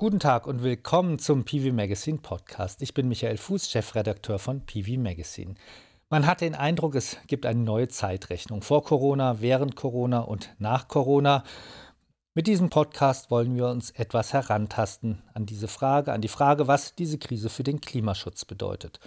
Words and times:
Guten 0.00 0.20
Tag 0.20 0.46
und 0.46 0.62
willkommen 0.62 1.18
zum 1.18 1.44
PV 1.44 1.74
Magazine 1.74 2.18
Podcast. 2.18 2.82
Ich 2.82 2.94
bin 2.94 3.08
Michael 3.08 3.36
Fuß, 3.36 3.68
Chefredakteur 3.68 4.38
von 4.38 4.64
PV 4.64 4.96
Magazine. 4.96 5.56
Man 6.08 6.24
hat 6.24 6.40
den 6.40 6.54
Eindruck, 6.54 6.94
es 6.94 7.16
gibt 7.26 7.44
eine 7.44 7.58
neue 7.58 7.88
Zeitrechnung. 7.88 8.62
Vor 8.62 8.84
Corona, 8.84 9.40
während 9.40 9.74
Corona 9.74 10.20
und 10.20 10.54
nach 10.60 10.86
Corona. 10.86 11.42
Mit 12.32 12.46
diesem 12.46 12.70
Podcast 12.70 13.32
wollen 13.32 13.56
wir 13.56 13.66
uns 13.66 13.90
etwas 13.90 14.32
herantasten 14.32 15.24
an 15.34 15.46
diese 15.46 15.66
Frage, 15.66 16.12
an 16.12 16.20
die 16.20 16.28
Frage, 16.28 16.68
was 16.68 16.94
diese 16.94 17.18
Krise 17.18 17.48
für 17.48 17.64
den 17.64 17.80
Klimaschutz 17.80 18.44
bedeutet. 18.44 19.00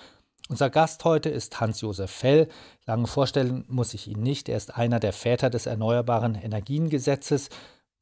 Unser 0.49 0.69
Gast 0.69 1.05
heute 1.05 1.29
ist 1.29 1.61
Hans-Josef 1.61 2.11
Fell. 2.11 2.49
Lange 2.85 3.07
vorstellen 3.07 3.63
muss 3.69 3.93
ich 3.93 4.09
ihn 4.09 4.21
nicht. 4.21 4.49
Er 4.49 4.57
ist 4.57 4.75
einer 4.75 4.99
der 4.99 5.13
Väter 5.13 5.49
des 5.49 5.67
Erneuerbaren 5.67 6.35
Energiengesetzes, 6.35 7.47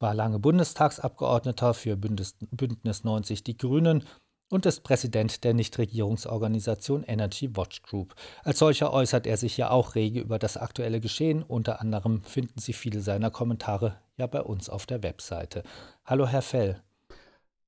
war 0.00 0.14
lange 0.14 0.38
Bundestagsabgeordneter 0.38 1.74
für 1.74 1.96
Bündnis, 1.96 2.36
Bündnis 2.50 3.04
90 3.04 3.44
Die 3.44 3.56
Grünen 3.56 4.04
und 4.50 4.66
ist 4.66 4.82
Präsident 4.82 5.44
der 5.44 5.54
Nichtregierungsorganisation 5.54 7.04
Energy 7.04 7.56
Watch 7.56 7.82
Group. 7.82 8.14
Als 8.42 8.58
solcher 8.58 8.92
äußert 8.92 9.26
er 9.26 9.36
sich 9.36 9.56
ja 9.56 9.70
auch 9.70 9.94
rege 9.94 10.20
über 10.20 10.40
das 10.40 10.56
aktuelle 10.56 11.00
Geschehen. 11.00 11.44
Unter 11.44 11.80
anderem 11.80 12.22
finden 12.24 12.58
Sie 12.58 12.72
viele 12.72 13.00
seiner 13.00 13.30
Kommentare 13.30 13.98
ja 14.16 14.26
bei 14.26 14.40
uns 14.40 14.68
auf 14.68 14.86
der 14.86 15.02
Webseite. 15.04 15.62
Hallo, 16.04 16.26
Herr 16.26 16.42
Fell. 16.42 16.82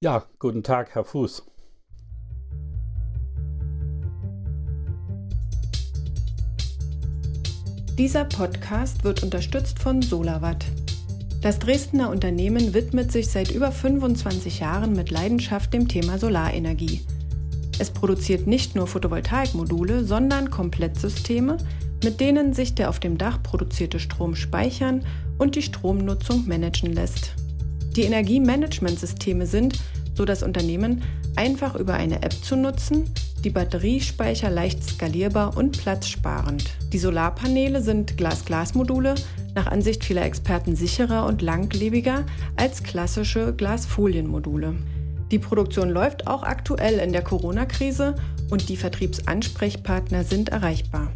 Ja, 0.01 0.25
guten 0.41 0.65
Tag, 0.65 0.95
Herr 0.95 1.05
Fuß. 1.05 1.45
Dieser 7.97 8.25
Podcast 8.25 9.05
wird 9.05 9.23
unterstützt 9.23 9.79
von 9.79 10.01
Solawatt. 10.01 10.65
Das 11.43 11.59
Dresdner 11.59 12.09
Unternehmen 12.09 12.73
widmet 12.73 13.11
sich 13.11 13.27
seit 13.27 13.51
über 13.51 13.73
25 13.73 14.61
Jahren 14.61 14.93
mit 14.93 15.11
Leidenschaft 15.11 15.75
dem 15.75 15.89
Thema 15.89 16.17
Solarenergie. 16.17 17.01
Es 17.81 17.91
produziert 17.91 18.47
nicht 18.47 18.77
nur 18.77 18.87
Photovoltaikmodule, 18.87 20.05
sondern 20.05 20.51
Komplettsysteme, 20.51 21.57
mit 22.05 22.21
denen 22.21 22.53
sich 22.53 22.77
der 22.77 22.89
auf 22.89 23.01
dem 23.01 23.19
Dach 23.19 23.43
produzierte 23.43 23.99
Strom 23.99 24.37
speichern 24.37 25.05
und 25.37 25.57
die 25.57 25.63
Stromnutzung 25.63 26.47
managen 26.47 26.93
lässt. 26.93 27.33
Die 27.97 28.03
Energiemanagementsysteme 28.03 29.47
sind, 29.47 29.81
so 30.15 30.25
das 30.25 30.45
Unternehmen, 30.45 31.03
einfach 31.37 31.75
über 31.75 31.95
eine 31.95 32.23
App 32.23 32.33
zu 32.33 32.57
nutzen, 32.57 33.11
die 33.45 33.51
Batteriespeicher 33.51 34.51
leicht 34.51 34.85
skalierbar 34.85 35.57
und 35.57 35.81
platzsparend. 35.83 36.71
Die 36.93 36.99
Solarpaneele 36.99 37.83
sind 37.83 38.17
Glas-Glas-Module, 38.17 39.15
nach 39.55 39.67
Ansicht 39.67 40.05
vieler 40.05 40.25
Experten 40.25 40.77
sicherer 40.77 41.27
und 41.27 41.43
langlebiger 41.43 42.25
als 42.57 42.83
klassische 42.83 43.53
Glasfolienmodule. 43.55 44.75
Die 45.31 45.39
Produktion 45.39 45.91
läuft 45.91 46.27
auch 46.27 46.43
aktuell 46.43 46.99
in 46.99 47.13
der 47.13 47.23
Corona-Krise 47.23 48.15
und 48.51 48.69
die 48.69 48.77
Vertriebsansprechpartner 48.77 50.25
sind 50.25 50.51
erreichbar. 50.51 51.11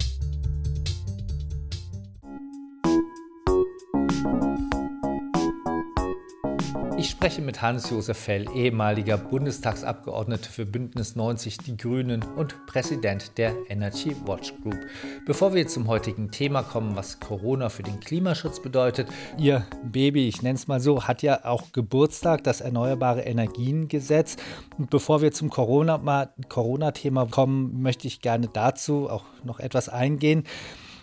Spreche 7.26 7.42
mit 7.42 7.60
Hans-Josef 7.60 8.16
Fell, 8.16 8.46
ehemaliger 8.54 9.18
Bundestagsabgeordneter 9.18 10.48
für 10.48 10.64
Bündnis 10.64 11.16
90 11.16 11.58
Die 11.58 11.76
Grünen 11.76 12.22
und 12.22 12.54
Präsident 12.66 13.36
der 13.36 13.52
Energy 13.68 14.14
Watch 14.26 14.54
Group. 14.62 14.78
Bevor 15.26 15.52
wir 15.52 15.66
zum 15.66 15.88
heutigen 15.88 16.30
Thema 16.30 16.62
kommen, 16.62 16.94
was 16.94 17.18
Corona 17.18 17.68
für 17.68 17.82
den 17.82 17.98
Klimaschutz 17.98 18.62
bedeutet, 18.62 19.08
Ihr 19.38 19.66
Baby, 19.82 20.28
ich 20.28 20.42
nenne 20.42 20.54
es 20.54 20.68
mal 20.68 20.78
so, 20.78 21.08
hat 21.08 21.22
ja 21.22 21.44
auch 21.44 21.72
Geburtstag, 21.72 22.44
das 22.44 22.60
Erneuerbare 22.60 23.22
Energiengesetz. 23.22 24.36
Und 24.78 24.90
bevor 24.90 25.20
wir 25.20 25.32
zum 25.32 25.50
Corona-Thema 25.50 26.30
Corona 26.48 26.92
kommen, 27.28 27.82
möchte 27.82 28.06
ich 28.06 28.20
gerne 28.20 28.48
dazu 28.52 29.10
auch 29.10 29.24
noch 29.42 29.58
etwas 29.58 29.88
eingehen. 29.88 30.44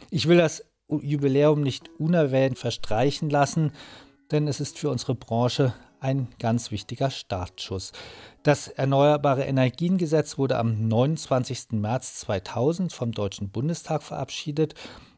Ich 0.09 0.30
will 0.30 0.38
das 0.38 0.64
Jubiläum 0.88 1.59
nicht 1.59 1.90
unerwähnt 2.00 2.58
verstreichen 2.58 3.30
lassen 3.30 3.74
denn 4.34 4.47
es 4.47 4.59
ist 4.59 4.80
für 4.80 4.90
unsere 4.90 5.14
Branche 5.14 5.74
ein 6.03 6.28
ganz 6.40 6.72
wichtiger 6.72 7.09
Startschuss. 7.09 7.94
Das 8.44 8.68
Erneuerbare 8.68 9.44
Energiengesetz 9.44 10.38
wurde 10.38 10.58
am 10.58 10.88
29. 10.88 11.72
März 11.72 12.19
2000 12.19 12.91
vom 12.91 13.12
Deutschen 13.12 13.50
Bundestag 13.50 14.03
verabschiedet 14.03 14.75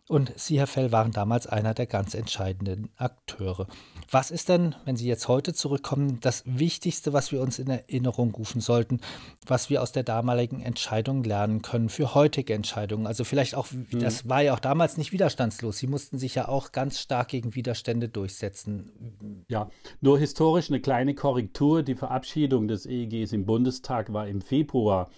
und 0.07 0.31
Sie, 0.35 0.59
Herr 0.59 0.67
Fell, 0.67 0.91
waren 0.91 1.11
damals 1.11 1.47
einer 1.47 1.73
der 1.73 1.87
ganz 1.87 2.13
entscheidenden 2.13 2.89
Akteure. 2.95 3.65
Was 4.11 4.29
ist 4.29 4.49
denn, 4.49 4.75
wenn 4.85 4.95
Sie 4.95 5.07
jetzt 5.07 5.27
heute 5.27 5.53
zurückkommen, 5.53 6.19
das 6.21 6.43
Wichtigste, 6.45 7.11
was 7.11 7.31
wir 7.31 7.41
uns 7.41 7.57
in 7.57 7.67
Erinnerung 7.69 8.35
rufen 8.35 8.61
sollten, 8.61 8.99
was 9.47 9.71
wir 9.71 9.81
aus 9.81 9.93
der 9.93 10.03
damaligen 10.03 10.61
Entscheidung 10.61 11.23
lernen 11.23 11.63
können 11.63 11.89
für 11.89 12.13
heutige 12.13 12.53
Entscheidungen? 12.53 13.07
Also 13.07 13.23
vielleicht 13.23 13.55
auch, 13.55 13.71
mhm. 13.71 13.99
das 13.99 14.29
war 14.29 14.43
ja 14.43 14.53
auch 14.53 14.59
damals 14.59 14.97
nicht 14.97 15.11
widerstandslos. 15.11 15.79
Sie 15.79 15.87
mussten 15.87 16.19
sich 16.19 16.35
ja 16.35 16.47
auch 16.47 16.71
ganz 16.71 16.99
stark 16.99 17.29
gegen 17.29 17.55
Widerstände 17.55 18.07
durchsetzen. 18.07 19.45
Ja, 19.47 19.71
nur 20.01 20.19
historisch 20.19 20.69
eine 20.69 20.81
kleine 20.81 21.15
Korrektur. 21.15 21.81
Die 21.81 21.95
Verabschiedung 21.95 22.67
des 22.67 22.85
EEGs 22.85 23.33
im 23.33 23.47
Bundestag 23.47 24.13
war 24.13 24.27
im 24.27 24.41
Februar 24.41 25.09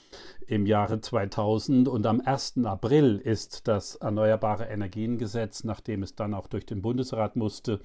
im 0.48 0.66
Jahre 0.66 1.02
2000 1.02 1.88
und 1.88 2.06
am 2.06 2.22
1. 2.22 2.66
April 2.66 3.18
ist 3.18 3.68
das 3.68 3.96
Erneuerbare 3.96 4.66
Energiengesetz, 4.66 5.64
nachdem 5.64 6.04
es 6.04 6.16
dann 6.16 6.34
auch 6.34 6.48
durch 6.48 6.66
den 6.66 6.82
Bundesrat 6.82 7.36
musste, 7.36 7.82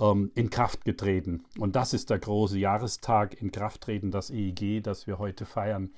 ähm, 0.00 0.32
in 0.34 0.50
Kraft 0.50 0.84
getreten. 0.84 1.44
Und 1.58 1.76
das 1.76 1.92
ist 1.92 2.10
der 2.10 2.18
große 2.18 2.58
Jahrestag 2.58 3.40
in 3.40 3.52
Kraft 3.52 3.82
treten, 3.82 4.10
das 4.10 4.30
EEG, 4.30 4.82
das 4.82 5.06
wir 5.06 5.18
heute 5.18 5.44
feiern. 5.44 5.90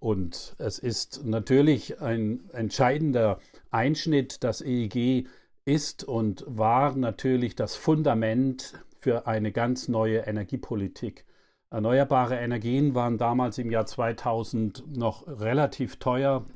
Und 0.00 0.54
es 0.58 0.78
ist 0.78 1.24
natürlich 1.24 2.00
ein 2.00 2.50
entscheidender 2.52 3.38
Einschnitt. 3.70 4.42
Das 4.44 4.60
EEG 4.60 5.26
ist 5.64 6.04
und 6.04 6.44
war 6.46 6.94
natürlich 6.96 7.54
das 7.54 7.76
Fundament 7.76 8.74
für 9.00 9.26
eine 9.26 9.52
ganz 9.52 9.88
neue 9.88 10.20
Energiepolitik. 10.20 11.24
Erneuerbare 11.74 12.36
Energien 12.36 12.94
waren 12.94 13.18
damals 13.18 13.58
im 13.58 13.68
Jahr 13.68 13.84
2000 13.84 14.96
noch 14.96 15.26
relativ 15.26 15.96
teuer, 15.96 16.46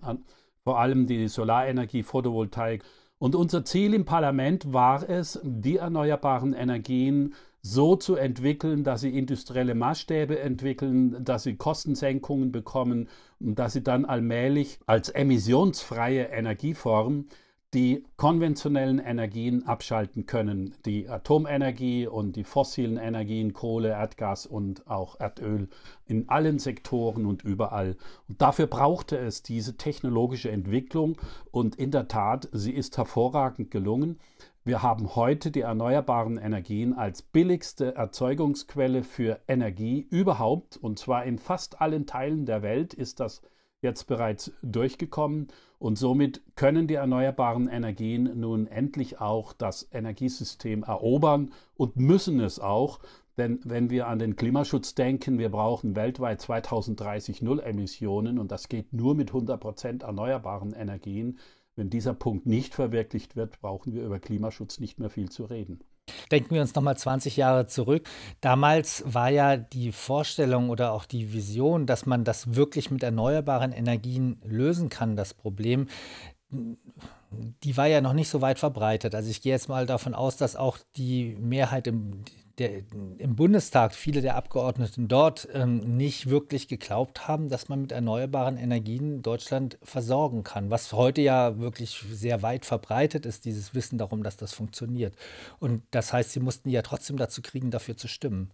vor 0.63 0.79
allem 0.79 1.09
die 1.09 1.27
Solarenergie, 1.27 2.05
Photovoltaik. 2.05 2.85
Und 3.19 3.35
unser 3.35 3.65
Ziel 3.65 3.95
im 3.95 4.05
Parlament 4.05 4.73
war 4.73 5.09
es, 5.11 5.41
die 5.43 5.79
erneuerbaren 5.79 6.53
Energien 6.53 7.35
so 7.63 7.97
zu 7.97 8.15
entwickeln, 8.15 8.85
dass 8.85 9.01
sie 9.01 9.19
industrielle 9.19 9.75
Maßstäbe 9.75 10.39
entwickeln, 10.39 11.25
dass 11.25 11.43
sie 11.43 11.57
Kostensenkungen 11.57 12.53
bekommen 12.53 13.09
und 13.41 13.59
dass 13.59 13.73
sie 13.73 13.83
dann 13.83 14.05
allmählich 14.05 14.79
als 14.87 15.09
emissionsfreie 15.09 16.27
Energieform 16.27 17.27
die 17.75 18.07
konventionellen 18.17 18.99
Energien 18.99 19.67
abschalten 19.67 20.25
können, 20.25 20.75
die 20.87 21.07
Atomenergie 21.07 22.07
und 22.07 22.37
die 22.37 22.45
fossilen 22.45 22.97
Energien, 22.97 23.53
Kohle, 23.53 23.91
Erdgas 23.91 24.47
und 24.47 24.89
auch 24.89 25.21
Erdöl 25.21 25.69
in 26.07 26.31
allen 26.31 26.59
Sektoren 26.59 27.27
und 27.27 27.45
überall. 27.45 27.97
Und 28.27 28.41
dafür 28.41 28.69
brauchte 28.69 29.19
es 29.19 29.43
diese 29.43 29.77
technologische 29.77 30.51
Entwicklung 30.51 31.19
und 31.51 31.77
in 31.77 31.91
der 31.91 32.09
Tat, 32.09 32.49
sie 32.53 32.73
ist 32.73 32.97
hervorragend 32.97 33.71
gelungen. 33.71 34.19
Wir 34.65 34.83
haben 34.83 35.15
heute 35.15 35.51
die 35.51 35.61
erneuerbaren 35.61 36.39
Energien 36.39 36.95
als 36.95 37.21
billigste 37.21 37.95
Erzeugungsquelle 37.95 39.03
für 39.03 39.41
Energie 39.47 40.07
überhaupt 40.09 40.79
und 40.79 40.99
zwar 40.99 41.25
in 41.25 41.39
fast 41.39 41.83
allen 41.83 42.07
Teilen 42.07 42.47
der 42.47 42.63
Welt 42.63 42.95
ist 42.95 43.21
das 43.21 43.43
jetzt 43.83 44.07
bereits 44.07 44.53
durchgekommen 44.63 45.49
und 45.79 45.99
somit 45.99 46.43
können 46.57 46.89
die 46.89 46.95
erneuerbaren 46.95 47.69
Energien 47.69 48.41
nun 48.41 48.67
endlich 48.67 49.21
auch 49.21 49.53
das 49.53 49.89
Energiesystem 49.93 50.83
erobern 50.83 51.53
und 51.77 51.97
müssen 51.97 52.41
es 52.41 52.59
auch, 52.59 52.99
denn 53.37 53.61
wenn 53.63 53.89
wir 53.89 54.09
an 54.09 54.19
den 54.19 54.35
Klimaschutz 54.35 54.97
denken, 54.97 55.39
wir 55.39 55.49
brauchen 55.49 55.95
weltweit 55.95 56.41
2030 56.41 57.41
Null 57.41 57.61
Emissionen 57.61 58.39
und 58.41 58.51
das 58.51 58.69
geht 58.69 58.93
nur 58.93 59.15
mit 59.15 59.29
100 59.29 59.61
Prozent 59.61 60.03
erneuerbaren 60.03 60.73
Energien. 60.73 61.39
Wenn 61.77 61.89
dieser 61.89 62.15
Punkt 62.15 62.47
nicht 62.47 62.75
verwirklicht 62.75 63.37
wird, 63.37 63.61
brauchen 63.61 63.93
wir 63.93 64.05
über 64.05 64.19
Klimaschutz 64.19 64.81
nicht 64.81 64.99
mehr 64.99 65.11
viel 65.11 65.31
zu 65.31 65.45
reden. 65.45 65.79
Denken 66.31 66.55
wir 66.55 66.61
uns 66.61 66.75
nochmal 66.75 66.97
20 66.97 67.37
Jahre 67.37 67.67
zurück. 67.67 68.09
Damals 68.41 69.03
war 69.07 69.31
ja 69.31 69.57
die 69.57 69.93
Vorstellung 69.93 70.71
oder 70.71 70.93
auch 70.93 71.05
die 71.05 71.33
Vision, 71.33 71.87
dass 71.87 72.07
man 72.07 72.25
das 72.25 72.55
wirklich 72.55 72.91
mit 72.91 73.03
erneuerbaren 73.03 73.73
Energien 73.73 74.41
lösen 74.45 74.89
kann, 74.89 75.17
das 75.17 75.35
Problem 75.35 75.87
die 77.31 77.77
war 77.77 77.87
ja 77.87 78.01
noch 78.01 78.13
nicht 78.13 78.29
so 78.29 78.41
weit 78.41 78.59
verbreitet. 78.59 79.15
Also 79.15 79.31
ich 79.31 79.43
gehe 79.43 79.53
jetzt 79.53 79.69
mal 79.69 79.87
davon 79.87 80.15
aus, 80.15 80.37
dass 80.37 80.57
auch 80.57 80.79
die 80.97 81.37
Mehrheit 81.39 81.87
im, 81.87 82.25
der, 82.59 82.83
im 83.19 83.37
Bundestag, 83.37 83.95
viele 83.95 84.21
der 84.21 84.37
Abgeordneten 84.37 85.09
dort 85.09 85.49
ähm, 85.53 85.97
nicht 85.97 86.29
wirklich 86.29 86.69
geglaubt 86.69 87.29
haben, 87.29 87.49
dass 87.49 87.69
man 87.69 87.83
mit 87.83 87.93
erneuerbaren 87.93 88.57
Energien 88.57 89.23
Deutschland 89.23 89.79
versorgen 89.83 90.43
kann, 90.45 90.71
was 90.71 90.93
heute 90.93 91.21
ja 91.21 91.59
wirklich 91.59 92.05
sehr 92.11 92.43
weit 92.43 92.65
verbreitet 92.67 93.27
ist, 93.27 93.45
dieses 93.45 93.75
Wissen 93.75 93.99
darum, 93.99 94.23
dass 94.23 94.37
das 94.37 94.53
funktioniert. 94.53 95.15
Und 95.61 95.83
das 95.91 96.13
heißt, 96.13 96.33
sie 96.33 96.41
mussten 96.41 96.71
ja 96.71 96.83
trotzdem 96.83 97.17
dazu 97.17 97.43
kriegen, 97.43 97.71
dafür 97.71 97.97
zu 97.97 98.09
stimmen. 98.09 98.51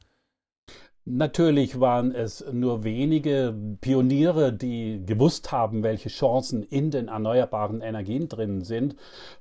Natürlich 1.07 1.81
waren 1.81 2.15
es 2.15 2.43
nur 2.51 2.83
wenige 2.83 3.55
Pioniere, 3.83 4.55
die 4.55 5.03
gewusst 5.05 5.53
haben, 5.53 5.83
welche 5.83 6.09
Chancen 6.09 6.63
in 6.63 6.91
den 6.91 7.09
erneuerbaren 7.09 7.83
Energien 7.83 8.31
drin 8.31 8.63
sind. 8.63 8.97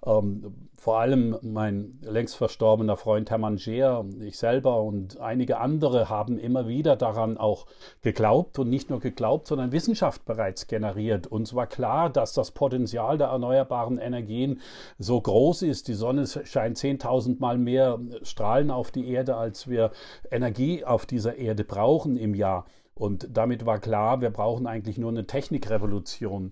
Ähm, 0.06 0.70
vor 0.84 1.00
allem 1.00 1.38
mein 1.42 1.98
längst 2.02 2.36
verstorbener 2.36 2.98
Freund 2.98 3.32
Hermann 3.32 3.58
Scheer, 3.58 4.04
ich 4.20 4.38
selber 4.38 4.82
und 4.82 5.18
einige 5.18 5.62
andere 5.62 6.10
haben 6.10 6.38
immer 6.38 6.68
wieder 6.68 6.98
daran 6.98 7.38
auch 7.38 7.68
geglaubt 8.02 8.60
und 8.60 8.70
nicht 8.70 8.90
nur 8.90 9.00
geglaubt, 9.00 9.48
sondern 9.48 9.72
Wissenschaft 9.72 10.26
bereits 10.26 10.68
generiert. 10.68 11.26
Uns 11.26 11.56
war 11.56 11.68
klar, 11.68 12.10
dass 12.10 12.34
das 12.34 12.52
Potenzial 12.52 13.18
der 13.18 13.28
erneuerbaren 13.28 13.98
Energien 13.98 14.60
so 15.00 15.22
groß 15.22 15.62
ist. 15.62 15.88
Die 15.88 15.94
Sonne 15.94 16.28
scheint 16.28 16.78
10.000 16.78 17.40
Mal 17.40 17.58
mehr 17.58 17.98
Strahlen 18.24 18.70
auf 18.70 18.92
die 18.92 19.08
Erde, 19.08 19.38
als 19.38 19.70
wir 19.70 19.92
Energie 20.32 20.84
auf 20.84 21.06
dieser 21.06 21.38
Erde 21.38 21.64
brauchen 21.64 22.18
im 22.18 22.36
Jahr. 22.36 22.66
Und 22.96 23.30
damit 23.36 23.66
war 23.66 23.80
klar, 23.80 24.22
wir 24.22 24.30
brauchen 24.30 24.68
eigentlich 24.68 24.98
nur 24.98 25.10
eine 25.10 25.26
Technikrevolution. 25.26 26.52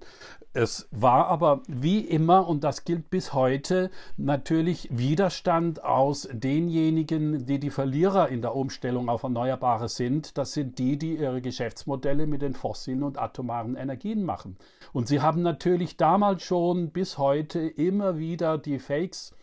Es 0.54 0.90
war 0.92 1.28
aber 1.28 1.62
wie 1.70 2.00
immer, 2.00 2.46
und 2.46 2.66
das 2.66 2.84
gilt 2.84 3.10
bis 3.10 3.32
heute, 3.32 3.90
natürlich 4.18 4.90
Widerstand 4.92 5.82
aus 5.82 6.28
denjenigen, 6.30 7.46
die 7.46 7.58
die 7.58 7.70
Verlierer 7.70 8.28
in 8.28 8.42
der 8.42 8.54
Umstellung 8.54 9.08
auf 9.08 9.24
Erneuerbare 9.24 9.88
sind. 9.88 10.38
Das 10.38 10.52
sind 10.52 10.78
die, 10.78 10.98
die 10.98 11.16
ihre 11.16 11.42
Geschäftsmodelle 11.42 12.28
mit 12.28 12.42
den 12.42 12.54
fossilen 12.54 13.04
und 13.04 13.18
atomaren 13.18 13.78
Energien 13.78 14.26
machen. 14.26 14.58
Und 14.92 15.08
sie 15.08 15.22
haben 15.22 15.42
natürlich 15.42 15.96
damals 15.96 16.44
schon 16.44 16.90
bis 16.90 17.18
heute 17.18 17.60
immer 17.62 18.18
wieder 18.18 18.58
die 18.58 18.80
Fakes 18.80 19.34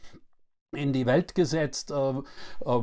in 0.77 0.93
die 0.93 1.07
Welt 1.07 1.35
gesetzt, 1.35 1.91
äh, 1.91 2.11
äh, 2.11 2.83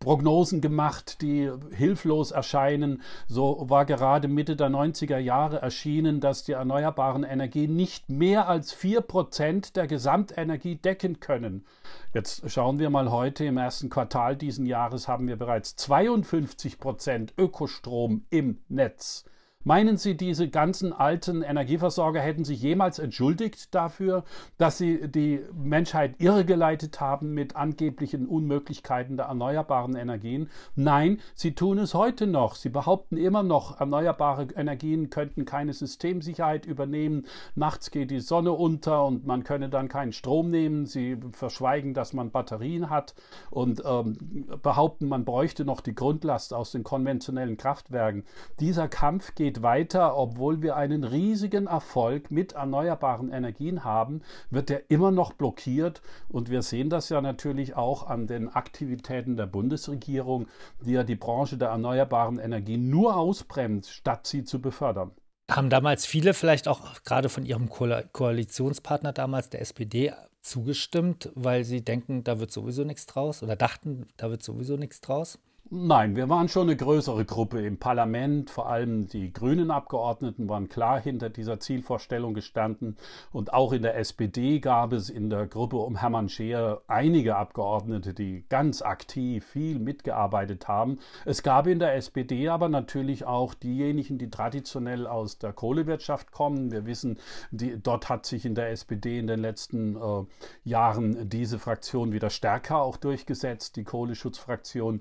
Prognosen 0.00 0.60
gemacht, 0.60 1.22
die 1.22 1.50
hilflos 1.70 2.32
erscheinen. 2.32 3.02
So 3.28 3.64
war 3.68 3.84
gerade 3.84 4.26
Mitte 4.26 4.56
der 4.56 4.70
90er 4.70 5.18
Jahre 5.18 5.62
erschienen, 5.62 6.20
dass 6.20 6.42
die 6.42 6.52
erneuerbaren 6.52 7.22
Energien 7.22 7.76
nicht 7.76 8.08
mehr 8.08 8.48
als 8.48 8.74
4% 8.74 9.74
der 9.74 9.86
Gesamtenergie 9.86 10.74
decken 10.76 11.20
können. 11.20 11.64
Jetzt 12.12 12.50
schauen 12.50 12.80
wir 12.80 12.90
mal 12.90 13.12
heute 13.12 13.44
im 13.44 13.56
ersten 13.56 13.88
Quartal 13.88 14.36
diesen 14.36 14.66
Jahres 14.66 15.06
haben 15.06 15.28
wir 15.28 15.36
bereits 15.36 15.76
52% 15.78 17.34
Ökostrom 17.38 18.24
im 18.30 18.58
Netz. 18.68 19.24
Meinen 19.64 19.96
Sie, 19.96 20.16
diese 20.16 20.48
ganzen 20.48 20.92
alten 20.92 21.42
Energieversorger 21.42 22.20
hätten 22.20 22.44
sich 22.44 22.60
jemals 22.62 22.98
entschuldigt 22.98 23.74
dafür, 23.74 24.24
dass 24.58 24.78
sie 24.78 25.08
die 25.08 25.40
Menschheit 25.54 26.14
irregeleitet 26.18 27.00
haben 27.00 27.34
mit 27.34 27.56
angeblichen 27.56 28.26
Unmöglichkeiten 28.26 29.16
der 29.16 29.26
erneuerbaren 29.26 29.96
Energien? 29.96 30.50
Nein, 30.74 31.20
sie 31.34 31.54
tun 31.54 31.78
es 31.78 31.94
heute 31.94 32.26
noch. 32.26 32.54
Sie 32.54 32.68
behaupten 32.68 33.16
immer 33.16 33.42
noch, 33.42 33.80
erneuerbare 33.80 34.48
Energien 34.56 35.10
könnten 35.10 35.44
keine 35.44 35.72
Systemsicherheit 35.72 36.66
übernehmen. 36.66 37.26
Nachts 37.54 37.90
geht 37.90 38.10
die 38.10 38.20
Sonne 38.20 38.52
unter 38.52 39.06
und 39.06 39.26
man 39.26 39.44
könne 39.44 39.68
dann 39.68 39.88
keinen 39.88 40.12
Strom 40.12 40.50
nehmen. 40.50 40.86
Sie 40.86 41.16
verschweigen, 41.32 41.94
dass 41.94 42.12
man 42.12 42.30
Batterien 42.30 42.90
hat 42.90 43.14
und 43.50 43.82
ähm, 43.84 44.46
behaupten, 44.62 45.08
man 45.08 45.24
bräuchte 45.24 45.64
noch 45.64 45.80
die 45.80 45.94
Grundlast 45.94 46.54
aus 46.54 46.72
den 46.72 46.84
konventionellen 46.84 47.56
Kraftwerken. 47.56 48.24
Dieser 48.60 48.88
Kampf 48.88 49.34
geht 49.34 49.51
geht 49.52 49.62
weiter, 49.62 50.16
obwohl 50.16 50.62
wir 50.62 50.76
einen 50.76 51.04
riesigen 51.04 51.66
Erfolg 51.66 52.30
mit 52.30 52.52
erneuerbaren 52.52 53.30
Energien 53.30 53.84
haben, 53.84 54.22
wird 54.48 54.70
er 54.70 54.90
immer 54.90 55.10
noch 55.10 55.34
blockiert. 55.34 56.00
Und 56.30 56.48
wir 56.48 56.62
sehen 56.62 56.88
das 56.88 57.10
ja 57.10 57.20
natürlich 57.20 57.76
auch 57.76 58.08
an 58.08 58.26
den 58.26 58.48
Aktivitäten 58.48 59.36
der 59.36 59.46
Bundesregierung, 59.46 60.46
die 60.80 60.92
ja 60.92 61.04
die 61.04 61.16
Branche 61.16 61.58
der 61.58 61.68
erneuerbaren 61.68 62.38
Energien 62.38 62.88
nur 62.88 63.16
ausbremst, 63.16 63.90
statt 63.90 64.26
sie 64.26 64.44
zu 64.44 64.62
befördern. 64.62 65.10
Haben 65.50 65.68
damals 65.68 66.06
viele 66.06 66.32
vielleicht 66.32 66.66
auch 66.66 67.02
gerade 67.04 67.28
von 67.28 67.44
ihrem 67.44 67.68
Ko 67.68 67.88
Koalitionspartner 68.12 69.12
damals, 69.12 69.50
der 69.50 69.60
SPD, 69.60 70.14
zugestimmt, 70.40 71.30
weil 71.34 71.64
sie 71.64 71.84
denken, 71.84 72.24
da 72.24 72.40
wird 72.40 72.50
sowieso 72.50 72.84
nichts 72.84 73.04
draus 73.04 73.42
oder 73.42 73.54
dachten, 73.54 74.06
da 74.16 74.30
wird 74.30 74.42
sowieso 74.42 74.78
nichts 74.78 75.02
draus? 75.02 75.38
Nein, 75.74 76.16
wir 76.16 76.28
waren 76.28 76.50
schon 76.50 76.68
eine 76.68 76.76
größere 76.76 77.24
Gruppe 77.24 77.64
im 77.64 77.78
Parlament. 77.78 78.50
Vor 78.50 78.68
allem 78.68 79.08
die 79.08 79.32
grünen 79.32 79.70
Abgeordneten 79.70 80.46
waren 80.50 80.68
klar 80.68 81.00
hinter 81.00 81.30
dieser 81.30 81.60
Zielvorstellung 81.60 82.34
gestanden. 82.34 82.98
Und 83.32 83.54
auch 83.54 83.72
in 83.72 83.80
der 83.80 83.96
SPD 83.96 84.60
gab 84.60 84.92
es 84.92 85.08
in 85.08 85.30
der 85.30 85.46
Gruppe 85.46 85.78
um 85.78 85.96
Hermann 85.96 86.28
Scheer 86.28 86.82
einige 86.88 87.36
Abgeordnete, 87.36 88.12
die 88.12 88.44
ganz 88.50 88.82
aktiv 88.82 89.46
viel 89.46 89.78
mitgearbeitet 89.78 90.68
haben. 90.68 90.98
Es 91.24 91.42
gab 91.42 91.66
in 91.66 91.78
der 91.78 91.94
SPD 91.94 92.50
aber 92.50 92.68
natürlich 92.68 93.24
auch 93.24 93.54
diejenigen, 93.54 94.18
die 94.18 94.28
traditionell 94.28 95.06
aus 95.06 95.38
der 95.38 95.54
Kohlewirtschaft 95.54 96.32
kommen. 96.32 96.70
Wir 96.70 96.84
wissen, 96.84 97.18
die, 97.50 97.82
dort 97.82 98.10
hat 98.10 98.26
sich 98.26 98.44
in 98.44 98.54
der 98.54 98.68
SPD 98.72 99.18
in 99.18 99.26
den 99.26 99.40
letzten 99.40 99.96
äh, 99.96 100.24
Jahren 100.64 101.30
diese 101.30 101.58
Fraktion 101.58 102.12
wieder 102.12 102.28
stärker 102.28 102.82
auch 102.82 102.98
durchgesetzt, 102.98 103.76
die 103.76 103.84
Kohleschutzfraktion. 103.84 105.00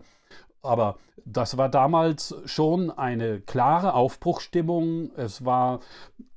Aber 0.62 0.98
das 1.26 1.58
war 1.58 1.70
damals 1.70 2.36
schon 2.46 2.92
eine 2.92 3.42
klare 3.42 3.94
Aufbruchstimmung. 3.94 5.12
Es 5.16 5.44
war 5.46 5.80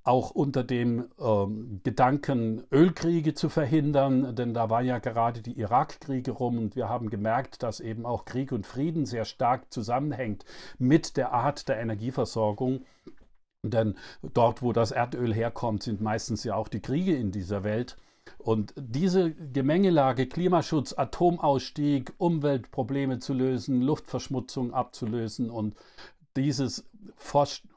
auch 0.02 0.30
unter 0.30 0.62
dem 0.62 1.08
ähm, 1.18 1.80
Gedanken, 1.82 2.62
Ölkriege 2.70 3.34
zu 3.34 3.48
verhindern, 3.48 4.36
denn 4.36 4.52
da 4.52 4.68
war 4.68 4.82
ja 4.82 4.98
gerade 4.98 5.40
die 5.40 5.58
Irakkriege 5.58 6.30
rum 6.30 6.58
und 6.58 6.76
wir 6.76 6.90
haben 6.90 7.08
gemerkt, 7.08 7.62
dass 7.62 7.80
eben 7.80 8.04
auch 8.04 8.26
Krieg 8.26 8.52
und 8.52 8.66
Frieden 8.66 9.06
sehr 9.06 9.24
stark 9.24 9.72
zusammenhängt 9.72 10.44
mit 10.78 11.16
der 11.16 11.32
Art 11.32 11.68
der 11.68 11.78
Energieversorgung. 11.78 12.84
Denn 13.62 13.96
dort, 14.22 14.60
wo 14.60 14.74
das 14.74 14.90
Erdöl 14.90 15.32
herkommt, 15.32 15.82
sind 15.82 16.02
meistens 16.02 16.44
ja 16.44 16.54
auch 16.54 16.68
die 16.68 16.80
Kriege 16.80 17.16
in 17.16 17.32
dieser 17.32 17.64
Welt. 17.64 17.96
Und 18.38 18.74
diese 18.76 19.32
Gemengelage 19.32 20.26
Klimaschutz, 20.26 20.94
Atomausstieg, 20.96 22.12
Umweltprobleme 22.18 23.18
zu 23.18 23.32
lösen, 23.32 23.80
Luftverschmutzung 23.82 24.72
abzulösen 24.72 25.50
und 25.50 25.74
dieses 26.36 26.84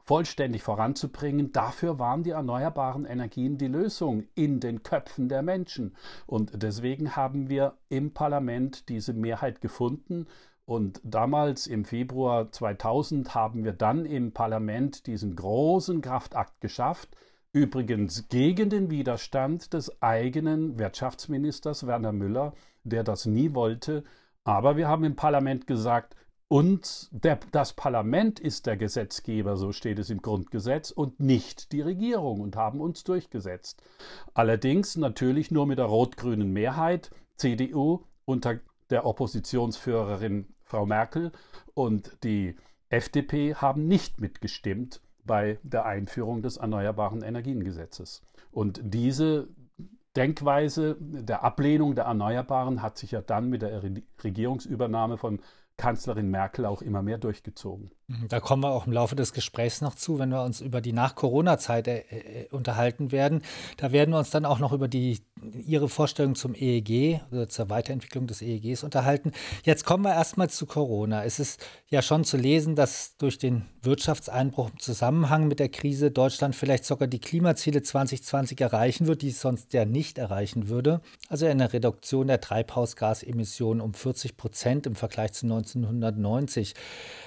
vollständig 0.03 0.63
voranzubringen, 0.63 1.51
dafür 1.51 1.99
waren 1.99 2.23
die 2.23 2.31
erneuerbaren 2.31 3.05
Energien 3.05 3.57
die 3.57 3.67
Lösung 3.67 4.23
in 4.35 4.59
den 4.59 4.83
Köpfen 4.83 5.29
der 5.29 5.41
Menschen. 5.41 5.95
Und 6.25 6.63
deswegen 6.63 7.15
haben 7.15 7.49
wir 7.49 7.73
im 7.89 8.13
Parlament 8.13 8.89
diese 8.89 9.13
Mehrheit 9.13 9.61
gefunden. 9.61 10.27
Und 10.65 10.99
damals 11.03 11.67
im 11.67 11.85
Februar 11.85 12.51
2000 12.51 13.35
haben 13.35 13.63
wir 13.63 13.73
dann 13.73 14.05
im 14.05 14.33
Parlament 14.33 15.07
diesen 15.07 15.35
großen 15.35 16.01
Kraftakt 16.01 16.59
geschafft, 16.61 17.09
Übrigens 17.57 18.29
gegen 18.29 18.69
den 18.69 18.91
Widerstand 18.91 19.73
des 19.73 19.99
eigenen 19.99 20.77
Wirtschaftsministers 20.77 21.87
Werner 21.87 22.11
Müller, 22.11 22.53
der 22.83 23.03
das 23.03 23.25
nie 23.25 23.55
wollte. 23.55 24.03
Aber 24.43 24.77
wir 24.77 24.87
haben 24.87 25.03
im 25.03 25.15
Parlament 25.15 25.65
gesagt, 25.65 26.15
und 26.49 27.09
der, 27.09 27.39
das 27.51 27.73
Parlament 27.73 28.39
ist 28.39 28.67
der 28.67 28.77
Gesetzgeber, 28.77 29.57
so 29.57 29.71
steht 29.71 29.97
es 29.97 30.11
im 30.11 30.21
Grundgesetz, 30.21 30.91
und 30.91 31.19
nicht 31.19 31.71
die 31.71 31.81
Regierung 31.81 32.41
und 32.41 32.55
haben 32.55 32.79
uns 32.79 33.03
durchgesetzt. 33.03 33.81
Allerdings 34.35 34.95
natürlich 34.95 35.49
nur 35.49 35.65
mit 35.65 35.79
der 35.79 35.85
rot-grünen 35.85 36.53
Mehrheit, 36.53 37.09
CDU 37.37 38.03
unter 38.25 38.59
der 38.91 39.03
Oppositionsführerin 39.03 40.45
Frau 40.63 40.85
Merkel 40.85 41.31
und 41.73 42.23
die 42.23 42.55
FDP 42.89 43.55
haben 43.55 43.87
nicht 43.87 44.21
mitgestimmt 44.21 45.01
bei 45.27 45.59
der 45.61 45.85
Einführung 45.85 46.41
des 46.41 46.57
Erneuerbaren 46.57 47.21
Energiengesetzes. 47.21 48.23
Und 48.51 48.81
diese 48.83 49.49
Denkweise 50.15 50.97
der 50.99 51.43
Ablehnung 51.43 51.93
der 51.93 52.05
Erneuerbaren 52.05 52.81
hat 52.81 52.97
sich 52.97 53.11
ja 53.11 53.21
dann 53.21 53.49
mit 53.49 53.61
der 53.61 53.83
Regierungsübernahme 54.23 55.17
von 55.17 55.39
Kanzlerin 55.77 56.31
Merkel 56.31 56.65
auch 56.65 56.81
immer 56.81 57.03
mehr 57.03 57.19
durchgezogen. 57.19 57.91
Mhm, 58.09 58.29
da 58.29 58.39
kommen 58.39 58.63
wir 58.63 58.71
auch 58.71 58.87
im 58.87 58.93
Laufe 58.93 59.15
des 59.15 59.33
Gesprächs 59.33 59.81
noch 59.81 59.93
zu, 59.93 60.17
wenn 60.17 60.29
wir 60.29 60.43
uns 60.43 60.61
über 60.61 60.79
die 60.79 60.93
Nach-Corona-Zeit 60.93 61.87
äh, 61.89 61.99
äh, 61.99 62.47
unterhalten 62.51 63.11
werden. 63.11 63.41
Da 63.75 63.91
werden 63.91 64.11
wir 64.11 64.19
uns 64.19 64.29
dann 64.29 64.45
auch 64.45 64.59
noch 64.59 64.71
über 64.71 64.87
die, 64.87 65.19
Ihre 65.65 65.89
Vorstellung 65.89 66.35
zum 66.35 66.55
EEG 66.55 67.19
oder 67.31 67.49
zur 67.49 67.69
Weiterentwicklung 67.69 68.25
des 68.25 68.41
EEGs 68.41 68.83
unterhalten. 68.83 69.33
Jetzt 69.63 69.85
kommen 69.85 70.03
wir 70.03 70.13
erstmal 70.13 70.49
zu 70.49 70.65
Corona. 70.65 71.25
Es 71.25 71.39
ist 71.39 71.65
ja 71.89 72.01
schon 72.01 72.23
zu 72.23 72.37
lesen, 72.37 72.75
dass 72.75 73.17
durch 73.17 73.37
den 73.37 73.65
Wirtschaftseinbruch 73.81 74.71
im 74.71 74.79
Zusammenhang 74.79 75.47
mit 75.47 75.59
der 75.59 75.69
Krise 75.69 76.09
Deutschland 76.09 76.55
vielleicht 76.55 76.85
sogar 76.85 77.07
die 77.07 77.19
Klimaziele 77.19 77.81
2020 77.81 78.59
erreichen 78.61 79.07
wird, 79.07 79.21
die 79.21 79.29
es 79.29 79.41
sonst 79.41 79.73
ja 79.73 79.85
nicht 79.85 80.17
erreichen 80.17 80.69
würde. 80.69 81.01
Also 81.27 81.45
eine 81.45 81.73
Reduktion 81.73 82.27
der 82.27 82.39
Treibhausgasemissionen 82.39 83.81
um 83.81 83.93
40 83.93 84.37
Prozent 84.37 84.87
im 84.87 84.95
Vergleich 84.95 85.33
zu 85.33 85.45
19 85.45 85.85
1990. 85.85 86.73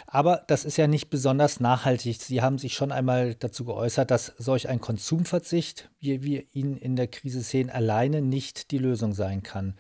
Aber 0.07 0.43
das 0.49 0.65
ist 0.65 0.70
ja 0.77 0.87
nicht 0.87 1.11
besonders 1.11 1.61
nachhaltig. 1.61 2.21
Sie 2.21 2.43
haben 2.43 2.59
sich 2.59 2.75
schon 2.75 2.93
einmal 2.93 3.35
dazu 3.35 3.65
geäußert, 3.65 4.11
dass 4.11 4.33
solch 4.39 4.69
ein 4.69 4.81
Konsumverzicht, 4.81 5.91
wie 5.99 6.23
wir 6.23 6.45
ihn 6.53 6.77
in 6.77 6.97
der 6.97 7.09
Krise 7.09 7.41
sehen, 7.41 7.71
alleine 7.71 8.23
nicht 8.23 8.71
die 8.71 8.79
Lösung 8.79 9.13
sein 9.13 9.43
kann. 9.43 9.75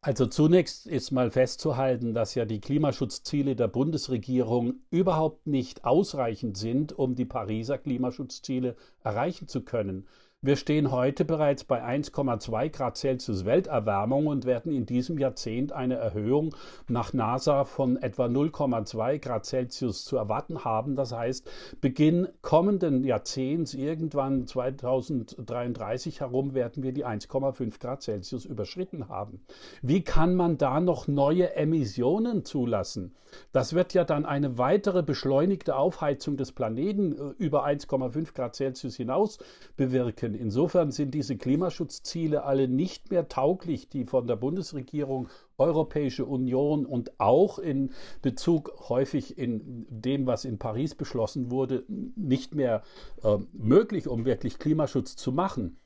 Also 0.00 0.26
zunächst 0.26 0.86
ist 0.86 1.10
mal 1.10 1.30
festzuhalten, 1.30 2.14
dass 2.14 2.36
ja 2.36 2.44
die 2.44 2.60
Klimaschutzziele 2.60 3.56
der 3.56 3.66
Bundesregierung 3.66 4.74
überhaupt 4.90 5.46
nicht 5.48 5.84
ausreichend 5.84 6.56
sind, 6.56 6.92
um 6.92 7.16
die 7.16 7.24
Pariser 7.24 7.78
Klimaschutzziele 7.78 8.76
erreichen 9.02 9.48
zu 9.48 9.62
können. 9.64 10.06
Wir 10.40 10.54
stehen 10.54 10.92
heute 10.92 11.24
bereits 11.24 11.64
bei 11.64 11.84
1,2 11.84 12.68
Grad 12.68 12.96
Celsius 12.96 13.44
Welterwärmung 13.44 14.28
und 14.28 14.44
werden 14.44 14.70
in 14.70 14.86
diesem 14.86 15.18
Jahrzehnt 15.18 15.72
eine 15.72 15.96
Erhöhung 15.96 16.54
nach 16.86 17.12
NASA 17.12 17.64
von 17.64 17.96
etwa 17.96 18.26
0,2 18.26 19.18
Grad 19.18 19.46
Celsius 19.46 20.04
zu 20.04 20.16
erwarten 20.16 20.64
haben. 20.64 20.94
Das 20.94 21.10
heißt, 21.10 21.50
Beginn 21.80 22.28
kommenden 22.40 23.02
Jahrzehnts, 23.02 23.74
irgendwann 23.74 24.46
2033 24.46 26.20
herum, 26.20 26.54
werden 26.54 26.84
wir 26.84 26.92
die 26.92 27.04
1,5 27.04 27.80
Grad 27.80 28.04
Celsius 28.04 28.44
überschritten 28.44 29.08
haben. 29.08 29.40
Wie 29.82 30.04
kann 30.04 30.36
man 30.36 30.56
da 30.56 30.78
noch 30.78 31.08
neue 31.08 31.56
Emissionen 31.56 32.44
zulassen? 32.44 33.12
Das 33.52 33.74
wird 33.74 33.92
ja 33.92 34.04
dann 34.04 34.24
eine 34.24 34.56
weitere 34.56 35.02
beschleunigte 35.02 35.76
Aufheizung 35.76 36.36
des 36.36 36.52
Planeten 36.52 37.12
äh, 37.12 37.34
über 37.38 37.66
1,5 37.66 38.34
Grad 38.34 38.54
Celsius 38.54 38.96
hinaus 38.96 39.38
bewirken 39.76 40.27
wirken. 40.32 40.42
Insofern 40.42 40.90
sind 40.90 41.14
diese 41.14 41.36
Klimaschutzziele 41.36 42.44
alle 42.44 42.68
nicht 42.68 43.10
mehr 43.10 43.28
tauglich, 43.28 43.88
die 43.88 44.04
von 44.04 44.26
der 44.26 44.36
Bundesregierung, 44.36 45.28
Europäische 45.56 46.24
Union 46.24 46.86
und 46.86 47.18
auch 47.18 47.58
in 47.58 47.90
Bezug 48.22 48.72
häufig 48.88 49.38
in 49.38 49.86
dem, 49.90 50.26
was 50.26 50.44
in 50.44 50.58
Paris 50.58 50.94
beschlossen 50.94 51.50
wurde, 51.50 51.84
nicht 51.88 52.54
mehr 52.54 52.82
äh, 53.24 53.38
möglich, 53.52 54.06
um 54.06 54.24
wirklich 54.24 54.58
Klimaschutz 54.58 55.16
zu 55.16 55.32
machen. 55.32 55.76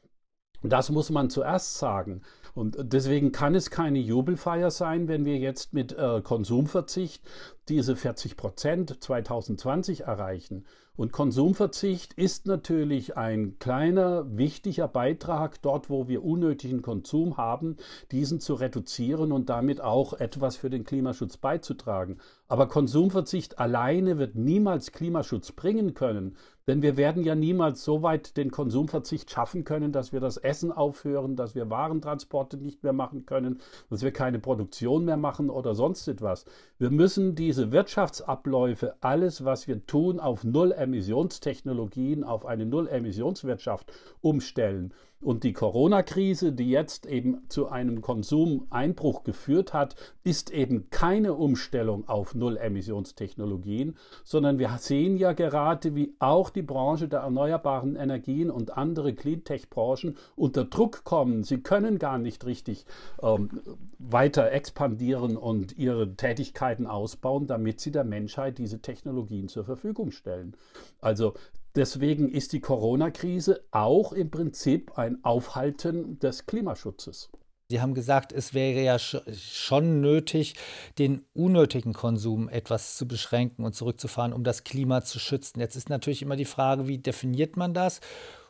Das 0.62 0.90
muss 0.90 1.10
man 1.10 1.30
zuerst 1.30 1.78
sagen. 1.78 2.22
Und 2.54 2.76
deswegen 2.80 3.32
kann 3.32 3.54
es 3.54 3.70
keine 3.70 3.98
Jubelfeier 3.98 4.70
sein, 4.70 5.08
wenn 5.08 5.24
wir 5.24 5.38
jetzt 5.38 5.72
mit 5.72 5.96
äh, 5.96 6.20
Konsumverzicht 6.22 7.22
diese 7.68 7.96
40 7.96 8.36
Prozent 8.36 9.02
2020 9.02 10.02
erreichen. 10.02 10.64
Und 10.94 11.10
Konsumverzicht 11.10 12.12
ist 12.12 12.46
natürlich 12.46 13.16
ein 13.16 13.58
kleiner, 13.58 14.36
wichtiger 14.36 14.88
Beitrag 14.88 15.62
dort, 15.62 15.88
wo 15.88 16.06
wir 16.06 16.22
unnötigen 16.22 16.82
Konsum 16.82 17.38
haben, 17.38 17.78
diesen 18.10 18.40
zu 18.40 18.52
reduzieren 18.52 19.32
und 19.32 19.48
damit 19.48 19.80
auch 19.80 20.12
etwas 20.12 20.56
für 20.56 20.68
den 20.68 20.84
Klimaschutz 20.84 21.38
beizutragen. 21.38 22.18
Aber 22.46 22.68
Konsumverzicht 22.68 23.58
alleine 23.58 24.18
wird 24.18 24.34
niemals 24.34 24.92
Klimaschutz 24.92 25.52
bringen 25.52 25.94
können, 25.94 26.36
denn 26.66 26.82
wir 26.82 26.96
werden 26.96 27.24
ja 27.24 27.34
niemals 27.34 27.84
so 27.84 28.02
weit 28.02 28.36
den 28.36 28.50
Konsumverzicht 28.50 29.30
schaffen 29.30 29.64
können, 29.64 29.92
dass 29.92 30.12
wir 30.12 30.20
das 30.20 30.36
Essen 30.36 30.72
aufhören, 30.72 31.36
dass 31.36 31.54
wir 31.54 31.70
Warentransporte 31.70 32.56
nicht 32.56 32.82
mehr 32.82 32.92
machen 32.92 33.26
können, 33.26 33.60
dass 33.90 34.02
wir 34.02 34.12
keine 34.12 34.38
Produktion 34.38 35.04
mehr 35.04 35.16
machen 35.16 35.50
oder 35.50 35.74
sonst 35.74 36.06
etwas. 36.08 36.44
Wir 36.78 36.90
müssen 36.90 37.34
diese 37.34 37.72
Wirtschaftsabläufe, 37.72 38.94
alles, 39.00 39.44
was 39.44 39.66
wir 39.66 39.86
tun, 39.86 40.20
auf 40.20 40.44
Null-Emissionstechnologien, 40.44 42.24
auf 42.24 42.46
eine 42.46 42.66
Null-Emissionswirtschaft 42.66 43.92
umstellen. 44.20 44.94
Und 45.22 45.44
die 45.44 45.52
Corona-Krise, 45.52 46.52
die 46.52 46.68
jetzt 46.68 47.06
eben 47.06 47.48
zu 47.48 47.68
einem 47.68 48.00
Konsumeinbruch 48.02 49.22
geführt 49.22 49.72
hat, 49.72 49.94
ist 50.24 50.50
eben 50.50 50.90
keine 50.90 51.34
Umstellung 51.34 52.08
auf 52.08 52.34
Null-Emissionstechnologien, 52.34 53.96
sondern 54.24 54.58
wir 54.58 54.76
sehen 54.78 55.16
ja 55.16 55.32
gerade, 55.32 55.94
wie 55.94 56.14
auch 56.18 56.50
die 56.50 56.62
Branche 56.62 57.06
der 57.06 57.20
erneuerbaren 57.20 57.94
Energien 57.94 58.50
und 58.50 58.76
andere 58.76 59.14
Cleantech-Branchen 59.14 60.16
unter 60.34 60.64
Druck 60.64 61.04
kommen. 61.04 61.44
Sie 61.44 61.58
können 61.58 62.00
gar 62.00 62.18
nicht 62.18 62.44
richtig 62.44 62.84
ähm, 63.22 63.62
weiter 64.00 64.50
expandieren 64.50 65.36
und 65.36 65.78
ihre 65.78 66.16
Tätigkeiten 66.16 66.88
ausbauen, 66.88 67.46
damit 67.46 67.80
sie 67.80 67.92
der 67.92 68.04
Menschheit 68.04 68.58
diese 68.58 68.80
Technologien 68.80 69.46
zur 69.46 69.64
Verfügung 69.64 70.10
stellen. 70.10 70.56
Also 71.00 71.34
Deswegen 71.74 72.28
ist 72.28 72.52
die 72.52 72.60
Corona-Krise 72.60 73.64
auch 73.70 74.12
im 74.12 74.30
Prinzip 74.30 74.98
ein 74.98 75.24
Aufhalten 75.24 76.18
des 76.18 76.46
Klimaschutzes. 76.46 77.30
Sie 77.68 77.80
haben 77.80 77.94
gesagt, 77.94 78.32
es 78.34 78.52
wäre 78.52 78.82
ja 78.82 78.98
schon 78.98 80.02
nötig, 80.02 80.56
den 80.98 81.24
unnötigen 81.32 81.94
Konsum 81.94 82.50
etwas 82.50 82.98
zu 82.98 83.08
beschränken 83.08 83.64
und 83.64 83.74
zurückzufahren, 83.74 84.34
um 84.34 84.44
das 84.44 84.64
Klima 84.64 85.00
zu 85.00 85.18
schützen. 85.18 85.60
Jetzt 85.60 85.76
ist 85.76 85.88
natürlich 85.88 86.20
immer 86.20 86.36
die 86.36 86.44
Frage, 86.44 86.86
wie 86.86 86.98
definiert 86.98 87.56
man 87.56 87.72
das? 87.72 88.02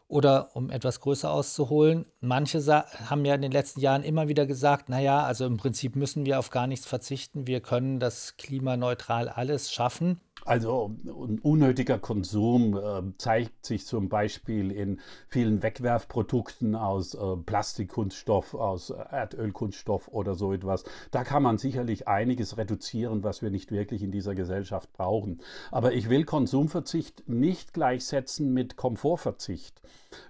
Oder 0.08 0.56
um 0.56 0.70
etwas 0.70 0.98
größer 0.98 1.30
auszuholen, 1.30 2.04
manche 2.20 2.60
haben 3.08 3.24
ja 3.24 3.34
in 3.36 3.42
den 3.42 3.52
letzten 3.52 3.80
Jahren 3.80 4.02
immer 4.02 4.26
wieder 4.28 4.44
gesagt, 4.44 4.88
naja, 4.88 5.22
also 5.22 5.46
im 5.46 5.56
Prinzip 5.56 5.94
müssen 5.94 6.26
wir 6.26 6.40
auf 6.40 6.50
gar 6.50 6.66
nichts 6.66 6.84
verzichten, 6.84 7.46
wir 7.46 7.60
können 7.60 8.00
das 8.00 8.36
klimaneutral 8.36 9.28
alles 9.28 9.72
schaffen. 9.72 10.20
Also 10.44 10.94
unnötiger 11.42 11.98
Konsum 11.98 12.76
äh, 12.76 13.02
zeigt 13.18 13.64
sich 13.64 13.86
zum 13.86 14.08
Beispiel 14.08 14.70
in 14.72 15.00
vielen 15.28 15.62
Wegwerfprodukten 15.62 16.74
aus 16.74 17.14
äh, 17.14 17.36
Plastikkunststoff, 17.36 18.54
aus 18.54 18.90
Erdölkunststoff 18.90 20.08
oder 20.08 20.34
so 20.34 20.52
etwas. 20.52 20.84
Da 21.10 21.22
kann 21.24 21.42
man 21.42 21.58
sicherlich 21.58 22.08
einiges 22.08 22.56
reduzieren, 22.56 23.22
was 23.22 23.42
wir 23.42 23.50
nicht 23.50 23.70
wirklich 23.70 24.02
in 24.02 24.10
dieser 24.10 24.34
Gesellschaft 24.34 24.92
brauchen. 24.92 25.40
Aber 25.70 25.92
ich 25.92 26.08
will 26.08 26.24
Konsumverzicht 26.24 27.28
nicht 27.28 27.72
gleichsetzen 27.72 28.52
mit 28.52 28.76
Komfortverzicht. 28.76 29.80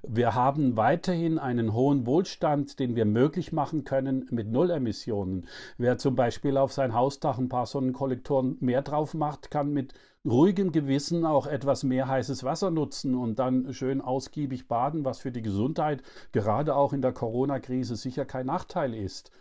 Wir 0.02 0.34
haben 0.34 0.76
weiterhin 0.76 1.38
einen 1.38 1.72
hohen 1.72 2.06
Wohlstand, 2.06 2.78
den 2.78 2.96
wir 2.96 3.04
möglich 3.04 3.52
machen 3.52 3.84
können 3.84 4.26
mit 4.30 4.50
Nullemissionen. 4.50 5.46
Wer 5.78 5.98
zum 5.98 6.16
Beispiel 6.16 6.56
auf 6.56 6.72
sein 6.72 6.94
Hausdach 6.94 7.38
ein 7.38 7.48
paar 7.48 7.66
Sonnenkollektoren 7.66 8.56
mehr 8.60 8.82
drauf 8.82 9.14
macht, 9.14 9.50
kann 9.50 9.72
mit 9.72 9.94
ruhigem 10.24 10.70
Gewissen 10.70 11.26
auch 11.26 11.46
etwas 11.46 11.82
mehr 11.82 12.06
heißes 12.06 12.44
Wasser 12.44 12.70
nutzen 12.70 13.14
und 13.14 13.38
dann 13.38 13.72
schön 13.74 14.00
ausgiebig 14.00 14.68
baden, 14.68 15.04
was 15.04 15.18
für 15.18 15.32
die 15.32 15.42
Gesundheit 15.42 16.02
gerade 16.30 16.76
auch 16.76 16.92
in 16.92 17.02
der 17.02 17.12
Corona-Krise 17.12 17.96
sicher 17.96 18.24
kein 18.24 18.46
Nachteil 18.46 18.94
ist. 18.94 19.32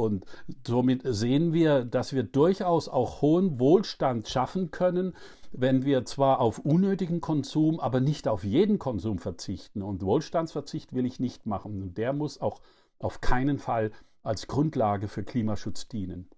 Und 0.00 0.24
somit 0.66 1.02
sehen 1.04 1.52
wir, 1.52 1.84
dass 1.84 2.14
wir 2.14 2.22
durchaus 2.22 2.88
auch 2.88 3.20
hohen 3.20 3.60
Wohlstand 3.60 4.28
schaffen 4.28 4.70
können, 4.70 5.14
wenn 5.52 5.84
wir 5.84 6.04
zwar 6.04 6.40
auf 6.40 6.58
unnötigen 6.58 7.20
Konsum, 7.20 7.80
aber 7.80 8.00
nicht 8.00 8.26
auf 8.26 8.42
jeden 8.42 8.78
Konsum 8.78 9.18
verzichten. 9.18 9.82
Und 9.82 10.02
Wohlstandsverzicht 10.02 10.94
will 10.94 11.04
ich 11.04 11.20
nicht 11.20 11.44
machen. 11.44 11.82
Und 11.82 11.98
der 11.98 12.12
muss 12.12 12.40
auch 12.40 12.60
auf 12.98 13.20
keinen 13.20 13.58
Fall 13.58 13.92
als 14.22 14.46
Grundlage 14.46 15.08
für 15.08 15.22
Klimaschutz 15.22 15.88
dienen. 15.88 16.30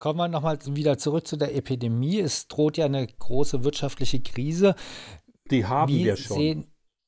Kommen 0.00 0.18
wir 0.18 0.28
nochmal 0.28 0.58
wieder 0.66 0.98
zurück 0.98 1.26
zu 1.26 1.36
der 1.36 1.54
Epidemie. 1.54 2.18
Es 2.18 2.48
droht 2.48 2.76
ja 2.76 2.86
eine 2.86 3.06
große 3.06 3.62
wirtschaftliche 3.62 4.20
Krise. 4.20 4.74
Die 5.50 5.64
haben 5.66 5.92
Wie 5.92 6.04
wir 6.04 6.16
schon. 6.16 6.36
Sehen, 6.36 6.66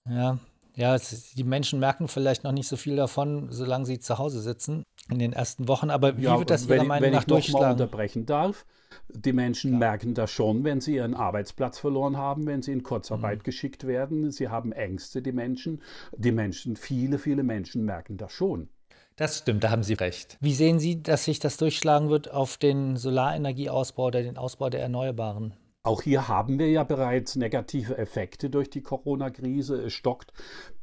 ja, 0.08 0.38
ja 0.74 0.94
es, 0.94 1.32
die 1.34 1.44
Menschen 1.44 1.78
merken 1.80 2.08
vielleicht 2.08 2.44
noch 2.44 2.52
nicht 2.52 2.68
so 2.68 2.76
viel 2.76 2.96
davon, 2.96 3.48
solange 3.50 3.86
sie 3.86 3.98
zu 3.98 4.18
Hause 4.18 4.40
sitzen 4.40 4.84
in 5.10 5.18
den 5.18 5.32
ersten 5.32 5.68
Wochen. 5.68 5.90
Aber 5.90 6.16
wie 6.16 6.22
ja, 6.22 6.38
wird 6.38 6.50
das 6.50 6.66
Ihrer 6.66 6.84
Meinung 6.84 7.10
nach 7.10 7.24
durchschlagen? 7.24 7.64
Wenn 7.64 7.70
ich 7.72 7.78
mal 7.78 7.84
unterbrechen 7.84 8.26
darf, 8.26 8.64
die 9.08 9.32
Menschen 9.32 9.72
ja. 9.72 9.78
merken 9.78 10.14
das 10.14 10.30
schon, 10.30 10.64
wenn 10.64 10.80
sie 10.80 10.96
ihren 10.96 11.14
Arbeitsplatz 11.14 11.78
verloren 11.78 12.16
haben, 12.16 12.46
wenn 12.46 12.62
sie 12.62 12.72
in 12.72 12.82
Kurzarbeit 12.82 13.38
mhm. 13.38 13.42
geschickt 13.42 13.86
werden. 13.86 14.30
Sie 14.30 14.48
haben 14.48 14.72
Ängste, 14.72 15.22
die 15.22 15.32
Menschen. 15.32 15.82
Die 16.16 16.32
Menschen, 16.32 16.76
viele, 16.76 17.18
viele 17.18 17.42
Menschen 17.42 17.84
merken 17.84 18.16
das 18.16 18.32
schon. 18.32 18.68
Das 19.16 19.38
stimmt, 19.38 19.62
da 19.62 19.70
haben 19.70 19.84
Sie 19.84 19.94
recht. 19.94 20.36
Wie 20.40 20.54
sehen 20.54 20.80
Sie, 20.80 21.00
dass 21.00 21.24
sich 21.24 21.38
das 21.38 21.56
durchschlagen 21.56 22.10
wird 22.10 22.32
auf 22.32 22.56
den 22.56 22.96
Solarenergieausbau 22.96 24.06
oder 24.06 24.22
den 24.24 24.36
Ausbau 24.36 24.70
der 24.70 24.82
Erneuerbaren? 24.82 25.54
Auch 25.86 26.00
hier 26.00 26.28
haben 26.28 26.58
wir 26.58 26.70
ja 26.70 26.82
bereits 26.82 27.36
negative 27.36 27.98
Effekte 27.98 28.48
durch 28.48 28.70
die 28.70 28.80
Corona-Krise. 28.80 29.82
Es 29.82 29.92
stockt 29.92 30.32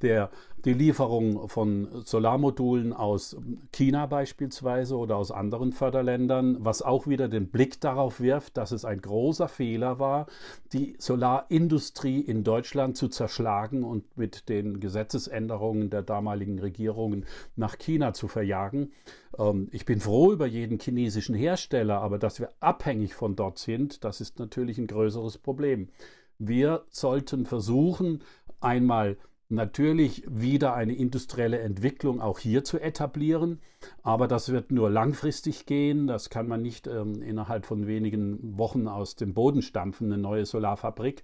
der, 0.04 0.30
die 0.66 0.74
Lieferung 0.74 1.50
von 1.50 2.04
Solarmodulen 2.06 2.94
aus 2.94 3.36
China 3.72 4.06
beispielsweise 4.06 4.96
oder 4.96 5.18
aus 5.18 5.32
anderen 5.32 5.72
Förderländern, 5.72 6.58
was 6.60 6.82
auch 6.82 7.08
wieder 7.08 7.28
den 7.28 7.50
Blick 7.50 7.82
darauf 7.82 8.20
wirft, 8.20 8.58
dass 8.58 8.72
es 8.72 8.86
ein 8.86 9.02
großer 9.02 9.48
Fehler 9.48 10.00
war, 10.00 10.28
die 10.74 10.96
Solarindustrie 11.00 12.20
in 12.20 12.44
Deutschland 12.44 12.96
zu 12.96 13.08
zerschlagen 13.08 13.84
und 13.84 14.18
mit 14.18 14.50
den 14.50 14.80
Gesetzesänderungen 14.80 15.90
der 15.90 16.04
damaligen 16.04 16.60
Regierungen 16.60 17.26
nach 17.56 17.78
China 17.78 18.14
zu 18.14 18.28
verjagen. 18.28 18.92
Ähm, 19.38 19.68
ich 19.72 19.86
bin 19.86 20.00
froh 20.00 20.32
über 20.32 20.46
jeden 20.46 20.80
chinesischen 20.80 21.36
Hersteller, 21.36 22.02
aber 22.02 22.20
dass 22.20 22.40
wir 22.40 22.50
abhängig 22.60 23.16
von 23.16 23.36
dort 23.36 23.58
sind, 23.58 24.04
das 24.04 24.22
ist 24.22 24.38
natürlich 24.40 24.78
ein 24.78 24.88
größeres 24.88 25.40
Problem. 25.40 25.90
Wir 26.38 26.86
sollten 26.90 27.46
versuchen, 27.46 28.24
einmal 28.60 29.18
natürlich 29.52 30.24
wieder 30.28 30.74
eine 30.74 30.96
industrielle 30.96 31.60
Entwicklung 31.60 32.22
auch 32.22 32.40
hier 32.40 32.64
zu 32.64 32.80
etablieren. 32.80 33.60
Aber 34.04 34.28
das 34.28 34.52
wird 34.52 34.72
nur 34.72 34.90
langfristig 34.90 35.66
gehen. 35.66 36.08
Das 36.08 36.30
kann 36.30 36.48
man 36.48 36.62
nicht 36.62 36.88
ähm, 36.88 37.22
innerhalb 37.22 37.66
von 37.66 37.88
wenigen 37.88 38.58
Wochen 38.58 38.88
aus 38.88 39.16
dem 39.16 39.34
Boden 39.34 39.62
stampfen, 39.62 40.12
eine 40.12 40.22
neue 40.22 40.46
Solarfabrik. 40.46 41.24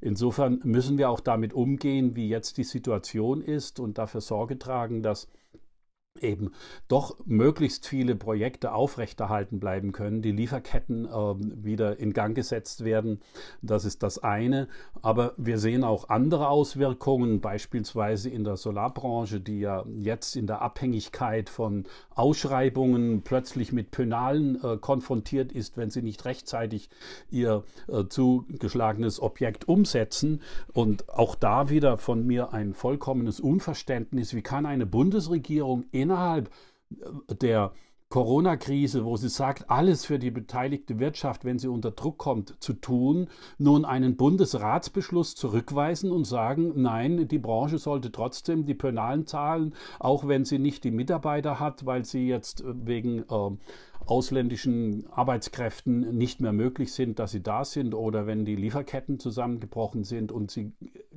Insofern 0.00 0.60
müssen 0.64 0.98
wir 0.98 1.08
auch 1.08 1.20
damit 1.20 1.52
umgehen, 1.52 2.16
wie 2.16 2.28
jetzt 2.28 2.56
die 2.58 2.64
Situation 2.64 3.40
ist 3.40 3.78
und 3.78 3.98
dafür 3.98 4.20
Sorge 4.20 4.58
tragen, 4.58 5.02
dass 5.02 5.28
eben 6.22 6.52
doch 6.88 7.16
möglichst 7.24 7.86
viele 7.86 8.16
Projekte 8.16 8.72
aufrechterhalten 8.72 9.60
bleiben 9.60 9.92
können, 9.92 10.22
die 10.22 10.32
Lieferketten 10.32 11.06
äh, 11.06 11.10
wieder 11.10 11.98
in 11.98 12.12
Gang 12.12 12.34
gesetzt 12.34 12.84
werden. 12.84 13.20
Das 13.62 13.84
ist 13.84 14.02
das 14.02 14.18
eine. 14.18 14.68
Aber 15.02 15.34
wir 15.36 15.58
sehen 15.58 15.84
auch 15.84 16.08
andere 16.08 16.48
Auswirkungen, 16.48 17.40
beispielsweise 17.40 18.30
in 18.30 18.44
der 18.44 18.56
Solarbranche, 18.56 19.40
die 19.40 19.60
ja 19.60 19.84
jetzt 19.96 20.36
in 20.36 20.46
der 20.46 20.62
Abhängigkeit 20.62 21.48
von 21.48 21.84
Ausschreibungen 22.14 23.22
plötzlich 23.22 23.72
mit 23.72 23.90
Penalen 23.90 24.62
äh, 24.62 24.76
konfrontiert 24.76 25.52
ist, 25.52 25.76
wenn 25.76 25.90
sie 25.90 26.02
nicht 26.02 26.24
rechtzeitig 26.24 26.90
ihr 27.30 27.64
äh, 27.88 28.04
zugeschlagenes 28.08 29.20
Objekt 29.20 29.68
umsetzen. 29.68 30.42
Und 30.72 31.08
auch 31.08 31.34
da 31.34 31.70
wieder 31.70 31.98
von 31.98 32.26
mir 32.26 32.52
ein 32.52 32.74
vollkommenes 32.74 33.40
Unverständnis. 33.40 34.34
Wie 34.34 34.42
kann 34.42 34.66
eine 34.66 34.86
Bundesregierung 34.86 35.84
innerhalb 36.08 36.50
äh, 36.90 37.34
der 37.34 37.72
Corona-Krise, 38.08 39.04
wo 39.04 39.18
sie 39.18 39.28
sagt, 39.28 39.68
alles 39.68 40.06
für 40.06 40.18
die 40.18 40.30
beteiligte 40.30 40.98
Wirtschaft, 40.98 41.44
wenn 41.44 41.58
sie 41.58 41.68
unter 41.68 41.90
Druck 41.90 42.16
kommt, 42.16 42.54
zu 42.58 42.72
tun, 42.72 43.28
nun 43.58 43.84
einen 43.84 44.16
Bundesratsbeschluss 44.16 45.34
zurückweisen 45.34 46.10
und 46.10 46.24
sagen, 46.24 46.72
nein, 46.80 47.28
die 47.28 47.38
Branche 47.38 47.76
sollte 47.76 48.10
trotzdem 48.10 48.64
die 48.64 48.72
Penalen 48.74 49.26
zahlen, 49.26 49.74
auch 49.98 50.26
wenn 50.26 50.46
sie 50.46 50.58
nicht 50.58 50.84
die 50.84 50.90
Mitarbeiter 50.90 51.60
hat, 51.60 51.84
weil 51.84 52.06
sie 52.06 52.26
jetzt 52.26 52.62
äh, 52.62 52.86
wegen 52.86 53.24
äh, 53.28 53.56
ausländischen 54.08 55.06
Arbeitskräften 55.10 56.16
nicht 56.16 56.40
mehr 56.40 56.52
möglich 56.52 56.92
sind, 56.92 57.18
dass 57.18 57.30
sie 57.30 57.42
da 57.42 57.64
sind 57.64 57.94
oder 57.94 58.26
wenn 58.26 58.44
die 58.44 58.56
Lieferketten 58.56 59.18
zusammengebrochen 59.18 60.04
sind 60.04 60.32
und 60.32 60.50
sie 60.50 60.72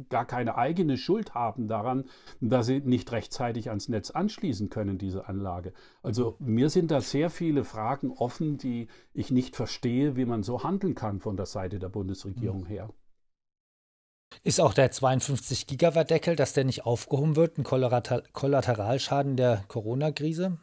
gar 0.10 0.26
keine 0.26 0.58
eigene 0.58 0.98
Schuld 0.98 1.34
haben 1.34 1.68
daran, 1.68 2.06
dass 2.42 2.66
sie 2.66 2.82
nicht 2.82 3.12
rechtzeitig 3.12 3.70
ans 3.70 3.88
Netz 3.88 4.12
anschließen 4.12 4.70
können, 4.70 4.98
diese 4.98 5.28
Anlage. 5.28 5.74
Also 6.04 6.36
mir 6.40 6.70
sind 6.70 6.92
da 6.92 7.02
sehr 7.02 7.30
viele 7.30 7.64
Fragen 7.64 8.12
offen, 8.12 8.58
die 8.58 8.88
ich 9.14 9.32
nicht 9.32 9.56
verstehe, 9.56 10.16
wie 10.16 10.26
man 10.26 10.44
so 10.44 10.64
handeln 10.64 10.96
kann 10.96 11.20
von 11.20 11.38
der 11.38 11.46
Seite 11.46 11.80
der 11.80 11.90
Bundesregierung 11.90 12.66
her. 12.66 12.90
Ist 14.44 14.60
auch 14.60 14.74
der 14.74 14.92
52 14.92 15.68
Gigawatt 15.68 16.10
Deckel, 16.10 16.36
dass 16.36 16.54
der 16.54 16.64
nicht 16.64 16.86
aufgehoben 16.86 17.36
wird, 17.36 17.58
ein 17.58 17.64
Kollateralschaden 17.64 19.36
der 19.36 19.64
Corona-Krise? 19.68 20.58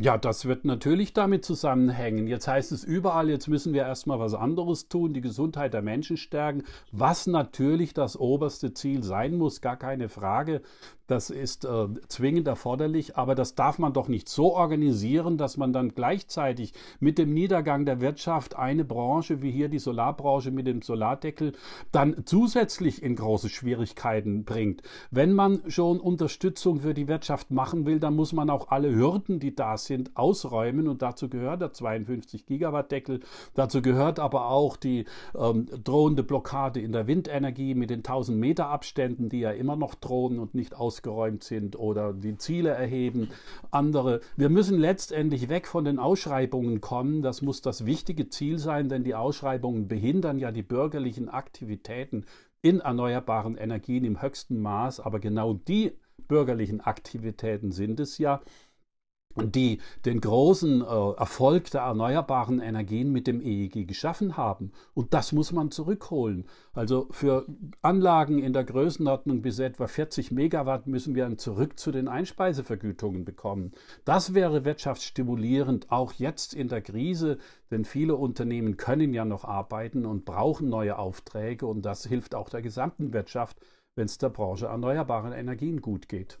Ja, 0.00 0.16
das 0.16 0.46
wird 0.46 0.64
natürlich 0.64 1.12
damit 1.12 1.44
zusammenhängen. 1.44 2.26
Jetzt 2.26 2.48
heißt 2.48 2.72
es 2.72 2.82
überall, 2.82 3.28
jetzt 3.28 3.46
müssen 3.46 3.74
wir 3.74 3.82
erstmal 3.82 4.18
was 4.18 4.32
anderes 4.32 4.88
tun, 4.88 5.12
die 5.12 5.20
Gesundheit 5.20 5.74
der 5.74 5.82
Menschen 5.82 6.16
stärken, 6.16 6.62
was 6.92 7.26
natürlich 7.26 7.92
das 7.92 8.18
oberste 8.18 8.72
Ziel 8.72 9.02
sein 9.02 9.36
muss, 9.36 9.60
gar 9.60 9.76
keine 9.76 10.08
Frage. 10.08 10.62
Das 11.08 11.30
ist 11.30 11.64
äh, 11.64 11.88
zwingend 12.08 12.46
erforderlich, 12.46 13.16
aber 13.16 13.34
das 13.34 13.54
darf 13.54 13.78
man 13.78 13.92
doch 13.92 14.08
nicht 14.08 14.28
so 14.28 14.54
organisieren, 14.54 15.36
dass 15.36 15.56
man 15.56 15.72
dann 15.72 15.94
gleichzeitig 15.94 16.74
mit 17.00 17.18
dem 17.18 17.34
Niedergang 17.34 17.84
der 17.84 18.00
Wirtschaft 18.00 18.56
eine 18.56 18.84
Branche 18.84 19.42
wie 19.42 19.50
hier 19.50 19.68
die 19.68 19.80
Solarbranche 19.80 20.52
mit 20.52 20.66
dem 20.66 20.80
Solardeckel 20.80 21.52
dann 21.90 22.22
zusätzlich 22.24 23.02
in 23.02 23.16
große 23.16 23.48
Schwierigkeiten 23.48 24.44
bringt. 24.44 24.82
Wenn 25.10 25.32
man 25.32 25.62
schon 25.68 25.98
Unterstützung 25.98 26.80
für 26.80 26.94
die 26.94 27.08
Wirtschaft 27.08 27.50
machen 27.50 27.84
will, 27.84 27.98
dann 27.98 28.14
muss 28.14 28.32
man 28.32 28.48
auch 28.48 28.68
alle 28.68 28.94
Hürden, 28.94 29.40
die 29.40 29.54
da 29.54 29.76
sind, 29.76 30.16
ausräumen 30.16 30.86
und 30.86 31.02
dazu 31.02 31.28
gehört 31.28 31.62
der 31.62 31.72
52 31.72 32.46
Gigawatt 32.46 32.92
Deckel, 32.92 33.20
dazu 33.54 33.82
gehört 33.82 34.20
aber 34.20 34.48
auch 34.48 34.76
die 34.76 35.06
ähm, 35.36 35.66
drohende 35.82 36.22
Blockade 36.22 36.80
in 36.80 36.92
der 36.92 37.06
Windenergie 37.06 37.74
mit 37.74 37.90
den 37.90 38.00
1000 38.00 38.38
Meter 38.38 38.68
Abständen, 38.68 39.28
die 39.28 39.40
ja 39.40 39.50
immer 39.50 39.76
noch 39.76 39.94
drohen 39.94 40.38
und 40.38 40.54
nicht 40.54 40.74
aus 40.74 40.91
ausgeräumt 40.92 41.42
sind 41.42 41.78
oder 41.78 42.12
die 42.12 42.36
Ziele 42.36 42.68
erheben, 42.68 43.30
andere. 43.70 44.20
Wir 44.36 44.50
müssen 44.50 44.78
letztendlich 44.78 45.48
weg 45.48 45.66
von 45.66 45.86
den 45.86 45.98
Ausschreibungen 45.98 46.82
kommen. 46.82 47.22
Das 47.22 47.40
muss 47.40 47.62
das 47.62 47.86
wichtige 47.86 48.28
Ziel 48.28 48.58
sein, 48.58 48.90
denn 48.90 49.04
die 49.04 49.14
Ausschreibungen 49.14 49.88
behindern 49.88 50.38
ja 50.38 50.52
die 50.52 50.62
bürgerlichen 50.62 51.30
Aktivitäten 51.30 52.26
in 52.60 52.80
erneuerbaren 52.80 53.56
Energien 53.56 54.04
im 54.04 54.20
höchsten 54.20 54.60
Maß. 54.60 55.00
Aber 55.00 55.18
genau 55.18 55.54
die 55.54 55.92
bürgerlichen 56.28 56.82
Aktivitäten 56.82 57.72
sind 57.72 57.98
es 57.98 58.18
ja, 58.18 58.42
die 59.36 59.80
den 60.04 60.20
großen 60.20 60.82
äh, 60.82 60.84
Erfolg 60.84 61.70
der 61.70 61.82
erneuerbaren 61.82 62.60
Energien 62.60 63.12
mit 63.12 63.26
dem 63.26 63.40
EEG 63.40 63.86
geschaffen 63.86 64.36
haben. 64.36 64.72
Und 64.94 65.14
das 65.14 65.32
muss 65.32 65.52
man 65.52 65.70
zurückholen. 65.70 66.44
Also 66.72 67.08
für 67.10 67.46
Anlagen 67.80 68.38
in 68.38 68.52
der 68.52 68.64
Größenordnung 68.64 69.42
bis 69.42 69.58
etwa 69.58 69.86
40 69.86 70.32
Megawatt 70.32 70.86
müssen 70.86 71.14
wir 71.14 71.26
ein 71.26 71.38
Zurück 71.38 71.78
zu 71.78 71.92
den 71.92 72.08
Einspeisevergütungen 72.08 73.24
bekommen. 73.24 73.72
Das 74.04 74.34
wäre 74.34 74.64
wirtschaftsstimulierend, 74.64 75.90
auch 75.90 76.12
jetzt 76.12 76.54
in 76.54 76.68
der 76.68 76.82
Krise, 76.82 77.38
denn 77.70 77.84
viele 77.84 78.16
Unternehmen 78.16 78.76
können 78.76 79.14
ja 79.14 79.24
noch 79.24 79.44
arbeiten 79.44 80.06
und 80.06 80.24
brauchen 80.24 80.68
neue 80.68 80.98
Aufträge 80.98 81.66
und 81.66 81.82
das 81.82 82.04
hilft 82.06 82.34
auch 82.34 82.48
der 82.48 82.62
gesamten 82.62 83.12
Wirtschaft, 83.12 83.60
wenn 83.94 84.06
es 84.06 84.18
der 84.18 84.30
Branche 84.30 84.66
erneuerbaren 84.66 85.32
Energien 85.32 85.80
gut 85.80 86.08
geht. 86.08 86.38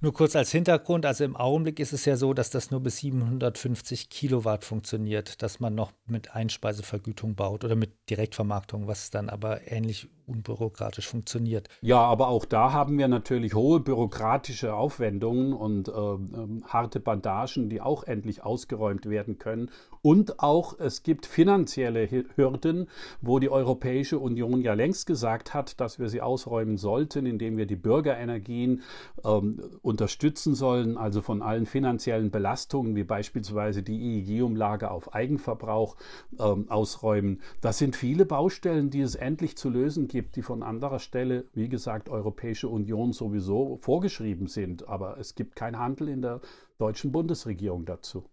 Nur 0.00 0.12
kurz 0.12 0.36
als 0.36 0.50
Hintergrund, 0.52 1.06
also 1.06 1.24
im 1.24 1.36
Augenblick 1.36 1.80
ist 1.80 1.92
es 1.92 2.04
ja 2.04 2.16
so, 2.16 2.34
dass 2.34 2.50
das 2.50 2.70
nur 2.70 2.80
bis 2.80 2.98
750 2.98 4.10
Kilowatt 4.10 4.64
funktioniert, 4.64 5.42
dass 5.42 5.60
man 5.60 5.74
noch 5.74 5.92
mit 6.06 6.34
Einspeisevergütung 6.34 7.34
baut 7.34 7.64
oder 7.64 7.76
mit 7.76 7.92
Direktvermarktung, 8.10 8.86
was 8.86 9.10
dann 9.10 9.28
aber 9.28 9.70
ähnlich 9.70 10.08
unbürokratisch 10.32 11.08
funktioniert. 11.08 11.68
Ja, 11.82 11.98
aber 11.98 12.28
auch 12.28 12.44
da 12.44 12.72
haben 12.72 12.98
wir 12.98 13.08
natürlich 13.08 13.54
hohe 13.54 13.80
bürokratische 13.80 14.74
Aufwendungen 14.74 15.52
und 15.52 15.88
äh, 15.88 15.92
äh, 15.92 16.62
harte 16.64 17.00
Bandagen, 17.00 17.68
die 17.68 17.80
auch 17.80 18.04
endlich 18.04 18.42
ausgeräumt 18.42 19.08
werden 19.08 19.38
können. 19.38 19.70
Und 20.02 20.40
auch 20.40 20.78
es 20.80 21.04
gibt 21.04 21.26
finanzielle 21.26 22.08
Hürden, 22.34 22.88
wo 23.20 23.38
die 23.38 23.50
Europäische 23.50 24.18
Union 24.18 24.60
ja 24.60 24.74
längst 24.74 25.06
gesagt 25.06 25.54
hat, 25.54 25.80
dass 25.80 26.00
wir 26.00 26.08
sie 26.08 26.20
ausräumen 26.20 26.76
sollten, 26.76 27.24
indem 27.24 27.56
wir 27.56 27.66
die 27.66 27.76
Bürgerenergien 27.76 28.82
ähm, 29.24 29.62
unterstützen 29.82 30.56
sollen, 30.56 30.96
also 30.96 31.22
von 31.22 31.40
allen 31.40 31.66
finanziellen 31.66 32.32
Belastungen, 32.32 32.96
wie 32.96 33.04
beispielsweise 33.04 33.84
die 33.84 34.18
EEG-Umlage 34.18 34.90
auf 34.90 35.14
Eigenverbrauch 35.14 35.96
ähm, 36.40 36.68
ausräumen. 36.68 37.40
Das 37.60 37.78
sind 37.78 37.94
viele 37.94 38.26
Baustellen, 38.26 38.90
die 38.90 39.02
es 39.02 39.14
endlich 39.14 39.56
zu 39.56 39.70
lösen 39.70 40.08
gibt, 40.08 40.21
die 40.30 40.42
von 40.42 40.62
anderer 40.62 40.98
Stelle, 40.98 41.46
wie 41.54 41.68
gesagt, 41.68 42.08
Europäische 42.08 42.68
Union 42.68 43.12
sowieso 43.12 43.78
vorgeschrieben 43.78 44.46
sind. 44.46 44.88
Aber 44.88 45.18
es 45.18 45.34
gibt 45.34 45.56
keinen 45.56 45.78
Handel 45.78 46.08
in 46.08 46.22
der 46.22 46.40
deutschen 46.78 47.12
Bundesregierung 47.12 47.84
dazu. 47.84 48.24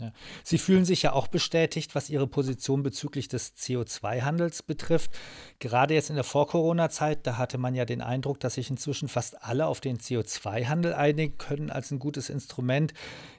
Ja. 0.00 0.12
Sie 0.42 0.58
fühlen 0.58 0.84
sich 0.84 1.02
ja 1.02 1.12
auch 1.12 1.28
bestätigt, 1.28 1.94
was 1.94 2.10
Ihre 2.10 2.26
Position 2.26 2.82
bezüglich 2.82 3.28
des 3.28 3.56
CO2-Handels 3.56 4.62
betrifft. 4.62 5.10
Gerade 5.58 5.94
jetzt 5.94 6.10
in 6.10 6.16
der 6.16 6.24
Vor-Corona-Zeit, 6.24 7.26
da 7.26 7.36
hatte 7.36 7.58
man 7.58 7.74
ja 7.74 7.84
den 7.84 8.00
Eindruck, 8.00 8.40
dass 8.40 8.54
sich 8.54 8.70
inzwischen 8.70 9.08
fast 9.08 9.42
alle 9.42 9.66
auf 9.66 9.80
den 9.80 9.98
CO2-Handel 9.98 10.94
einigen 10.94 11.38
können 11.38 11.70
als 11.70 11.90
ein 11.90 11.98
gutes 11.98 12.30
Instrument. 12.30 12.94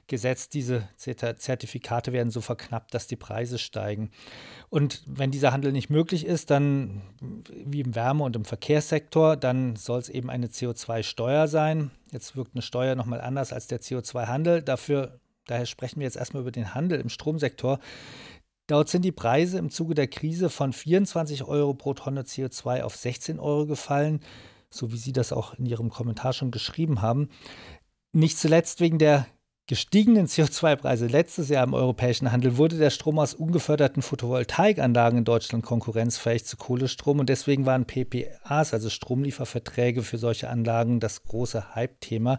Gesetzt, 0.08 0.54
diese 0.54 0.88
Zertifikate 0.96 2.12
werden 2.12 2.30
so 2.30 2.40
verknappt, 2.40 2.92
dass 2.92 3.06
die 3.06 3.16
Preise 3.16 3.58
steigen. 3.58 4.10
Und 4.68 5.02
wenn 5.06 5.30
dieser 5.30 5.52
Handel 5.52 5.72
nicht 5.72 5.90
möglich 5.90 6.26
ist, 6.26 6.50
dann 6.50 7.02
wie 7.48 7.80
im 7.80 7.94
Wärme- 7.94 8.24
und 8.24 8.36
im 8.36 8.44
Verkehrssektor, 8.44 9.36
dann 9.36 9.76
soll 9.76 10.00
es 10.00 10.08
eben 10.08 10.28
eine 10.28 10.48
CO2-Steuer 10.48 11.48
sein. 11.48 11.90
Jetzt 12.10 12.36
wirkt 12.36 12.54
eine 12.54 12.62
Steuer 12.62 12.94
nochmal 12.94 13.20
anders 13.20 13.52
als 13.52 13.68
der 13.68 13.80
CO2-Handel. 13.80 14.62
Dafür 14.62 15.20
daher 15.46 15.66
sprechen 15.66 16.00
wir 16.00 16.04
jetzt 16.04 16.16
erstmal 16.16 16.42
über 16.42 16.52
den 16.52 16.74
Handel 16.74 17.00
im 17.00 17.08
Stromsektor. 17.08 17.78
Dort 18.68 18.88
sind 18.88 19.04
die 19.04 19.12
Preise 19.12 19.58
im 19.58 19.70
Zuge 19.70 19.94
der 19.94 20.06
Krise 20.06 20.48
von 20.48 20.72
24 20.72 21.44
Euro 21.44 21.74
pro 21.74 21.94
Tonne 21.94 22.22
CO2 22.22 22.82
auf 22.82 22.96
16 22.96 23.38
Euro 23.38 23.66
gefallen, 23.66 24.20
so 24.70 24.92
wie 24.92 24.96
Sie 24.96 25.12
das 25.12 25.32
auch 25.32 25.54
in 25.54 25.66
Ihrem 25.66 25.90
Kommentar 25.90 26.32
schon 26.32 26.50
geschrieben 26.50 27.02
haben. 27.02 27.28
Nicht 28.12 28.38
zuletzt 28.38 28.80
wegen 28.80 28.98
der 28.98 29.26
gestiegenen 29.66 30.26
CO2-Preise 30.26 31.06
letztes 31.06 31.48
Jahr 31.48 31.64
im 31.64 31.74
europäischen 31.74 32.32
Handel 32.32 32.56
wurde 32.56 32.78
der 32.78 32.90
Strom 32.90 33.18
aus 33.18 33.34
ungeförderten 33.34 34.02
Photovoltaikanlagen 34.02 35.18
in 35.18 35.24
Deutschland 35.24 35.64
konkurrenzfähig 35.64 36.44
zu 36.44 36.56
Kohlestrom 36.56 37.20
und 37.20 37.28
deswegen 37.28 37.64
waren 37.64 37.86
PPAs, 37.86 38.74
also 38.74 38.90
Stromlieferverträge 38.90 40.02
für 40.02 40.18
solche 40.18 40.50
Anlagen, 40.50 41.00
das 41.00 41.22
große 41.24 41.74
Hype-Thema. 41.74 42.38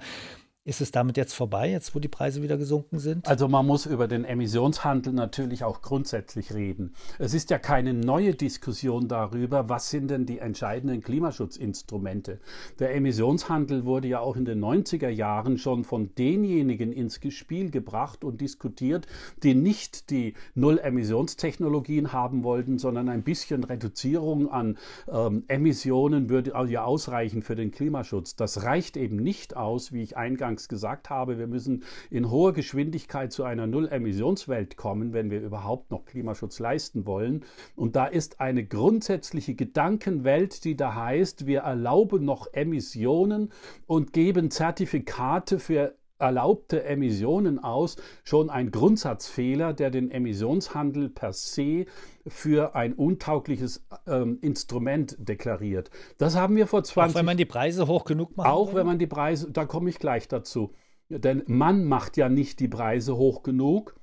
Ist 0.65 0.79
es 0.79 0.91
damit 0.91 1.17
jetzt 1.17 1.33
vorbei, 1.33 1.69
jetzt 1.69 1.93
wo 1.93 1.99
die 1.99 2.07
Preise 2.07 2.41
wieder 2.41 2.55
gesunken 2.55 2.97
sind? 2.97 3.27
Also 3.27 3.49
man 3.49 3.67
muss 3.67 3.85
über 3.85 4.07
den 4.07 4.23
Emissionshandel 4.23 5.11
natürlich 5.11 5.65
auch 5.65 5.81
grundsätzlich 5.81 6.53
reden. 6.53 6.95
Es 7.19 7.33
ist 7.33 7.49
ja 7.49 7.59
keine 7.59 7.93
neue 7.93 8.33
Diskussion 8.33 9.09
darüber, 9.09 9.67
was 9.67 9.89
sind 9.89 10.09
denn 10.09 10.25
die 10.25 10.39
entscheidenden 10.39 11.01
Klimaschutzinstrumente. 11.01 12.39
Der 12.79 12.95
Emissionshandel 12.95 13.83
wurde 13.83 14.07
ja 14.07 14.21
auch 14.21 14.37
in 14.37 14.45
den 14.45 14.63
90er 14.63 15.09
Jahren 15.09 15.57
schon 15.57 15.83
von 15.83 16.15
denjenigen 16.15 16.93
ins 16.93 17.19
Spiel 17.31 17.69
gebracht 17.69 18.23
und 18.23 18.39
diskutiert, 18.39 19.05
die 19.43 19.55
nicht 19.55 20.11
die 20.11 20.33
Null-Emissionstechnologien 20.55 22.13
haben 22.13 22.45
wollten, 22.45 22.79
sondern 22.79 23.09
ein 23.09 23.23
bisschen 23.23 23.65
Reduzierung 23.65 24.49
an 24.49 24.77
ähm, 25.11 25.43
Emissionen 25.49 26.29
würde 26.29 26.53
ja 26.69 26.85
ausreichen 26.85 27.41
für 27.41 27.55
den 27.55 27.71
Klimaschutz. 27.71 28.37
Das 28.37 28.63
reicht 28.63 28.95
eben 28.95 29.17
nicht 29.17 29.57
aus, 29.57 29.91
wie 29.91 30.03
ich 30.03 30.15
eingangs 30.15 30.52
eingangs 30.53 30.67
gesagt 30.67 31.09
habe, 31.09 31.37
wir 31.37 31.47
müssen 31.47 31.83
in 32.09 32.29
hoher 32.29 32.53
Geschwindigkeit 32.53 33.31
zu 33.31 33.43
einer 33.43 33.67
Null-Emissionswelt 33.67 34.77
kommen, 34.77 35.13
wenn 35.13 35.31
wir 35.31 35.41
überhaupt 35.41 35.91
noch 35.91 36.05
Klimaschutz 36.05 36.59
leisten 36.59 37.05
wollen. 37.05 37.43
Und 37.75 37.95
da 37.95 38.05
ist 38.05 38.39
eine 38.39 38.63
grundsätzliche 38.63 39.55
Gedankenwelt, 39.55 40.63
die 40.63 40.75
da 40.75 40.95
heißt, 40.95 41.47
wir 41.47 41.61
erlauben 41.61 42.23
noch 42.25 42.47
Emissionen 42.53 43.51
und 43.87 44.13
geben 44.13 44.51
Zertifikate 44.51 45.59
für 45.59 45.95
erlaubte 46.23 46.85
Emissionen 46.85 47.59
aus, 47.59 47.97
schon 48.23 48.49
ein 48.49 48.71
Grundsatzfehler, 48.71 49.73
der 49.73 49.91
den 49.91 50.09
Emissionshandel 50.09 51.09
per 51.09 51.33
se 51.33 51.85
für 52.25 52.75
ein 52.75 52.93
untaugliches 52.93 53.85
ähm, 54.07 54.39
Instrument 54.41 55.17
deklariert. 55.19 55.91
Das 56.17 56.35
haben 56.35 56.55
wir 56.55 56.65
vor 56.65 56.83
20 56.83 57.13
Auch 57.13 57.19
wenn 57.19 57.25
man 57.25 57.37
die 57.37 57.45
Preise 57.45 57.87
hoch 57.87 58.05
genug 58.05 58.37
macht. 58.37 58.47
Auch 58.47 58.73
wenn 58.73 58.85
man 58.85 58.99
die 58.99 59.07
Preise, 59.07 59.51
da 59.51 59.65
komme 59.65 59.89
ich 59.89 59.99
gleich 59.99 60.29
dazu. 60.29 60.73
Denn 61.09 61.43
man 61.47 61.83
macht 61.83 62.15
ja 62.15 62.29
nicht 62.29 62.61
die 62.61 62.69
Preise 62.69 63.17
hoch 63.17 63.43
genug, 63.43 63.95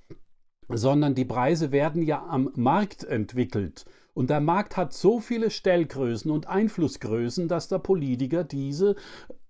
sondern 0.68 1.14
die 1.14 1.24
Preise 1.24 1.72
werden 1.72 2.02
ja 2.02 2.24
am 2.26 2.50
Markt 2.54 3.02
entwickelt. 3.02 3.86
Und 4.12 4.28
der 4.28 4.40
Markt 4.40 4.76
hat 4.76 4.92
so 4.92 5.20
viele 5.20 5.50
Stellgrößen 5.50 6.30
und 6.30 6.46
Einflussgrößen, 6.46 7.48
dass 7.48 7.68
der 7.68 7.78
Politiker 7.78 8.44
diese 8.44 8.96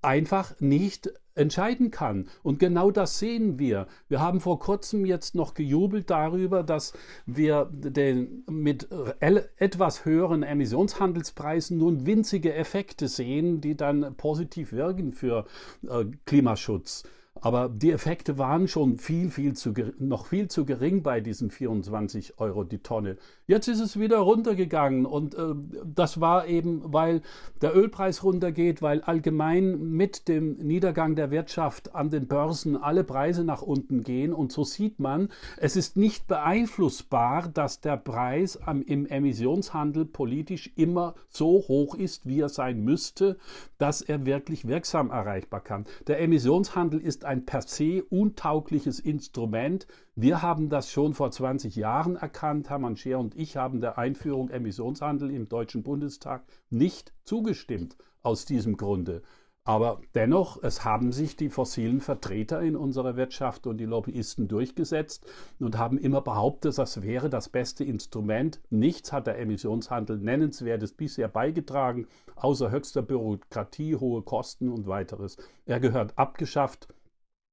einfach 0.02 0.54
nicht 0.60 1.12
entscheiden 1.40 1.90
kann. 1.90 2.28
Und 2.42 2.58
genau 2.58 2.90
das 2.90 3.18
sehen 3.18 3.58
wir. 3.58 3.86
Wir 4.08 4.20
haben 4.20 4.40
vor 4.40 4.58
kurzem 4.58 5.04
jetzt 5.04 5.34
noch 5.34 5.54
gejubelt 5.54 6.10
darüber, 6.10 6.62
dass 6.62 6.92
wir 7.26 7.68
den, 7.72 8.44
mit 8.48 8.88
etwas 9.20 10.04
höheren 10.04 10.42
Emissionshandelspreisen 10.42 11.78
nun 11.78 12.06
winzige 12.06 12.54
Effekte 12.54 13.08
sehen, 13.08 13.60
die 13.60 13.76
dann 13.76 14.14
positiv 14.16 14.72
wirken 14.72 15.12
für 15.12 15.46
äh, 15.88 16.04
Klimaschutz. 16.26 17.04
Aber 17.42 17.68
die 17.68 17.90
Effekte 17.90 18.38
waren 18.38 18.68
schon 18.68 18.98
viel, 18.98 19.30
viel 19.30 19.54
zu, 19.54 19.72
noch 19.98 20.26
viel 20.26 20.48
zu 20.48 20.66
gering 20.66 21.02
bei 21.02 21.20
diesen 21.20 21.50
24 21.50 22.38
Euro 22.38 22.64
die 22.64 22.82
Tonne. 22.82 23.16
Jetzt 23.50 23.66
ist 23.66 23.80
es 23.80 23.98
wieder 23.98 24.18
runtergegangen 24.18 25.06
und 25.06 25.34
äh, 25.34 25.56
das 25.84 26.20
war 26.20 26.46
eben, 26.46 26.82
weil 26.84 27.20
der 27.60 27.74
Ölpreis 27.74 28.22
runtergeht, 28.22 28.80
weil 28.80 29.00
allgemein 29.00 29.90
mit 29.90 30.28
dem 30.28 30.52
Niedergang 30.58 31.16
der 31.16 31.32
Wirtschaft 31.32 31.96
an 31.96 32.10
den 32.10 32.28
Börsen 32.28 32.76
alle 32.76 33.02
Preise 33.02 33.42
nach 33.42 33.62
unten 33.62 34.04
gehen 34.04 34.32
und 34.32 34.52
so 34.52 34.62
sieht 34.62 35.00
man, 35.00 35.30
es 35.56 35.74
ist 35.74 35.96
nicht 35.96 36.28
beeinflussbar, 36.28 37.48
dass 37.48 37.80
der 37.80 37.96
Preis 37.96 38.56
am, 38.56 38.82
im 38.82 39.04
Emissionshandel 39.04 40.04
politisch 40.04 40.70
immer 40.76 41.16
so 41.28 41.64
hoch 41.66 41.96
ist, 41.96 42.28
wie 42.28 42.38
er 42.38 42.50
sein 42.50 42.84
müsste, 42.84 43.36
dass 43.78 44.00
er 44.00 44.26
wirklich 44.26 44.68
wirksam 44.68 45.10
erreichbar 45.10 45.60
kann. 45.60 45.86
Der 46.06 46.20
Emissionshandel 46.20 47.00
ist 47.00 47.24
ein 47.24 47.46
per 47.46 47.62
se 47.62 48.04
untaugliches 48.10 49.00
Instrument, 49.00 49.88
wir 50.22 50.42
haben 50.42 50.68
das 50.68 50.90
schon 50.90 51.14
vor 51.14 51.30
20 51.30 51.76
Jahren 51.76 52.16
erkannt. 52.16 52.68
Hermann 52.68 52.96
Scheer 52.96 53.18
und 53.18 53.34
ich 53.36 53.56
haben 53.56 53.80
der 53.80 53.96
Einführung 53.96 54.50
Emissionshandel 54.50 55.30
im 55.30 55.48
Deutschen 55.48 55.82
Bundestag 55.82 56.42
nicht 56.68 57.14
zugestimmt 57.24 57.96
aus 58.22 58.44
diesem 58.44 58.76
Grunde. 58.76 59.22
Aber 59.64 60.02
dennoch, 60.14 60.62
es 60.62 60.84
haben 60.84 61.12
sich 61.12 61.36
die 61.36 61.48
fossilen 61.48 62.02
Vertreter 62.02 62.60
in 62.60 62.76
unserer 62.76 63.16
Wirtschaft 63.16 63.66
und 63.66 63.78
die 63.78 63.86
Lobbyisten 63.86 64.46
durchgesetzt 64.46 65.26
und 65.58 65.78
haben 65.78 65.96
immer 65.96 66.20
behauptet, 66.20 66.76
das 66.76 67.00
wäre 67.00 67.30
das 67.30 67.48
beste 67.48 67.84
Instrument. 67.84 68.60
Nichts 68.68 69.12
hat 69.12 69.26
der 69.26 69.38
Emissionshandel 69.38 70.18
nennenswertes 70.18 70.92
bisher 70.92 71.28
beigetragen, 71.28 72.06
außer 72.36 72.70
höchster 72.70 73.00
Bürokratie, 73.00 73.96
hohe 73.96 74.20
Kosten 74.20 74.68
und 74.68 74.86
weiteres. 74.86 75.38
Er 75.64 75.80
gehört 75.80 76.18
abgeschafft. 76.18 76.88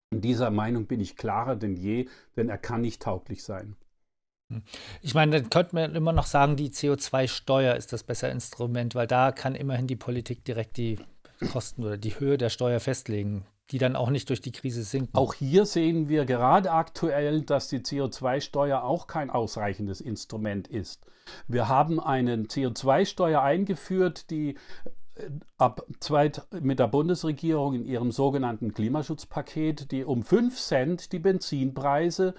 In 0.09 0.21
dieser 0.21 0.51
Meinung 0.51 0.85
bin 0.85 1.01
ich 1.01 1.17
klarer 1.17 1.55
denn 1.55 1.75
je, 1.75 2.07
denn 2.35 2.49
er 2.49 2.57
kann 2.57 2.81
nicht 2.81 3.01
tauglich 3.01 3.43
sein. 3.43 3.75
Hm. 4.51 4.63
Ich 5.01 5.13
meine, 5.13 5.41
dann 5.41 5.49
könnte 5.49 5.75
man 5.75 5.95
immer 5.95 6.13
noch 6.13 6.25
sagen, 6.25 6.55
die 6.55 6.69
CO2-Steuer 6.69 7.75
ist 7.75 7.91
das 7.91 8.03
bessere 8.03 8.31
Instrument, 8.31 8.95
weil 8.95 9.07
da 9.07 9.31
kann 9.31 9.55
immerhin 9.55 9.87
die 9.87 9.97
Politik 9.97 10.45
direkt 10.45 10.77
die 10.77 10.97
Kosten 11.51 11.83
oder 11.83 11.97
die 11.97 12.19
Höhe 12.19 12.37
der 12.37 12.49
Steuer 12.49 12.79
festlegen, 12.79 13.45
die 13.71 13.77
dann 13.77 13.97
auch 13.97 14.09
nicht 14.09 14.29
durch 14.29 14.39
die 14.41 14.53
Krise 14.53 14.83
sinken. 14.83 15.15
Auch 15.15 15.33
hier 15.33 15.65
sehen 15.65 16.07
wir 16.07 16.25
gerade 16.25 16.71
aktuell, 16.71 17.41
dass 17.41 17.67
die 17.67 17.79
CO2-Steuer 17.79 18.83
auch 18.83 19.07
kein 19.07 19.29
ausreichendes 19.29 19.99
Instrument 19.99 20.69
ist. 20.69 21.05
Wir 21.49 21.67
haben 21.67 21.99
eine 21.99 22.35
CO2-Steuer 22.37 23.41
eingeführt, 23.41 24.29
die 24.29 24.57
ab 25.57 25.85
zwei, 25.99 26.31
mit 26.61 26.79
der 26.79 26.87
Bundesregierung 26.87 27.73
in 27.73 27.85
ihrem 27.85 28.11
sogenannten 28.11 28.73
Klimaschutzpaket, 28.73 29.91
die 29.91 30.03
um 30.03 30.23
5 30.23 30.57
Cent 30.57 31.11
die 31.11 31.19
Benzinpreise 31.19 32.33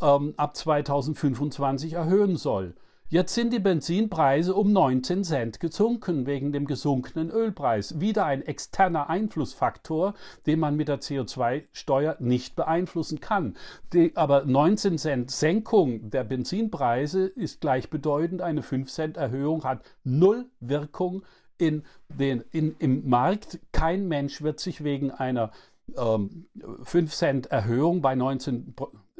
ähm, 0.00 0.34
ab 0.36 0.56
2025 0.56 1.94
erhöhen 1.94 2.36
soll. 2.36 2.74
Jetzt 3.08 3.34
sind 3.34 3.52
die 3.52 3.60
Benzinpreise 3.60 4.52
um 4.52 4.72
19 4.72 5.22
Cent 5.22 5.60
gesunken 5.60 6.26
wegen 6.26 6.50
dem 6.50 6.66
gesunkenen 6.66 7.30
Ölpreis. 7.30 8.00
Wieder 8.00 8.26
ein 8.26 8.42
externer 8.42 9.08
Einflussfaktor, 9.08 10.14
den 10.46 10.58
man 10.58 10.74
mit 10.74 10.88
der 10.88 10.98
CO2-Steuer 10.98 12.16
nicht 12.18 12.56
beeinflussen 12.56 13.20
kann. 13.20 13.56
Die, 13.92 14.16
aber 14.16 14.44
19 14.44 14.98
Cent 14.98 15.30
Senkung 15.30 16.10
der 16.10 16.24
Benzinpreise 16.24 17.26
ist 17.26 17.60
gleichbedeutend. 17.60 18.42
Eine 18.42 18.62
5 18.62 18.90
Cent 18.90 19.16
Erhöhung 19.16 19.62
hat 19.62 19.84
null 20.02 20.46
Wirkung 20.58 21.22
in 21.58 21.84
den, 22.08 22.44
in, 22.52 22.76
im 22.78 23.08
Markt. 23.08 23.58
Kein 23.72 24.08
Mensch 24.08 24.42
wird 24.42 24.60
sich 24.60 24.84
wegen 24.84 25.10
einer 25.10 25.50
ähm, 25.96 26.46
5 26.82 27.14
Cent 27.14 27.46
Erhöhung 27.46 28.00
bei 28.02 28.14
19 28.14 28.74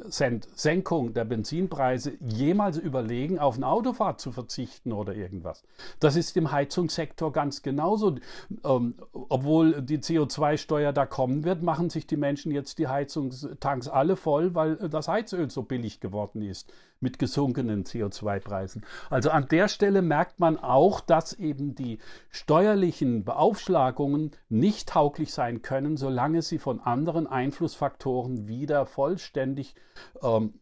Cent 0.09 0.47
Senkung 0.53 1.15
der 1.15 1.25
Benzinpreise 1.25 2.13
jemals 2.19 2.77
überlegen, 2.77 3.39
auf 3.39 3.55
eine 3.55 3.67
Autofahrt 3.67 4.21
zu 4.21 4.31
verzichten 4.31 4.91
oder 4.91 5.15
irgendwas. 5.15 5.63
Das 5.99 6.15
ist 6.15 6.37
im 6.37 6.51
Heizungssektor 6.51 7.31
ganz 7.31 7.63
genauso. 7.63 8.15
Ähm, 8.63 8.93
obwohl 9.11 9.81
die 9.81 9.97
CO2-Steuer 9.97 10.93
da 10.93 11.07
kommen 11.07 11.43
wird, 11.43 11.63
machen 11.63 11.89
sich 11.89 12.05
die 12.05 12.15
Menschen 12.15 12.51
jetzt 12.51 12.77
die 12.77 12.87
Heizungstanks 12.87 13.87
alle 13.87 14.15
voll, 14.15 14.53
weil 14.53 14.75
das 14.75 15.07
Heizöl 15.07 15.49
so 15.49 15.63
billig 15.63 15.99
geworden 15.99 16.43
ist 16.43 16.71
mit 16.99 17.19
gesunkenen 17.19 17.83
CO2-Preisen. 17.83 18.83
Also 19.09 19.29
an 19.29 19.47
der 19.49 19.67
Stelle 19.67 20.01
merkt 20.01 20.39
man 20.39 20.57
auch, 20.57 20.99
dass 20.99 21.33
eben 21.33 21.75
die 21.75 21.99
steuerlichen 22.29 23.23
Beaufschlagungen 23.23 24.31
nicht 24.49 24.89
tauglich 24.89 25.33
sein 25.33 25.61
können, 25.61 25.97
solange 25.97 26.41
sie 26.41 26.59
von 26.59 26.79
anderen 26.79 27.27
Einflussfaktoren 27.27 28.47
wieder 28.47 28.85
vollständig 28.85 29.75
ähm, 30.21 30.59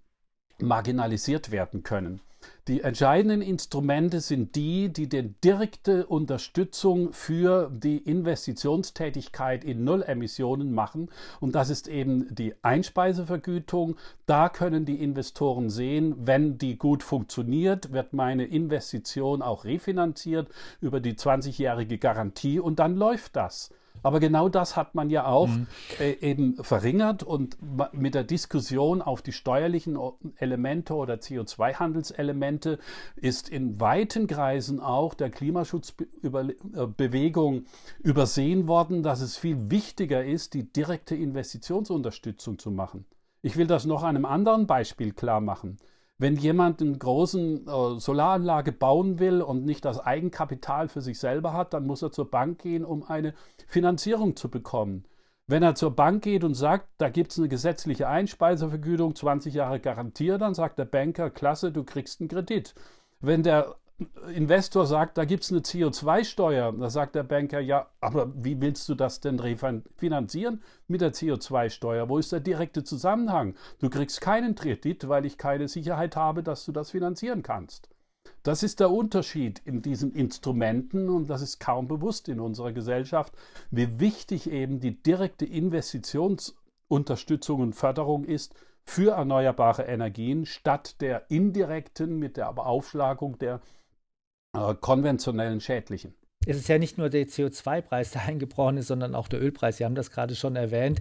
marginalisiert 0.59 1.51
werden 1.51 1.83
können. 1.83 2.21
Die 2.67 2.81
entscheidenden 2.81 3.41
Instrumente 3.41 4.21
sind 4.21 4.55
die, 4.55 4.89
die 4.91 5.07
die 5.07 5.33
direkte 5.43 6.07
Unterstützung 6.07 7.13
für 7.13 7.69
die 7.71 7.97
Investitionstätigkeit 7.97 9.63
in 9.63 9.83
Nullemissionen 9.83 10.73
machen. 10.73 11.09
Und 11.39 11.53
das 11.53 11.69
ist 11.69 11.87
eben 11.87 12.33
die 12.33 12.55
Einspeisevergütung. 12.63 13.97
Da 14.25 14.49
können 14.49 14.85
die 14.85 15.01
Investoren 15.01 15.69
sehen, 15.69 16.15
wenn 16.17 16.57
die 16.57 16.77
gut 16.77 17.03
funktioniert, 17.03 17.93
wird 17.93 18.13
meine 18.13 18.45
Investition 18.45 19.41
auch 19.41 19.63
refinanziert 19.63 20.49
über 20.81 20.99
die 20.99 21.13
20-jährige 21.13 21.99
Garantie 21.99 22.59
und 22.59 22.79
dann 22.79 22.95
läuft 22.95 23.35
das. 23.35 23.69
Aber 24.05 24.19
genau 24.19 24.49
das 24.49 24.75
hat 24.75 24.93
man 24.93 25.09
ja 25.09 25.25
auch 25.25 25.47
mhm. 25.47 25.65
äh, 25.99 26.11
eben 26.21 26.63
verringert 26.63 27.23
und 27.23 27.57
mit 27.91 28.13
der 28.13 28.23
Diskussion 28.23 29.01
auf 29.01 29.23
die 29.23 29.31
steuerlichen 29.31 29.97
Elemente 30.35 30.93
oder 30.93 31.15
CO2-Handelselemente 31.15 32.77
ist 33.15 33.49
in 33.49 33.81
weiten 33.81 34.27
Kreisen 34.27 34.79
auch 34.79 35.15
der 35.15 35.31
Klimaschutzbewegung 35.31 37.65
übersehen 38.03 38.67
worden, 38.67 39.01
dass 39.01 39.21
es 39.21 39.37
viel 39.37 39.71
wichtiger 39.71 40.23
ist, 40.23 40.53
die 40.53 40.71
direkte 40.71 41.15
Investitionsunterstützung 41.15 42.59
zu 42.59 42.69
machen. 42.69 43.05
Ich 43.41 43.57
will 43.57 43.65
das 43.65 43.87
noch 43.87 44.03
an 44.03 44.17
einem 44.17 44.25
anderen 44.25 44.67
Beispiel 44.67 45.13
klar 45.13 45.41
machen. 45.41 45.79
Wenn 46.17 46.37
jemand 46.37 46.81
eine 46.81 46.97
große 46.97 47.39
äh, 47.39 47.99
Solaranlage 47.99 48.71
bauen 48.71 49.19
will 49.19 49.41
und 49.41 49.65
nicht 49.65 49.83
das 49.83 49.99
Eigenkapital 49.99 50.87
für 50.87 51.01
sich 51.01 51.19
selber 51.19 51.51
hat, 51.51 51.73
dann 51.73 51.85
muss 51.85 52.01
er 52.01 52.11
zur 52.11 52.31
Bank 52.31 52.59
gehen, 52.61 52.85
um 52.85 53.03
eine 53.03 53.33
Finanzierung 53.67 54.35
zu 54.37 54.49
bekommen. 54.49 55.05
Wenn 55.47 55.61
er 55.61 55.75
zur 55.75 55.91
Bank 55.91 56.23
geht 56.23 56.43
und 56.43 56.55
sagt, 56.55 56.87
da 56.97 57.09
gibt 57.09 57.31
es 57.31 57.37
eine 57.37 57.49
gesetzliche 57.49 58.07
Einspeisevergütung, 58.07 59.13
20 59.13 59.53
Jahre 59.53 59.79
garantiert, 59.79 60.41
dann 60.41 60.53
sagt 60.55 60.79
der 60.79 60.85
Banker, 60.85 61.29
klasse, 61.29 61.71
du 61.71 61.83
kriegst 61.83 62.21
einen 62.21 62.29
Kredit. 62.29 62.73
Wenn 63.19 63.43
der 63.43 63.75
Investor 64.33 64.85
sagt, 64.85 65.17
da 65.17 65.23
gibt 65.23 65.43
es 65.43 65.51
eine 65.51 65.61
CO2-Steuer, 65.61 66.73
da 66.73 66.89
sagt 66.89 67.15
der 67.15 67.23
Banker, 67.23 67.61
ja, 67.61 67.87
aber 68.01 68.31
wie 68.35 68.59
willst 68.59 68.89
du 68.89 68.95
das 68.95 69.21
denn 69.21 69.39
finanzieren 69.95 70.61
mit 70.87 70.99
der 70.99 71.13
CO2-Steuer? 71.13 72.09
Wo 72.09 72.17
ist 72.17 72.33
der 72.33 72.41
direkte 72.41 72.83
Zusammenhang? 72.83 73.55
Du 73.79 73.89
kriegst 73.89 74.19
keinen 74.19 74.55
Kredit, 74.55 75.07
weil 75.07 75.25
ich 75.25 75.37
keine 75.37 75.69
Sicherheit 75.69 76.17
habe, 76.17 76.43
dass 76.43 76.65
du 76.65 76.73
das 76.73 76.91
finanzieren 76.91 77.41
kannst. 77.41 77.89
Das 78.43 78.63
ist 78.63 78.81
der 78.81 78.91
Unterschied 78.91 79.61
in 79.63 79.81
diesen 79.81 80.13
Instrumenten 80.13 81.09
und 81.09 81.29
das 81.29 81.41
ist 81.41 81.59
kaum 81.59 81.87
bewusst 81.87 82.27
in 82.27 82.41
unserer 82.41 82.73
Gesellschaft, 82.73 83.33
wie 83.71 83.99
wichtig 83.99 84.49
eben 84.51 84.79
die 84.79 85.01
direkte 85.01 85.45
Investitions- 85.45 86.53
Unterstützung 86.87 87.61
und 87.61 87.73
Förderung 87.73 88.25
ist 88.25 88.53
für 88.83 89.13
erneuerbare 89.13 89.83
Energien 89.83 90.45
statt 90.45 91.01
der 91.01 91.29
indirekten 91.31 92.19
mit 92.19 92.37
der 92.37 92.53
Beaufschlagung 92.53 93.39
der 93.39 93.59
äh, 94.55 94.75
konventionellen 94.79 95.59
schädlichen. 95.61 96.13
Es 96.47 96.57
ist 96.57 96.67
ja 96.67 96.77
nicht 96.77 96.97
nur 96.97 97.09
der 97.09 97.27
CO2-Preis, 97.27 98.11
der 98.11 98.23
eingebrochen 98.27 98.77
ist, 98.77 98.87
sondern 98.87 99.15
auch 99.15 99.27
der 99.27 99.41
Ölpreis. 99.41 99.77
Sie 99.77 99.85
haben 99.85 99.95
das 99.95 100.11
gerade 100.11 100.35
schon 100.35 100.55
erwähnt. 100.55 100.99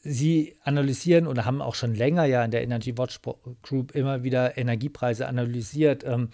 Sie 0.00 0.56
analysieren 0.62 1.26
oder 1.26 1.44
haben 1.44 1.62
auch 1.62 1.74
schon 1.74 1.94
länger 1.94 2.24
ja 2.24 2.44
in 2.44 2.50
der 2.50 2.62
Energy 2.62 2.96
Watch 2.98 3.20
Group 3.62 3.94
immer 3.94 4.24
wieder 4.24 4.58
Energiepreise 4.58 5.26
analysiert. 5.26 6.04
Ähm, 6.04 6.30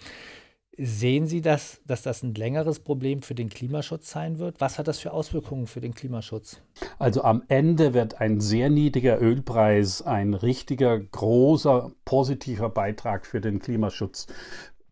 Sehen 0.79 1.25
Sie 1.25 1.41
das, 1.41 1.81
dass 1.87 2.03
das 2.03 2.21
ein 2.21 2.35
längeres 2.35 2.79
Problem 2.79 3.23
für 3.23 3.33
den 3.33 3.49
Klimaschutz 3.49 4.11
sein 4.11 4.37
wird? 4.37 4.61
Was 4.61 4.77
hat 4.77 4.87
das 4.87 4.99
für 4.99 5.11
Auswirkungen 5.11 5.65
für 5.65 5.81
den 5.81 5.95
Klimaschutz? 5.95 6.61
Also 6.99 7.23
am 7.23 7.41
Ende 7.47 7.95
wird 7.95 8.21
ein 8.21 8.39
sehr 8.39 8.69
niedriger 8.69 9.19
Ölpreis 9.19 10.03
ein 10.03 10.35
richtiger, 10.35 10.99
großer, 10.99 11.91
positiver 12.05 12.69
Beitrag 12.69 13.25
für 13.25 13.41
den 13.41 13.57
Klimaschutz 13.57 14.27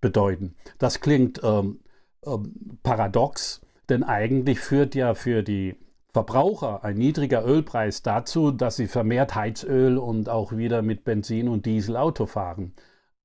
bedeuten. 0.05 0.53
Das 0.77 1.01
klingt 1.01 1.41
ähm, 1.43 1.79
ähm, 2.27 2.77
paradox, 2.83 3.61
denn 3.89 4.03
eigentlich 4.03 4.59
führt 4.59 4.93
ja 4.93 5.15
für 5.15 5.41
die 5.41 5.77
Verbraucher 6.13 6.83
ein 6.83 6.95
niedriger 6.95 7.43
Ölpreis 7.43 8.03
dazu, 8.03 8.51
dass 8.51 8.75
sie 8.75 8.85
vermehrt 8.85 9.33
Heizöl 9.33 9.97
und 9.97 10.29
auch 10.29 10.51
wieder 10.51 10.83
mit 10.83 11.05
Benzin 11.05 11.47
und 11.47 11.65
Diesel 11.65 11.97
Auto 11.97 12.27
fahren. 12.27 12.73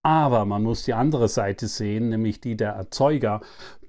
Aber 0.02 0.46
man 0.46 0.62
muss 0.62 0.84
die 0.84 0.94
andere 0.94 1.28
Seite 1.28 1.68
sehen, 1.68 2.08
nämlich 2.08 2.40
die 2.40 2.56
der 2.56 2.70
Erzeuger. 2.70 3.42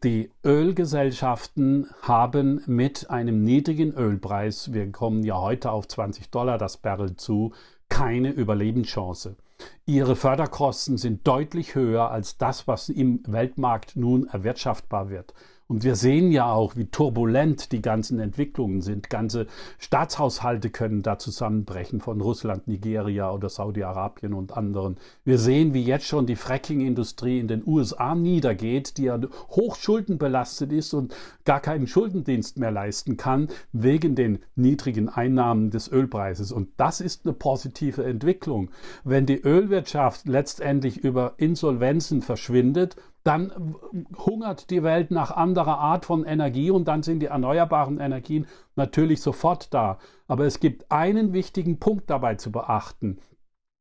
Die 0.04 0.30
Ölgesellschaften 0.44 1.88
haben 2.02 2.62
mit 2.66 3.10
einem 3.10 3.42
niedrigen 3.42 3.94
Ölpreis, 3.94 4.74
wir 4.74 4.92
kommen 4.92 5.24
ja 5.24 5.40
heute 5.40 5.72
auf 5.72 5.88
20 5.88 6.30
Dollar 6.30 6.58
das 6.58 6.76
Barrel 6.76 7.16
zu, 7.16 7.54
keine 7.88 8.32
Überlebenschance. 8.32 9.38
Ihre 9.86 10.16
Förderkosten 10.16 10.98
sind 10.98 11.28
deutlich 11.28 11.76
höher 11.76 12.12
als 12.12 12.38
das, 12.38 12.68
was 12.68 12.90
im 12.90 13.22
Weltmarkt 13.28 13.96
nun 13.96 14.28
erwirtschaftbar 14.28 15.10
wird. 15.10 15.34
Und 15.72 15.86
wir 15.86 15.96
sehen 15.96 16.34
ja 16.34 16.52
auch, 16.52 16.76
wie 16.76 16.88
turbulent 16.88 17.72
die 17.72 17.82
ganzen 17.82 18.20
Entwicklungen 18.20 18.82
sind. 18.82 19.10
Ganze 19.10 19.48
Staatshaushalte 19.80 20.70
können 20.70 21.02
da 21.02 21.18
zusammenbrechen 21.18 22.02
von 22.02 22.20
Russland, 22.20 22.68
Nigeria 22.68 23.32
oder 23.32 23.48
Saudi-Arabien 23.48 24.34
und 24.34 24.58
anderen. 24.58 24.98
Wir 25.24 25.38
sehen, 25.38 25.74
wie 25.74 25.86
jetzt 25.86 26.06
schon 26.06 26.26
die 26.26 26.36
Fracking-Industrie 26.36 27.40
in 27.40 27.48
den 27.48 27.64
USA 27.66 28.16
niedergeht, 28.16 28.98
die 28.98 29.04
ja 29.04 29.18
hochschuldenbelastet 29.52 30.74
ist 30.74 30.94
und 30.94 31.16
gar 31.46 31.62
keinen 31.62 31.88
Schuldendienst 31.88 32.58
mehr 32.58 32.72
leisten 32.72 33.16
kann, 33.16 33.48
wegen 33.72 34.14
den 34.14 34.40
niedrigen 34.58 35.08
Einnahmen 35.08 35.70
des 35.70 35.90
Ölpreises. 35.90 36.52
Und 36.52 36.68
das 36.76 37.00
ist 37.00 37.26
eine 37.26 37.34
positive 37.34 38.04
Entwicklung. 38.04 38.72
Wenn 39.06 39.26
die 39.26 39.40
Ölwirtschaft 39.40 40.28
letztendlich 40.28 40.98
über 40.98 41.36
Insolvenzen 41.38 42.22
verschwindet, 42.22 42.98
dann 43.24 43.76
hungert 44.18 44.70
die 44.70 44.84
Welt 44.84 45.12
nach 45.12 45.32
anderer 45.32 45.78
Art 45.78 46.06
von 46.06 46.26
Energie 46.26 46.72
und 46.72 46.88
dann 46.88 47.04
sind 47.04 47.20
die 47.20 47.28
erneuerbaren 47.28 48.00
Energien 48.00 48.48
natürlich 48.76 49.22
sofort 49.22 49.74
da. 49.74 50.00
Aber 50.28 50.46
es 50.46 50.60
gibt 50.60 50.92
einen 50.92 51.34
wichtigen 51.34 51.80
Punkt 51.80 52.10
dabei 52.10 52.36
zu 52.36 52.52
beachten. 52.52 53.20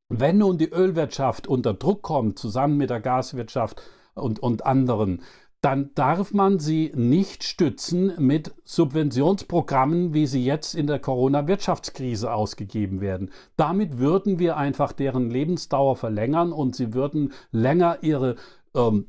Wenn 0.09 0.38
nun 0.38 0.59
die 0.59 0.70
Ölwirtschaft 0.70 1.46
unter 1.46 1.72
Druck 1.72 2.03
kommt, 2.03 2.38
zusammen 2.38 2.76
mit 2.76 2.90
der 2.90 3.00
Gaswirtschaft 3.00 3.81
und, 4.14 4.40
und 4.40 4.66
anderen, 4.66 5.22
dann 5.61 5.90
darf 5.94 6.33
man 6.33 6.59
sie 6.59 6.90
nicht 6.94 7.44
stützen 7.44 8.14
mit 8.18 8.55
Subventionsprogrammen, 8.64 10.14
wie 10.14 10.26
sie 10.26 10.42
jetzt 10.42 10.74
in 10.74 10.87
der 10.87 10.98
Corona-Wirtschaftskrise 10.98 12.33
ausgegeben 12.33 13.00
werden. 13.00 13.31
Damit 13.57 13.98
würden 13.98 14.38
wir 14.38 14.57
einfach 14.57 14.92
deren 14.92 15.31
Lebensdauer 15.31 15.96
verlängern 15.96 16.53
und 16.53 16.74
sie 16.74 16.94
würden 16.94 17.33
länger 17.53 17.98
ihre 18.00 18.37
ähm, 18.74 19.09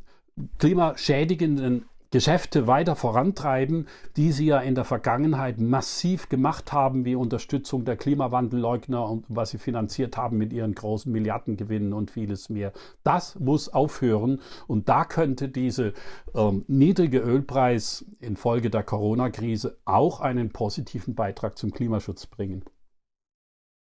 klimaschädigenden 0.60 1.86
Geschäfte 2.12 2.68
weiter 2.68 2.98
vorantreiben, 2.98 3.88
die 4.18 4.34
sie 4.34 4.48
ja 4.48 4.60
in 4.60 4.76
der 4.76 4.84
Vergangenheit 4.84 5.60
massiv 5.60 6.28
gemacht 6.28 6.74
haben, 6.74 7.06
wie 7.06 7.16
Unterstützung 7.16 7.86
der 7.86 7.96
Klimawandelleugner 7.96 9.10
und 9.10 9.26
was 9.30 9.52
sie 9.52 9.58
finanziert 9.58 10.18
haben 10.18 10.38
mit 10.38 10.52
ihren 10.52 10.76
großen 10.76 11.10
Milliardengewinnen 11.10 11.94
und 11.94 12.12
vieles 12.12 12.50
mehr. 12.50 12.74
Das 13.04 13.40
muss 13.40 13.70
aufhören 13.70 14.42
und 14.68 14.90
da 14.90 15.06
könnte 15.06 15.48
diese 15.48 15.94
ähm, 16.36 16.66
niedrige 16.68 17.20
Ölpreis 17.20 18.04
infolge 18.20 18.70
der 18.70 18.84
Corona-Krise 18.84 19.78
auch 19.86 20.20
einen 20.20 20.52
positiven 20.52 21.16
Beitrag 21.16 21.58
zum 21.58 21.72
Klimaschutz 21.72 22.26
bringen. 22.26 22.66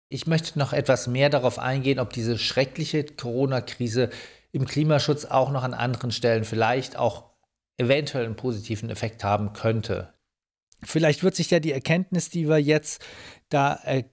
Ich 0.09 0.27
möchte 0.27 0.59
noch 0.59 0.73
etwas 0.73 1.09
mehr 1.09 1.29
darauf 1.29 1.59
eingehen, 1.59 1.99
ob 1.99 2.11
diese 2.11 2.39
schreckliche 2.39 3.05
Corona-Krise 3.05 4.09
im 4.55 4.67
Klimaschutz 4.67 5.25
auch 5.25 5.51
noch 5.51 5.65
an 5.65 5.75
anderen 5.75 6.13
Stellen 6.13 6.45
vielleicht 6.45 6.97
auch 6.97 7.31
eventuell 7.77 8.25
einen 8.25 8.37
positiven 8.37 8.89
Effekt 8.89 9.25
haben 9.25 9.53
könnte. 9.53 10.15
Vielleicht 10.85 11.25
wird 11.25 11.35
sich 11.35 11.51
ja 11.51 11.59
die 11.59 11.73
Erkenntnis, 11.73 12.31
die 12.31 12.49
wir 12.49 12.59
jetzt 12.59 13.05
da 13.49 13.81
äh, 13.85 14.05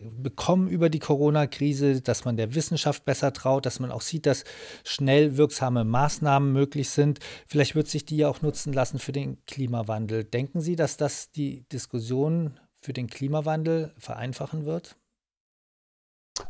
bekommen 0.00 0.68
über 0.68 0.88
die 0.88 1.00
Corona-Krise, 1.00 2.00
dass 2.00 2.24
man 2.24 2.38
der 2.38 2.54
Wissenschaft 2.54 3.04
besser 3.04 3.34
traut, 3.34 3.66
dass 3.66 3.78
man 3.78 3.90
auch 3.90 4.00
sieht, 4.00 4.24
dass 4.24 4.44
schnell 4.84 5.36
wirksame 5.36 5.84
Maßnahmen 5.84 6.50
möglich 6.50 6.88
sind. 6.88 7.18
Vielleicht 7.46 7.74
wird 7.74 7.88
sich 7.88 8.06
die 8.06 8.18
ja 8.18 8.28
auch 8.28 8.40
nutzen 8.40 8.72
lassen 8.72 8.98
für 8.98 9.12
den 9.12 9.44
Klimawandel. 9.44 10.24
Denken 10.24 10.62
Sie, 10.62 10.76
dass 10.76 10.96
das 10.96 11.30
die 11.30 11.68
Diskussion 11.68 12.58
für 12.80 12.94
den 12.94 13.08
Klimawandel 13.08 13.92
vereinfachen 13.98 14.64
wird? 14.64 14.96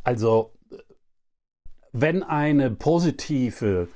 Also 0.04 0.52
wenn 1.92 2.22
eine 2.22 2.70
positive 2.70 3.88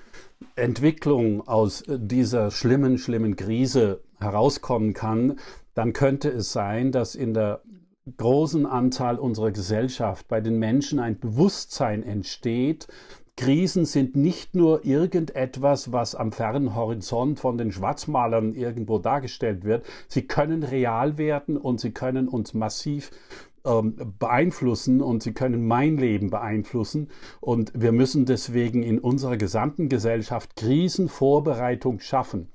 Entwicklung 0.54 1.46
aus 1.48 1.82
dieser 1.86 2.50
schlimmen, 2.50 2.98
schlimmen 2.98 3.36
Krise 3.36 4.00
herauskommen 4.18 4.92
kann, 4.92 5.38
dann 5.74 5.92
könnte 5.92 6.28
es 6.28 6.52
sein, 6.52 6.92
dass 6.92 7.14
in 7.14 7.34
der 7.34 7.62
großen 8.16 8.66
Anzahl 8.66 9.18
unserer 9.18 9.50
Gesellschaft 9.50 10.28
bei 10.28 10.40
den 10.40 10.58
Menschen 10.58 10.98
ein 10.98 11.18
Bewusstsein 11.18 12.02
entsteht, 12.02 12.86
Krisen 13.36 13.84
sind 13.84 14.16
nicht 14.16 14.54
nur 14.54 14.86
irgendetwas, 14.86 15.92
was 15.92 16.14
am 16.14 16.32
fernen 16.32 16.74
Horizont 16.74 17.38
von 17.38 17.58
den 17.58 17.70
Schwarzmalern 17.70 18.54
irgendwo 18.54 18.98
dargestellt 18.98 19.62
wird. 19.64 19.84
Sie 20.08 20.22
können 20.22 20.62
real 20.62 21.18
werden 21.18 21.58
und 21.58 21.78
sie 21.78 21.90
können 21.90 22.28
uns 22.28 22.54
massiv 22.54 23.10
ähm, 23.66 24.14
beeinflussen 24.18 25.02
und 25.02 25.22
sie 25.22 25.32
können 25.32 25.66
mein 25.66 25.96
Leben 25.96 26.30
beeinflussen. 26.30 27.08
Und 27.40 27.72
wir 27.74 27.92
müssen 27.92 28.24
deswegen 28.24 28.82
in 28.82 28.98
unserer 28.98 29.36
gesamten 29.36 29.88
Gesellschaft 29.88 30.56
Krisenvorbereitung 30.56 32.00
schaffen. 32.00 32.48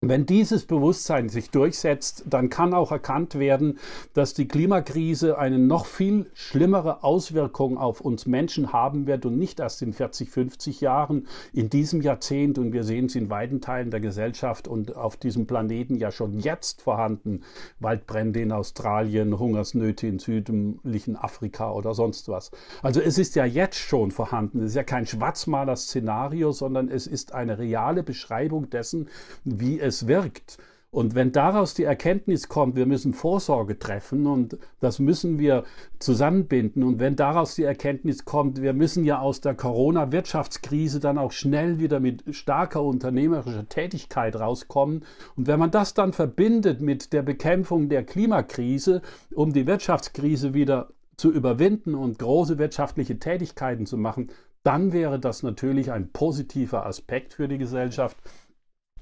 Wenn 0.00 0.26
dieses 0.26 0.64
Bewusstsein 0.64 1.28
sich 1.28 1.50
durchsetzt, 1.50 2.22
dann 2.26 2.50
kann 2.50 2.72
auch 2.72 2.92
erkannt 2.92 3.36
werden, 3.36 3.80
dass 4.14 4.32
die 4.32 4.46
Klimakrise 4.46 5.38
eine 5.38 5.58
noch 5.58 5.86
viel 5.86 6.30
schlimmere 6.34 7.02
Auswirkung 7.02 7.78
auf 7.78 8.00
uns 8.00 8.24
Menschen 8.24 8.72
haben 8.72 9.08
wird 9.08 9.26
und 9.26 9.36
nicht 9.36 9.58
erst 9.58 9.82
in 9.82 9.92
40, 9.92 10.30
50 10.30 10.80
Jahren, 10.80 11.26
in 11.52 11.68
diesem 11.68 12.00
Jahrzehnt. 12.00 12.58
Und 12.58 12.72
wir 12.72 12.84
sehen 12.84 13.06
es 13.06 13.16
in 13.16 13.28
weiten 13.28 13.60
Teilen 13.60 13.90
der 13.90 13.98
Gesellschaft 13.98 14.68
und 14.68 14.94
auf 14.94 15.16
diesem 15.16 15.48
Planeten 15.48 15.96
ja 15.96 16.12
schon 16.12 16.38
jetzt 16.38 16.80
vorhanden. 16.80 17.42
Waldbrände 17.80 18.40
in 18.40 18.52
Australien, 18.52 19.36
Hungersnöte 19.36 20.06
in 20.06 20.20
südlichen 20.20 21.16
Afrika 21.16 21.72
oder 21.72 21.92
sonst 21.94 22.28
was. 22.28 22.52
Also 22.82 23.00
es 23.00 23.18
ist 23.18 23.34
ja 23.34 23.44
jetzt 23.44 23.78
schon 23.78 24.12
vorhanden. 24.12 24.60
Es 24.60 24.66
ist 24.66 24.76
ja 24.76 24.84
kein 24.84 25.06
Schwarzmaler-Szenario, 25.06 26.52
sondern 26.52 26.88
es 26.88 27.08
ist 27.08 27.34
eine 27.34 27.58
reale 27.58 28.04
Beschreibung 28.04 28.70
dessen, 28.70 29.08
wie 29.42 29.80
es 29.80 29.87
es 29.88 30.06
wirkt. 30.06 30.58
Und 30.90 31.14
wenn 31.14 31.32
daraus 31.32 31.74
die 31.74 31.84
Erkenntnis 31.84 32.48
kommt, 32.48 32.74
wir 32.74 32.86
müssen 32.86 33.12
Vorsorge 33.12 33.78
treffen 33.78 34.26
und 34.26 34.56
das 34.80 34.98
müssen 34.98 35.38
wir 35.38 35.64
zusammenbinden. 35.98 36.82
Und 36.82 36.98
wenn 36.98 37.14
daraus 37.14 37.54
die 37.54 37.64
Erkenntnis 37.64 38.24
kommt, 38.24 38.62
wir 38.62 38.72
müssen 38.72 39.04
ja 39.04 39.18
aus 39.18 39.42
der 39.42 39.54
Corona-Wirtschaftskrise 39.54 40.98
dann 40.98 41.18
auch 41.18 41.32
schnell 41.32 41.78
wieder 41.78 42.00
mit 42.00 42.34
starker 42.34 42.82
unternehmerischer 42.82 43.68
Tätigkeit 43.68 44.34
rauskommen. 44.36 45.04
Und 45.36 45.46
wenn 45.46 45.58
man 45.58 45.70
das 45.70 45.92
dann 45.92 46.14
verbindet 46.14 46.80
mit 46.80 47.12
der 47.12 47.22
Bekämpfung 47.22 47.90
der 47.90 48.02
Klimakrise, 48.04 49.02
um 49.34 49.52
die 49.52 49.66
Wirtschaftskrise 49.66 50.54
wieder 50.54 50.88
zu 51.18 51.30
überwinden 51.30 51.94
und 51.94 52.18
große 52.18 52.56
wirtschaftliche 52.56 53.18
Tätigkeiten 53.18 53.84
zu 53.84 53.98
machen, 53.98 54.30
dann 54.62 54.92
wäre 54.94 55.20
das 55.20 55.42
natürlich 55.42 55.92
ein 55.92 56.12
positiver 56.12 56.86
Aspekt 56.86 57.34
für 57.34 57.46
die 57.46 57.58
Gesellschaft. 57.58 58.16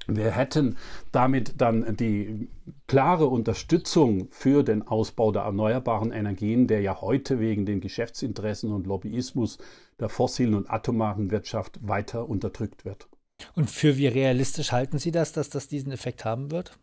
Wir 0.07 0.31
hätten 0.31 0.77
damit 1.11 1.59
dann 1.59 1.97
die 1.97 2.49
klare 2.87 3.27
Unterstützung 3.27 4.27
für 4.31 4.63
den 4.63 4.87
Ausbau 4.87 5.31
der 5.31 5.41
erneuerbaren 5.43 6.11
Energien, 6.11 6.67
der 6.67 6.81
ja 6.81 7.01
heute 7.01 7.39
wegen 7.39 7.65
den 7.65 7.81
Geschäftsinteressen 7.81 8.71
und 8.71 8.87
Lobbyismus 8.87 9.57
der 9.99 10.09
fossilen 10.09 10.53
und 10.53 10.69
atomaren 10.69 11.31
Wirtschaft 11.31 11.79
weiter 11.81 12.29
unterdrückt 12.29 12.85
wird. 12.85 13.07
Und 13.55 13.69
für 13.69 13.97
wie 13.97 14.07
realistisch 14.07 14.71
halten 14.71 14.97
Sie 14.97 15.11
das, 15.11 15.31
dass 15.31 15.49
das 15.49 15.67
diesen 15.67 15.91
Effekt 15.91 16.25
haben 16.25 16.51
wird? 16.51 16.77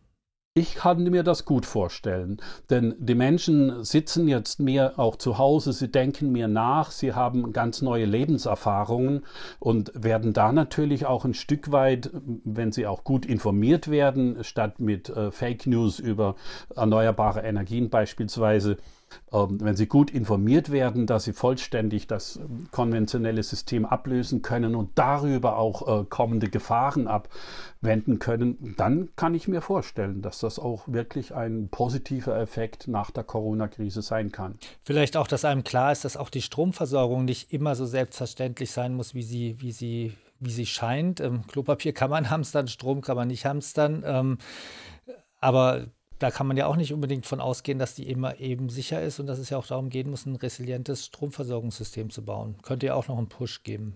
Ich 0.57 0.75
kann 0.75 1.03
mir 1.03 1.23
das 1.23 1.43
gut 1.43 1.65
vorstellen, 1.65 2.37
denn 2.69 2.95
die 2.97 3.13
Menschen 3.13 3.83
sitzen 3.83 4.29
jetzt 4.29 4.61
mehr 4.61 4.97
auch 4.97 5.17
zu 5.17 5.37
Hause, 5.37 5.73
sie 5.73 5.91
denken 5.91 6.31
mehr 6.31 6.47
nach, 6.47 6.91
sie 6.91 7.13
haben 7.13 7.51
ganz 7.51 7.81
neue 7.81 8.05
Lebenserfahrungen 8.05 9.25
und 9.59 9.91
werden 10.01 10.31
da 10.31 10.53
natürlich 10.53 11.07
auch 11.07 11.25
ein 11.25 11.33
Stück 11.33 11.73
weit, 11.73 12.09
wenn 12.45 12.71
sie 12.71 12.87
auch 12.87 13.03
gut 13.03 13.25
informiert 13.25 13.89
werden, 13.91 14.45
statt 14.45 14.79
mit 14.79 15.09
äh, 15.09 15.29
Fake 15.29 15.67
News 15.67 15.99
über 15.99 16.35
erneuerbare 16.73 17.41
Energien 17.41 17.89
beispielsweise, 17.89 18.77
wenn 19.31 19.75
sie 19.75 19.87
gut 19.87 20.11
informiert 20.11 20.71
werden, 20.71 21.07
dass 21.07 21.25
sie 21.25 21.33
vollständig 21.33 22.07
das 22.07 22.37
ähm, 22.37 22.67
konventionelle 22.71 23.43
System 23.43 23.85
ablösen 23.85 24.41
können 24.41 24.75
und 24.75 24.91
darüber 24.95 25.57
auch 25.57 26.01
äh, 26.01 26.05
kommende 26.05 26.49
Gefahren 26.49 27.07
abwenden 27.07 28.19
können, 28.19 28.75
dann 28.77 29.09
kann 29.15 29.35
ich 29.35 29.47
mir 29.47 29.61
vorstellen, 29.61 30.21
dass 30.21 30.39
das 30.39 30.59
auch 30.59 30.87
wirklich 30.87 31.33
ein 31.33 31.69
positiver 31.69 32.37
Effekt 32.39 32.87
nach 32.87 33.11
der 33.11 33.23
Corona-Krise 33.23 34.01
sein 34.01 34.31
kann. 34.31 34.57
Vielleicht 34.83 35.17
auch, 35.17 35.27
dass 35.27 35.45
einem 35.45 35.63
klar 35.63 35.91
ist, 35.91 36.05
dass 36.05 36.17
auch 36.17 36.29
die 36.29 36.41
Stromversorgung 36.41 37.25
nicht 37.25 37.51
immer 37.51 37.75
so 37.75 37.85
selbstverständlich 37.85 38.71
sein 38.71 38.93
muss, 38.95 39.13
wie 39.13 39.23
sie, 39.23 39.61
wie 39.61 39.71
sie, 39.71 40.13
wie 40.39 40.51
sie 40.51 40.65
scheint. 40.65 41.19
Ähm, 41.19 41.45
Klopapier 41.47 41.93
kann 41.93 42.09
man 42.09 42.29
hamstern, 42.29 42.67
Strom 42.67 43.01
kann 43.01 43.15
man 43.15 43.27
nicht 43.27 43.45
hamstern. 43.45 44.03
Ähm, 44.05 44.37
aber 45.39 45.85
da 46.19 46.31
kann 46.31 46.47
man 46.47 46.57
ja 46.57 46.67
auch 46.67 46.75
nicht 46.75 46.93
unbedingt 46.93 47.25
von 47.25 47.39
ausgehen, 47.39 47.79
dass 47.79 47.95
die 47.95 48.09
immer 48.09 48.39
eben 48.39 48.69
sicher 48.69 49.01
ist 49.01 49.19
und 49.19 49.27
dass 49.27 49.39
es 49.39 49.49
ja 49.49 49.57
auch 49.57 49.67
darum 49.67 49.89
gehen 49.89 50.09
muss, 50.09 50.25
ein 50.25 50.35
resilientes 50.35 51.05
Stromversorgungssystem 51.05 52.09
zu 52.09 52.23
bauen. 52.23 52.55
Könnte 52.61 52.87
ja 52.87 52.95
auch 52.95 53.07
noch 53.07 53.17
einen 53.17 53.27
Push 53.27 53.63
geben. 53.63 53.95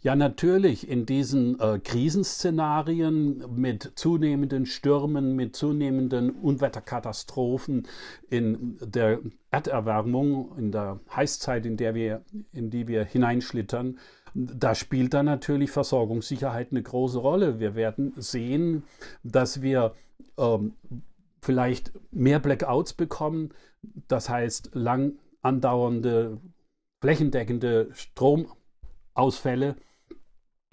Ja, 0.00 0.14
natürlich 0.14 0.88
in 0.88 1.06
diesen 1.06 1.58
äh, 1.60 1.78
Krisenszenarien 1.78 3.42
mit 3.56 3.92
zunehmenden 3.94 4.66
Stürmen, 4.66 5.34
mit 5.34 5.56
zunehmenden 5.56 6.30
Unwetterkatastrophen, 6.30 7.88
in 8.28 8.78
der 8.80 9.20
Erderwärmung, 9.50 10.56
in 10.58 10.72
der 10.72 11.00
Heißzeit, 11.14 11.66
in, 11.66 11.76
der 11.76 11.94
wir, 11.94 12.22
in 12.52 12.70
die 12.70 12.86
wir 12.86 13.04
hineinschlittern, 13.04 13.98
da 14.34 14.74
spielt 14.74 15.14
dann 15.14 15.26
natürlich 15.26 15.70
Versorgungssicherheit 15.70 16.68
eine 16.70 16.82
große 16.82 17.18
Rolle. 17.18 17.58
Wir 17.58 17.74
werden 17.74 18.12
sehen, 18.16 18.84
dass 19.24 19.62
wir 19.62 19.94
ähm, 20.36 20.74
vielleicht 21.40 21.92
mehr 22.10 22.38
Blackouts 22.40 22.92
bekommen, 22.92 23.50
das 24.08 24.28
heißt 24.28 24.70
lang 24.74 25.18
andauernde, 25.42 26.40
flächendeckende 27.00 27.90
Stromausfälle. 27.92 29.76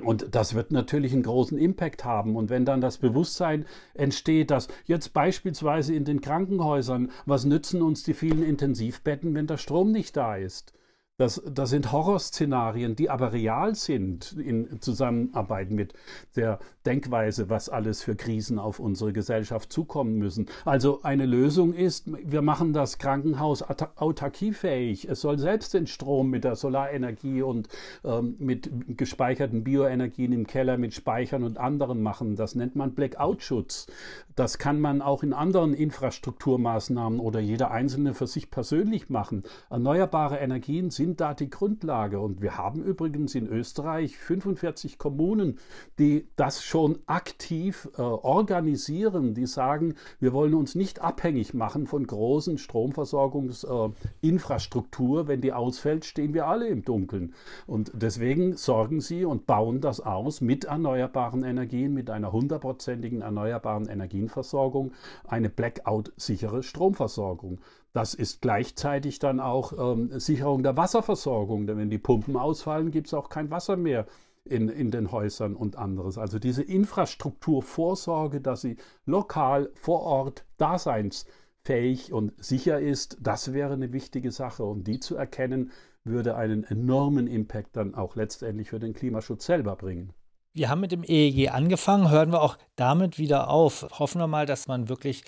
Und 0.03 0.35
das 0.35 0.55
wird 0.55 0.71
natürlich 0.71 1.13
einen 1.13 1.23
großen 1.23 1.57
Impact 1.57 2.03
haben. 2.03 2.35
Und 2.35 2.49
wenn 2.49 2.65
dann 2.65 2.81
das 2.81 2.97
Bewusstsein 2.97 3.65
entsteht, 3.93 4.51
dass 4.51 4.67
jetzt 4.85 5.13
beispielsweise 5.13 5.95
in 5.95 6.03
den 6.03 6.19
Krankenhäusern, 6.19 7.11
was 7.25 7.45
nützen 7.45 7.81
uns 7.81 8.03
die 8.03 8.13
vielen 8.13 8.43
Intensivbetten, 8.43 9.33
wenn 9.33 9.47
der 9.47 9.57
Strom 9.57 9.91
nicht 9.91 10.17
da 10.17 10.35
ist? 10.35 10.73
Das, 11.17 11.41
das 11.49 11.69
sind 11.69 11.93
Horrorszenarien, 11.93 12.97
die 12.97 13.09
aber 13.09 13.31
real 13.31 13.73
sind 13.73 14.33
in 14.33 14.81
Zusammenarbeit 14.81 15.71
mit 15.71 15.93
der 16.35 16.59
Denkweise, 16.85 17.49
was 17.49 17.69
alles 17.69 18.03
für 18.03 18.15
Krisen 18.15 18.59
auf 18.59 18.79
unsere 18.79 19.11
Gesellschaft 19.13 19.71
zukommen 19.71 20.17
müssen. 20.17 20.47
Also 20.63 20.99
eine 21.03 21.25
Lösung 21.25 21.73
ist, 21.73 22.05
wir 22.07 22.41
machen 22.41 22.73
das 22.73 22.97
Krankenhaus 22.97 23.63
autarkiefähig. 23.63 25.09
Es 25.09 25.21
soll 25.21 25.39
selbst 25.39 25.73
den 25.73 25.87
Strom 25.87 26.29
mit 26.29 26.43
der 26.43 26.55
Solarenergie 26.55 27.41
und 27.41 27.67
ähm, 28.03 28.35
mit 28.39 28.97
gespeicherten 28.97 29.63
Bioenergien 29.63 30.31
im 30.31 30.45
Keller 30.47 30.77
mit 30.77 30.93
Speichern 30.93 31.43
und 31.43 31.57
anderen 31.57 32.01
machen. 32.01 32.35
Das 32.35 32.55
nennt 32.55 32.75
man 32.75 32.93
Blackout-Schutz. 32.93 33.87
Das 34.35 34.57
kann 34.57 34.79
man 34.79 35.01
auch 35.01 35.23
in 35.23 35.33
anderen 35.33 35.73
Infrastrukturmaßnahmen 35.73 37.19
oder 37.19 37.39
jeder 37.39 37.71
Einzelne 37.71 38.13
für 38.13 38.27
sich 38.27 38.51
persönlich 38.51 39.09
machen. 39.09 39.43
Erneuerbare 39.69 40.37
Energien 40.37 40.91
sind 40.91 41.21
da 41.21 41.33
die 41.33 41.49
Grundlage. 41.49 42.19
Und 42.19 42.41
wir 42.41 42.57
haben 42.57 42.83
übrigens 42.83 43.33
in 43.33 43.47
Österreich 43.47 44.17
45 44.17 44.97
Kommunen, 44.97 45.57
die 45.97 46.27
das 46.35 46.63
schon 46.63 46.74
aktiv 47.05 47.89
äh, 47.97 48.01
organisieren, 48.01 49.33
die 49.33 49.45
sagen, 49.45 49.95
wir 50.19 50.33
wollen 50.33 50.53
uns 50.53 50.75
nicht 50.75 51.01
abhängig 51.01 51.53
machen 51.53 51.87
von 51.87 52.05
großen 52.05 52.57
Stromversorgungsinfrastruktur. 52.57 55.21
Äh, 55.21 55.27
Wenn 55.27 55.39
die 55.41 55.53
ausfällt, 55.53 56.03
stehen 56.05 56.33
wir 56.33 56.47
alle 56.47 56.67
im 56.67 56.83
Dunkeln. 56.83 57.33
Und 57.65 57.91
deswegen 57.93 58.57
sorgen 58.57 58.99
sie 58.99 59.23
und 59.23 59.45
bauen 59.45 59.79
das 59.79 60.01
aus 60.01 60.41
mit 60.41 60.65
erneuerbaren 60.65 61.43
Energien, 61.43 61.93
mit 61.93 62.09
einer 62.09 62.33
hundertprozentigen 62.33 63.21
erneuerbaren 63.21 63.87
Energienversorgung, 63.87 64.91
eine 65.23 65.49
Blackout-sichere 65.49 66.61
Stromversorgung. 66.61 67.61
Das 67.93 68.13
ist 68.13 68.41
gleichzeitig 68.41 69.19
dann 69.19 69.39
auch 69.39 69.93
ähm, 69.93 70.19
Sicherung 70.19 70.63
der 70.63 70.75
Wasserversorgung, 70.75 71.67
denn 71.67 71.77
wenn 71.77 71.89
die 71.89 71.97
Pumpen 71.97 72.35
ausfallen, 72.35 72.91
gibt 72.91 73.07
es 73.07 73.13
auch 73.13 73.29
kein 73.29 73.49
Wasser 73.49 73.77
mehr 73.77 74.05
in, 74.45 74.69
in 74.69 74.91
den 74.91 75.11
Häusern 75.11 75.55
und 75.55 75.75
anderes. 75.75 76.17
Also 76.17 76.39
diese 76.39 76.63
Infrastrukturvorsorge, 76.63 78.41
dass 78.41 78.61
sie 78.61 78.77
lokal 79.05 79.71
vor 79.73 80.01
Ort 80.01 80.45
daseinsfähig 80.57 82.13
und 82.13 82.33
sicher 82.43 82.79
ist, 82.79 83.17
das 83.21 83.53
wäre 83.53 83.73
eine 83.73 83.91
wichtige 83.91 84.31
Sache. 84.31 84.63
Und 84.63 84.85
die 84.85 84.99
zu 84.99 85.15
erkennen, 85.15 85.71
würde 86.03 86.35
einen 86.35 86.63
enormen 86.63 87.27
Impact 87.27 87.75
dann 87.75 87.95
auch 87.95 88.15
letztendlich 88.15 88.69
für 88.69 88.79
den 88.79 88.93
Klimaschutz 88.93 89.45
selber 89.45 89.75
bringen. 89.75 90.13
Wir 90.53 90.69
haben 90.69 90.79
mit 90.79 90.93
dem 90.93 91.03
EEG 91.03 91.49
angefangen, 91.51 92.09
hören 92.09 92.31
wir 92.31 92.41
auch 92.41 92.57
damit 92.77 93.17
wieder 93.17 93.49
auf. 93.49 93.87
Hoffen 93.99 94.21
wir 94.21 94.27
mal, 94.27 94.45
dass 94.45 94.67
man 94.67 94.87
wirklich 94.87 95.25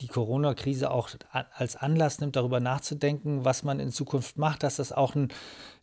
die 0.00 0.08
Corona-Krise 0.08 0.90
auch 0.90 1.10
als 1.30 1.76
Anlass 1.76 2.20
nimmt, 2.20 2.36
darüber 2.36 2.60
nachzudenken, 2.60 3.44
was 3.44 3.62
man 3.62 3.80
in 3.80 3.92
Zukunft 3.92 4.38
macht, 4.38 4.62
dass 4.62 4.76
das 4.76 4.92
auch 4.92 5.14
ein, 5.14 5.28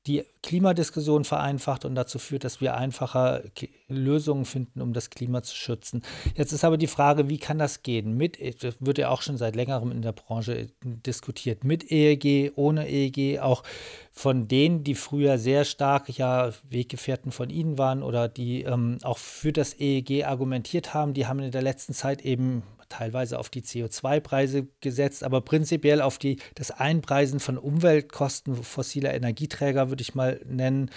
die 0.07 0.23
Klimadiskussion 0.41 1.25
vereinfacht 1.25 1.83
und 1.83 1.93
dazu 1.95 2.19
führt, 2.19 2.43
dass 2.43 2.61
wir 2.61 2.75
einfacher 2.75 3.43
Lösungen 3.87 4.45
finden, 4.45 4.81
um 4.81 4.93
das 4.93 5.09
Klima 5.09 5.43
zu 5.43 5.55
schützen. 5.55 6.03
Jetzt 6.35 6.53
ist 6.53 6.63
aber 6.63 6.77
die 6.77 6.87
Frage, 6.87 7.29
wie 7.29 7.37
kann 7.37 7.59
das 7.59 7.83
gehen? 7.83 8.15
Mit, 8.15 8.37
das 8.63 8.75
wird 8.79 8.97
ja 8.97 9.09
auch 9.09 9.21
schon 9.21 9.37
seit 9.37 9.55
längerem 9.55 9.91
in 9.91 10.01
der 10.01 10.13
Branche 10.13 10.69
diskutiert, 10.83 11.63
mit 11.63 11.91
EEG, 11.91 12.53
ohne 12.55 12.89
EEG, 12.89 13.39
auch 13.39 13.63
von 14.11 14.47
denen, 14.47 14.83
die 14.83 14.95
früher 14.95 15.37
sehr 15.37 15.65
stark 15.65 16.09
ja 16.09 16.51
Weggefährten 16.69 17.31
von 17.31 17.49
Ihnen 17.49 17.77
waren 17.77 18.01
oder 18.01 18.27
die 18.27 18.63
ähm, 18.63 18.97
auch 19.03 19.17
für 19.17 19.51
das 19.51 19.79
EEG 19.79 20.25
argumentiert 20.25 20.93
haben, 20.93 21.13
die 21.13 21.27
haben 21.27 21.39
in 21.39 21.51
der 21.51 21.61
letzten 21.61 21.93
Zeit 21.93 22.21
eben 22.23 22.63
teilweise 22.89 23.39
auf 23.39 23.49
die 23.49 23.61
CO2-Preise 23.61 24.67
gesetzt, 24.81 25.23
aber 25.23 25.41
prinzipiell 25.41 26.01
auf 26.01 26.17
die, 26.17 26.37
das 26.55 26.71
Einpreisen 26.71 27.39
von 27.39 27.57
Umweltkosten 27.57 28.55
fossiler 28.55 29.13
Energieträger, 29.13 29.89
würde 29.89 30.01
ich 30.01 30.15
mal 30.15 30.41
nennen, 30.45 30.91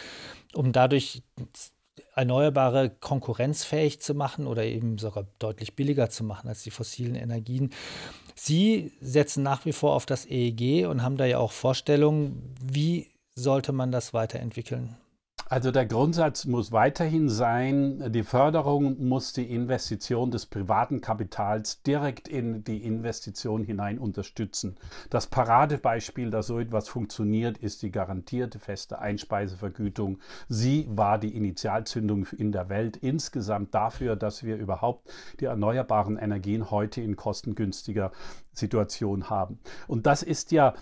um 0.55 0.73
dadurch 0.73 1.23
Erneuerbare 2.15 2.91
konkurrenzfähig 2.91 4.01
zu 4.01 4.15
machen 4.15 4.47
oder 4.47 4.65
eben 4.65 4.99
sogar 4.99 5.27
deutlich 5.39 5.77
billiger 5.77 6.11
zu 6.11 6.25
machen 6.25 6.49
als 6.49 6.63
die 6.63 6.71
fossilen 6.71 7.15
Energien. 7.15 7.71
Sie 8.35 8.93
setzen 9.01 9.43
nach 9.43 9.65
wie 9.65 9.73
vor 9.73 9.95
auf 9.95 10.07
das 10.07 10.27
EEG 10.27 10.87
und 10.87 11.03
haben 11.03 11.17
da 11.17 11.25
ja 11.25 11.39
auch 11.39 11.53
Vorstellungen, 11.53 12.55
wie 12.63 13.09
sollte 13.35 13.73
man 13.73 13.93
das 13.93 14.13
weiterentwickeln? 14.13 14.97
Also 15.53 15.71
der 15.71 15.85
Grundsatz 15.85 16.47
muss 16.47 16.73
weiterhin 16.73 17.29
sein, 17.29 18.11
die 18.11 18.23
Förderung 18.23 19.07
muss 19.07 19.35
die 19.35 19.55
Investition 19.55 20.31
des 20.31 20.47
privaten 20.47 21.03
Kapitals 21.03 21.83
direkt 21.83 22.27
in 22.27 22.65
die 22.65 22.83
Investition 22.83 23.63
hinein 23.63 23.99
unterstützen. 23.99 24.79
Das 25.11 25.27
Paradebeispiel, 25.27 26.31
dass 26.31 26.47
so 26.47 26.59
etwas 26.59 26.89
funktioniert, 26.89 27.59
ist 27.59 27.83
die 27.83 27.91
garantierte 27.91 28.61
feste 28.61 28.99
Einspeisevergütung. 28.99 30.21
Sie 30.49 30.89
war 30.89 31.19
die 31.19 31.37
Initialzündung 31.37 32.29
in 32.39 32.51
der 32.51 32.71
Welt 32.71 32.97
insgesamt 32.97 33.75
dafür, 33.75 34.17
dass 34.17 34.45
wir 34.45 34.57
überhaupt 34.57 35.11
die 35.39 35.45
erneuerbaren 35.45 36.17
Energien 36.17 36.71
heute 36.71 37.03
in 37.03 37.15
kostengünstiger 37.15 38.11
Situation 38.55 39.29
haben. 39.29 39.59
Und 39.87 40.07
das 40.07 40.23
ist 40.23 40.51
ja 40.51 40.73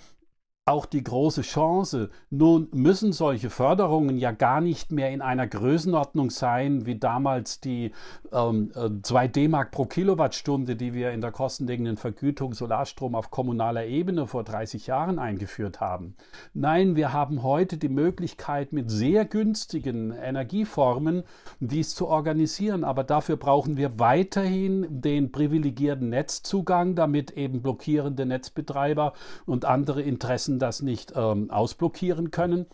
auch 0.66 0.86
die 0.86 1.02
große 1.02 1.42
Chance. 1.42 2.10
Nun 2.30 2.68
müssen 2.72 3.12
solche 3.12 3.50
Förderungen 3.50 4.18
ja 4.18 4.30
gar 4.30 4.60
nicht 4.60 4.92
mehr 4.92 5.10
in 5.10 5.22
einer 5.22 5.46
Größenordnung 5.46 6.30
sein, 6.30 6.86
wie 6.86 6.96
damals 6.96 7.60
die 7.60 7.92
ähm, 8.32 8.70
2 9.02 9.24
äh, 9.24 9.28
D-Mark 9.28 9.72
pro 9.72 9.86
Kilowattstunde, 9.86 10.76
die 10.76 10.94
wir 10.94 11.10
in 11.10 11.22
der 11.22 11.32
kostendeckenden 11.32 11.96
Vergütung 11.96 12.54
Solarstrom 12.54 13.14
auf 13.14 13.30
kommunaler 13.30 13.86
Ebene 13.86 14.26
vor 14.26 14.44
30 14.44 14.86
Jahren 14.86 15.18
eingeführt 15.18 15.80
haben. 15.80 16.14
Nein, 16.54 16.94
wir 16.94 17.12
haben 17.12 17.42
heute 17.42 17.76
die 17.76 17.88
Möglichkeit, 17.88 18.72
mit 18.72 18.90
sehr 18.90 19.24
günstigen 19.24 20.12
Energieformen 20.12 21.24
dies 21.58 21.94
zu 21.94 22.06
organisieren. 22.06 22.84
Aber 22.84 23.02
dafür 23.02 23.36
brauchen 23.36 23.76
wir 23.76 23.98
weiterhin 23.98 24.86
den 25.00 25.32
privilegierten 25.32 26.10
Netzzugang, 26.10 26.94
damit 26.94 27.32
eben 27.32 27.62
blockierende 27.62 28.26
Netzbetreiber 28.26 29.14
und 29.46 29.64
andere 29.64 30.02
Interessen 30.02 30.49
das 30.58 30.82
nicht 30.82 31.12
ähm, 31.16 31.50
ausblockieren 31.50 32.30
können 32.30 32.66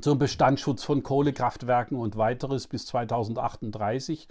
zum 0.00 0.18
Bestandsschutz 0.18 0.84
von 0.84 1.02
Kohlekraftwerken 1.02 1.96
und 1.96 2.16
weiteres 2.16 2.66
bis 2.66 2.86
2038. 2.86 4.28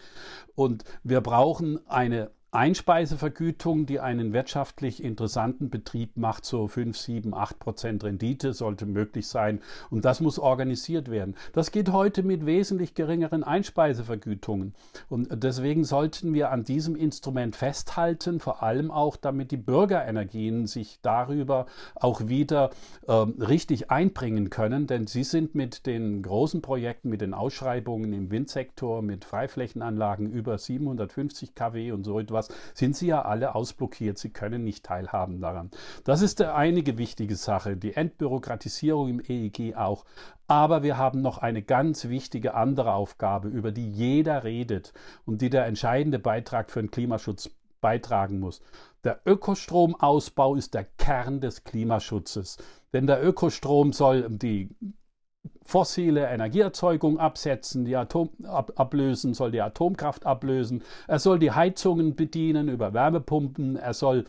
Und 0.55 0.83
wir 1.03 1.21
brauchen 1.21 1.79
eine 1.87 2.31
Einspeisevergütung, 2.57 3.85
die 3.85 3.99
einen 3.99 4.33
wirtschaftlich 4.33 5.03
interessanten 5.03 5.69
Betrieb 5.69 6.17
macht, 6.17 6.43
so 6.43 6.67
5, 6.67 6.97
7, 6.97 7.33
8 7.35 7.59
Prozent 7.59 8.03
Rendite 8.03 8.51
sollte 8.51 8.87
möglich 8.87 9.27
sein. 9.27 9.61
Und 9.91 10.05
das 10.05 10.21
muss 10.21 10.39
organisiert 10.39 11.11
werden. 11.11 11.35
Das 11.53 11.69
geht 11.71 11.91
heute 11.91 12.23
mit 12.23 12.47
wesentlich 12.47 12.95
geringeren 12.95 13.43
Einspeisevergütungen. 13.43 14.73
Und 15.07 15.27
deswegen 15.43 15.83
sollten 15.83 16.33
wir 16.33 16.49
an 16.49 16.63
diesem 16.63 16.95
Instrument 16.95 17.55
festhalten, 17.55 18.39
vor 18.39 18.63
allem 18.63 18.89
auch, 18.89 19.17
damit 19.17 19.51
die 19.51 19.57
Bürgerenergien 19.57 20.65
sich 20.65 20.97
darüber 21.03 21.67
auch 21.93 22.27
wieder 22.27 22.71
äh, 23.05 23.11
richtig 23.13 23.91
einbringen 23.91 24.49
können. 24.49 24.87
Denn 24.87 25.05
sie 25.05 25.23
sind 25.23 25.53
mit 25.53 25.85
den 25.85 26.23
großen 26.23 26.63
Projekten, 26.63 27.09
mit 27.09 27.21
den 27.21 27.35
Ausschreibungen 27.35 28.13
im 28.13 28.31
Windsektor, 28.31 29.03
mit 29.03 29.25
Freiflächenanlagen 29.25 30.31
über 30.31 30.57
750 30.57 31.53
kW 31.53 31.91
und 31.91 32.03
so 32.03 32.19
etwas, 32.19 32.46
sind 32.73 32.95
sie 32.95 33.07
ja 33.07 33.23
alle 33.23 33.55
ausblockiert. 33.55 34.17
Sie 34.17 34.29
können 34.29 34.63
nicht 34.63 34.85
teilhaben 34.85 35.41
daran. 35.41 35.71
Das 36.03 36.21
ist 36.21 36.41
eine 36.41 36.85
wichtige 36.97 37.35
Sache. 37.35 37.77
Die 37.77 37.95
Entbürokratisierung 37.95 39.09
im 39.09 39.21
EEG 39.27 39.75
auch. 39.75 40.05
Aber 40.47 40.83
wir 40.83 40.97
haben 40.97 41.21
noch 41.21 41.39
eine 41.39 41.61
ganz 41.61 42.07
wichtige 42.07 42.53
andere 42.53 42.93
Aufgabe, 42.93 43.49
über 43.49 43.71
die 43.71 43.89
jeder 43.89 44.43
redet 44.43 44.93
und 45.25 45.41
die 45.41 45.49
der 45.49 45.65
entscheidende 45.65 46.19
Beitrag 46.19 46.71
für 46.71 46.81
den 46.81 46.91
Klimaschutz 46.91 47.49
beitragen 47.81 48.39
muss. 48.39 48.61
Der 49.03 49.21
Ökostromausbau 49.25 50.55
ist 50.55 50.73
der 50.73 50.85
Kern 50.85 51.41
des 51.41 51.63
Klimaschutzes. 51.63 52.57
Denn 52.93 53.07
der 53.07 53.23
Ökostrom 53.23 53.93
soll 53.93 54.27
die 54.29 54.75
fossile 55.67 56.27
Energieerzeugung 56.27 57.19
absetzen, 57.19 57.83
die 57.83 57.95
Atom 57.95 58.29
ab, 58.43 58.71
ablösen, 58.77 59.33
soll 59.33 59.51
die 59.51 59.61
Atomkraft 59.61 60.25
ablösen, 60.25 60.81
er 61.07 61.19
soll 61.19 61.39
die 61.39 61.51
Heizungen 61.51 62.15
bedienen 62.15 62.69
über 62.69 62.93
Wärmepumpen, 62.93 63.75
er 63.75 63.93
soll 63.93 64.25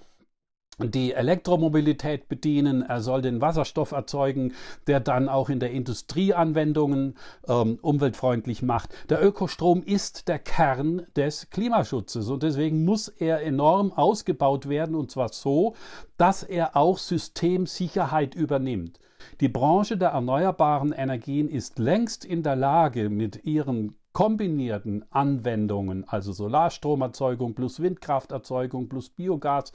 die 0.80 1.12
Elektromobilität 1.12 2.28
bedienen, 2.28 2.82
er 2.82 3.00
soll 3.00 3.22
den 3.22 3.40
Wasserstoff 3.40 3.92
erzeugen, 3.92 4.54
der 4.86 5.00
dann 5.00 5.28
auch 5.28 5.48
in 5.48 5.60
der 5.60 5.70
Industrie 5.70 6.34
Anwendungen 6.34 7.16
ähm, 7.48 7.78
umweltfreundlich 7.82 8.62
macht. 8.62 8.94
Der 9.08 9.24
Ökostrom 9.24 9.82
ist 9.82 10.28
der 10.28 10.38
Kern 10.38 11.06
des 11.16 11.50
Klimaschutzes 11.50 12.28
und 12.28 12.42
deswegen 12.42 12.84
muss 12.84 13.08
er 13.08 13.42
enorm 13.42 13.92
ausgebaut 13.92 14.68
werden 14.68 14.94
und 14.94 15.10
zwar 15.10 15.30
so, 15.30 15.74
dass 16.16 16.42
er 16.42 16.76
auch 16.76 16.98
Systemsicherheit 16.98 18.34
übernimmt. 18.34 18.98
Die 19.40 19.48
Branche 19.48 19.96
der 19.96 20.10
erneuerbaren 20.10 20.90
Energien 20.90 21.48
ist 21.48 21.78
längst 21.78 22.24
in 22.24 22.42
der 22.42 22.56
Lage, 22.56 23.08
mit 23.08 23.44
ihren 23.44 23.94
kombinierten 24.12 25.04
Anwendungen, 25.10 26.08
also 26.08 26.32
Solarstromerzeugung 26.32 27.54
plus 27.54 27.80
Windkrafterzeugung 27.80 28.88
plus 28.88 29.10
Biogas, 29.10 29.72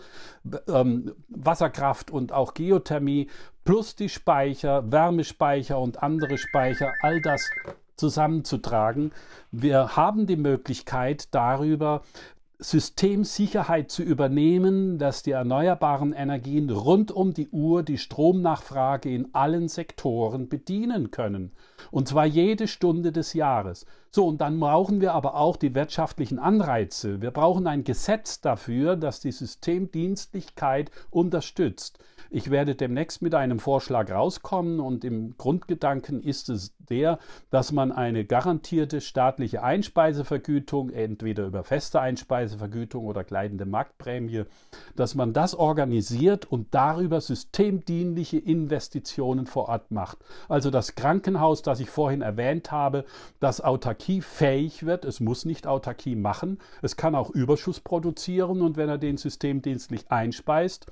ähm, 0.67 1.13
Wasserkraft 1.29 2.11
und 2.11 2.33
auch 2.33 2.53
Geothermie 2.53 3.29
plus 3.63 3.95
die 3.95 4.09
Speicher, 4.09 4.91
Wärmespeicher 4.91 5.79
und 5.79 6.03
andere 6.03 6.37
Speicher, 6.37 6.91
all 7.01 7.21
das 7.21 7.49
zusammenzutragen. 7.95 9.13
Wir 9.51 9.95
haben 9.95 10.27
die 10.27 10.35
Möglichkeit 10.35 11.33
darüber, 11.33 12.01
Systemsicherheit 12.64 13.91
zu 13.91 14.03
übernehmen, 14.03 14.97
dass 14.97 15.22
die 15.22 15.32
erneuerbaren 15.32 16.14
Energien 16.14 16.70
rund 16.70 17.11
um 17.11 17.34
die 17.34 17.49
Uhr 17.49 17.84
die 17.84 17.97
Stromnachfrage 17.97 19.14
in 19.14 19.36
allen 19.36 19.68
Sektoren 19.68 20.47
bedienen 20.47 21.11
können. 21.11 21.51
Und 21.91 22.07
zwar 22.07 22.26
jede 22.26 22.68
Stunde 22.68 23.11
des 23.11 23.34
Jahres. 23.34 23.86
So, 24.11 24.28
und 24.28 24.41
dann 24.41 24.59
brauchen 24.59 25.01
wir 25.01 25.14
aber 25.14 25.36
auch 25.36 25.57
die 25.57 25.76
wirtschaftlichen 25.76 26.39
Anreize. 26.39 27.22
Wir 27.22 27.32
brauchen 27.32 27.68
ein 27.68 27.84
Gesetz 27.84 28.41
dafür, 28.41 28.95
das 28.95 29.20
die 29.20 29.32
Systemdienstlichkeit 29.32 30.91
unterstützt. 31.09 31.99
Ich 32.36 32.49
werde 32.49 32.74
demnächst 32.74 33.22
mit 33.22 33.36
einem 33.36 33.59
Vorschlag 33.59 34.09
rauskommen 34.09 34.80
und 34.80 35.05
im 35.05 35.38
Grundgedanken 35.38 36.24
ist 36.24 36.49
es 36.49 36.76
der, 36.80 37.20
dass 37.51 37.72
man 37.72 37.91
eine 37.91 38.26
garantierte 38.26 39.01
staatliche 39.01 39.61
Einspeisevergütung, 39.61 40.89
entweder 40.89 41.45
über 41.45 41.64
feste 41.64 42.01
Einspeisevergütung 42.54 43.06
oder 43.06 43.24
gleitende 43.24 43.66
Marktprämie, 43.66 44.43
dass 44.95 45.16
man 45.16 45.34
das 45.34 45.56
organisiert 45.56 46.45
und 46.45 46.68
darüber 46.74 47.20
systemdienliche 47.22 48.38
Investitionen 48.38 49.45
vor 49.45 49.70
Ort 49.70 49.91
macht. 49.91 50.20
Also 50.47 50.70
das 50.70 50.95
Krankenhaus, 50.95 51.62
das 51.62 51.80
ich 51.80 51.89
vorhin 51.89 52.22
erwähnt 52.22 52.72
habe, 52.72 53.06
das 53.39 53.62
autarkiefähig 53.62 54.86
wird, 54.86 55.06
es 55.06 55.20
muss 55.20 55.45
nicht 55.45 55.68
Autarkie 55.68 56.16
machen, 56.16 56.60
es 56.82 56.95
kann 56.95 57.16
auch 57.16 57.30
Überschuss 57.30 57.80
produzieren 57.80 58.62
und 58.62 58.78
wenn 58.78 58.89
er 58.89 58.97
den 58.97 59.18
systemdienstlich 59.18 60.12
einspeist, 60.12 60.88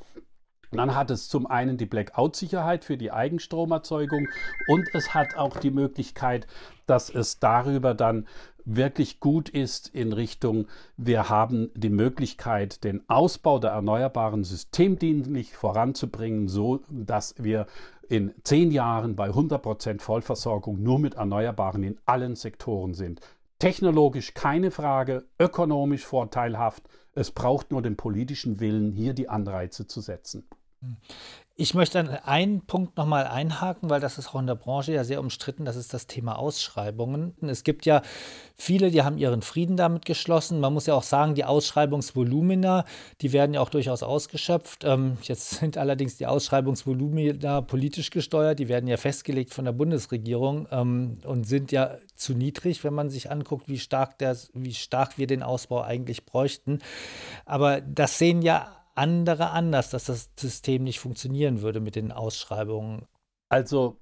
dann 0.72 0.96
hat 0.96 1.12
es 1.12 1.28
zum 1.28 1.48
einen 1.48 1.78
die 1.78 1.86
Blackout-Sicherheit 1.86 2.86
für 2.86 2.98
die 2.98 3.12
Eigenstromerzeugung 3.12 4.28
und 4.68 4.88
es 4.94 5.14
hat 5.14 5.36
auch 5.36 5.58
die 5.58 5.72
Möglichkeit, 5.72 6.48
dass 6.86 7.10
es 7.10 7.40
darüber 7.40 7.94
dann 7.94 8.26
wirklich 8.66 9.20
gut 9.20 9.50
ist 9.50 9.88
in 9.90 10.14
Richtung, 10.14 10.68
wir 10.98 11.30
haben 11.30 11.72
die 11.76 11.90
Möglichkeit, 11.90 12.84
den 12.84 13.08
Ausbau 13.10 13.60
der 13.60 13.72
Erneuerbaren 13.72 14.44
systemdienlich 14.44 15.56
voranzubringen, 15.56 16.48
so 16.48 16.82
dass 16.90 17.36
wir 17.38 17.66
in 18.08 18.34
zehn 18.44 18.72
Jahren 18.72 19.16
bei 19.16 19.28
100 19.28 19.62
Prozent 19.62 20.02
Vollversorgung 20.02 20.82
nur 20.82 21.00
mit 21.00 21.16
Erneuerbaren 21.16 21.84
in 21.84 22.00
allen 22.06 22.36
Sektoren 22.36 22.94
sind. 22.94 23.22
Technologisch 23.60 24.34
keine 24.34 24.72
Frage, 24.72 25.26
ökonomisch 25.40 26.06
vorteilhaft. 26.06 26.84
Es 27.14 27.32
braucht 27.32 27.72
nur 27.72 27.82
den 27.82 27.96
politischen 27.96 28.60
Willen, 28.60 28.92
hier 28.92 29.14
die 29.14 29.30
Anreize 29.30 29.88
zu 29.88 30.02
setzen. 30.02 30.48
Ich 31.58 31.76
möchte 31.76 32.00
an 32.00 32.10
einen 32.10 32.62
Punkt 32.66 32.98
nochmal 32.98 33.28
einhaken, 33.28 33.92
weil 33.92 34.00
das 34.00 34.18
ist 34.18 34.30
auch 34.30 34.40
in 34.40 34.48
der 34.48 34.56
Branche 34.56 34.94
ja 34.94 35.04
sehr 35.04 35.20
umstritten, 35.20 35.64
das 35.64 35.76
ist 35.76 35.94
das 35.94 36.08
Thema 36.08 36.40
Ausschreibungen. 36.40 37.36
Es 37.42 37.64
gibt 37.64 37.86
ja 37.86 38.02
viele, 38.56 38.90
die 38.90 39.04
haben 39.04 39.20
ihren 39.20 39.44
Frieden 39.44 39.78
damit 39.78 40.06
geschlossen. 40.06 40.60
Man 40.60 40.74
muss 40.74 40.88
ja 40.88 40.96
auch 40.96 41.04
sagen, 41.04 41.36
die 41.36 41.46
Ausschreibungsvolumina, 41.46 42.86
die 43.22 43.32
werden 43.32 43.54
ja 43.54 43.62
auch 43.62 43.70
durchaus 43.70 44.02
ausgeschöpft. 44.02 44.86
Ähm, 44.86 45.18
jetzt 45.22 45.52
sind 45.60 45.78
allerdings 45.78 46.18
die 46.18 46.26
Ausschreibungsvolumina 46.26 47.62
politisch 47.62 48.10
gesteuert, 48.10 48.58
die 48.58 48.68
werden 48.68 48.88
ja 48.88 48.98
festgelegt 48.98 49.54
von 49.54 49.66
der 49.66 49.74
Bundesregierung 49.74 50.68
ähm, 50.72 51.20
und 51.26 51.44
sind 51.44 51.72
ja 51.72 51.98
zu 52.16 52.34
niedrig, 52.34 52.84
wenn 52.84 52.96
man 52.96 53.12
sich 53.12 53.30
anguckt, 53.30 53.70
wie 53.70 53.78
stark, 53.78 54.18
der, 54.18 54.36
wie 54.54 54.74
stark 54.74 55.20
wir 55.20 55.28
den 55.28 55.44
Ausbau 55.44 55.82
eigentlich 55.82 56.26
bräuchten. 56.26 56.80
Aber 57.46 57.82
das 57.82 58.18
sehen 58.18 58.42
ja 58.42 58.81
andere 59.02 59.50
anders, 59.50 59.90
dass 59.90 60.06
das 60.06 60.30
System 60.40 60.84
nicht 60.84 61.00
funktionieren 61.00 61.62
würde 61.62 61.80
mit 61.80 61.96
den 61.96 62.12
Ausschreibungen? 62.12 63.08
Also 63.50 64.01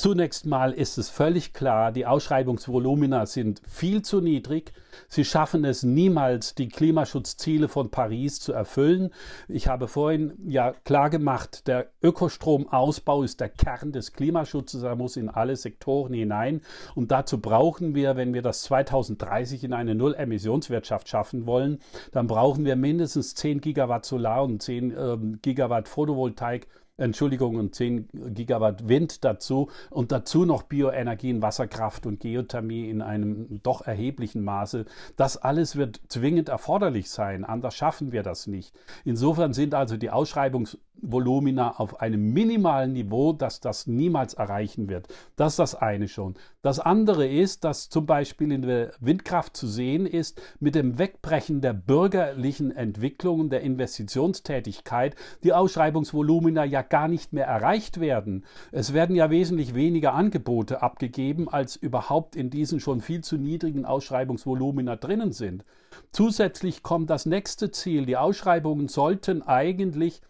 Zunächst 0.00 0.46
mal 0.46 0.72
ist 0.72 0.96
es 0.96 1.10
völlig 1.10 1.52
klar, 1.52 1.90
die 1.90 2.06
Ausschreibungsvolumina 2.06 3.26
sind 3.26 3.60
viel 3.68 4.02
zu 4.02 4.20
niedrig. 4.20 4.72
Sie 5.08 5.24
schaffen 5.24 5.64
es 5.64 5.82
niemals, 5.82 6.54
die 6.54 6.68
Klimaschutzziele 6.68 7.66
von 7.66 7.90
Paris 7.90 8.38
zu 8.38 8.52
erfüllen. 8.52 9.10
Ich 9.48 9.66
habe 9.66 9.88
vorhin 9.88 10.34
ja 10.46 10.70
klar 10.84 11.10
gemacht, 11.10 11.66
der 11.66 11.90
Ökostromausbau 12.00 13.24
ist 13.24 13.40
der 13.40 13.48
Kern 13.48 13.90
des 13.90 14.12
Klimaschutzes. 14.12 14.84
Er 14.84 14.94
muss 14.94 15.16
in 15.16 15.28
alle 15.28 15.56
Sektoren 15.56 16.14
hinein. 16.14 16.60
Und 16.94 17.10
dazu 17.10 17.40
brauchen 17.40 17.96
wir, 17.96 18.14
wenn 18.14 18.34
wir 18.34 18.42
das 18.42 18.62
2030 18.62 19.64
in 19.64 19.72
eine 19.72 19.96
Null-Emissionswirtschaft 19.96 21.08
schaffen 21.08 21.44
wollen, 21.44 21.80
dann 22.12 22.28
brauchen 22.28 22.64
wir 22.64 22.76
mindestens 22.76 23.34
10 23.34 23.60
Gigawatt 23.60 24.04
Solar 24.04 24.44
und 24.44 24.62
10 24.62 24.96
ähm, 24.96 25.38
Gigawatt 25.42 25.88
Photovoltaik 25.88 26.68
Entschuldigung, 26.98 27.56
und 27.56 27.74
10 27.74 28.08
Gigawatt 28.34 28.88
Wind 28.88 29.24
dazu 29.24 29.68
und 29.88 30.12
dazu 30.12 30.44
noch 30.44 30.64
Bioenergien, 30.64 31.40
Wasserkraft 31.40 32.06
und 32.06 32.20
Geothermie 32.20 32.90
in 32.90 33.02
einem 33.02 33.60
doch 33.62 33.86
erheblichen 33.86 34.42
Maße. 34.42 34.84
Das 35.16 35.36
alles 35.36 35.76
wird 35.76 36.00
zwingend 36.08 36.48
erforderlich 36.48 37.08
sein, 37.08 37.44
anders 37.44 37.76
schaffen 37.76 38.12
wir 38.12 38.24
das 38.24 38.48
nicht. 38.48 38.74
Insofern 39.04 39.52
sind 39.52 39.74
also 39.74 39.96
die 39.96 40.10
Ausschreibungsvolumina 40.10 41.78
auf 41.78 42.00
einem 42.00 42.32
minimalen 42.32 42.92
Niveau, 42.92 43.32
dass 43.32 43.60
das 43.60 43.86
niemals 43.86 44.34
erreichen 44.34 44.88
wird. 44.88 45.06
Das 45.36 45.52
ist 45.52 45.58
das 45.60 45.74
eine 45.76 46.08
schon. 46.08 46.34
Das 46.62 46.80
andere 46.80 47.28
ist, 47.28 47.62
dass 47.62 47.88
zum 47.88 48.06
Beispiel 48.06 48.50
in 48.50 48.62
der 48.62 48.90
Windkraft 48.98 49.56
zu 49.56 49.68
sehen 49.68 50.04
ist, 50.04 50.42
mit 50.58 50.74
dem 50.74 50.98
Wegbrechen 50.98 51.60
der 51.60 51.72
bürgerlichen 51.72 52.74
Entwicklung, 52.74 53.50
der 53.50 53.60
Investitionstätigkeit, 53.60 55.14
die 55.44 55.52
Ausschreibungsvolumina 55.52 56.64
ja 56.64 56.82
gar 56.90 57.08
nicht 57.08 57.32
mehr 57.32 57.46
erreicht 57.46 58.00
werden. 58.00 58.44
Es 58.72 58.92
werden 58.92 59.16
ja 59.16 59.30
wesentlich 59.30 59.74
weniger 59.74 60.14
Angebote 60.14 60.82
abgegeben, 60.82 61.48
als 61.48 61.76
überhaupt 61.76 62.36
in 62.36 62.50
diesen 62.50 62.80
schon 62.80 63.00
viel 63.00 63.22
zu 63.22 63.36
niedrigen 63.36 63.84
Ausschreibungsvolumina 63.84 64.96
drinnen 64.96 65.32
sind. 65.32 65.64
Zusätzlich 66.12 66.82
kommt 66.82 67.10
das 67.10 67.26
nächste 67.26 67.70
Ziel. 67.70 68.06
Die 68.06 68.16
Ausschreibungen 68.16 68.88
sollten 68.88 69.42
eigentlich 69.42 70.20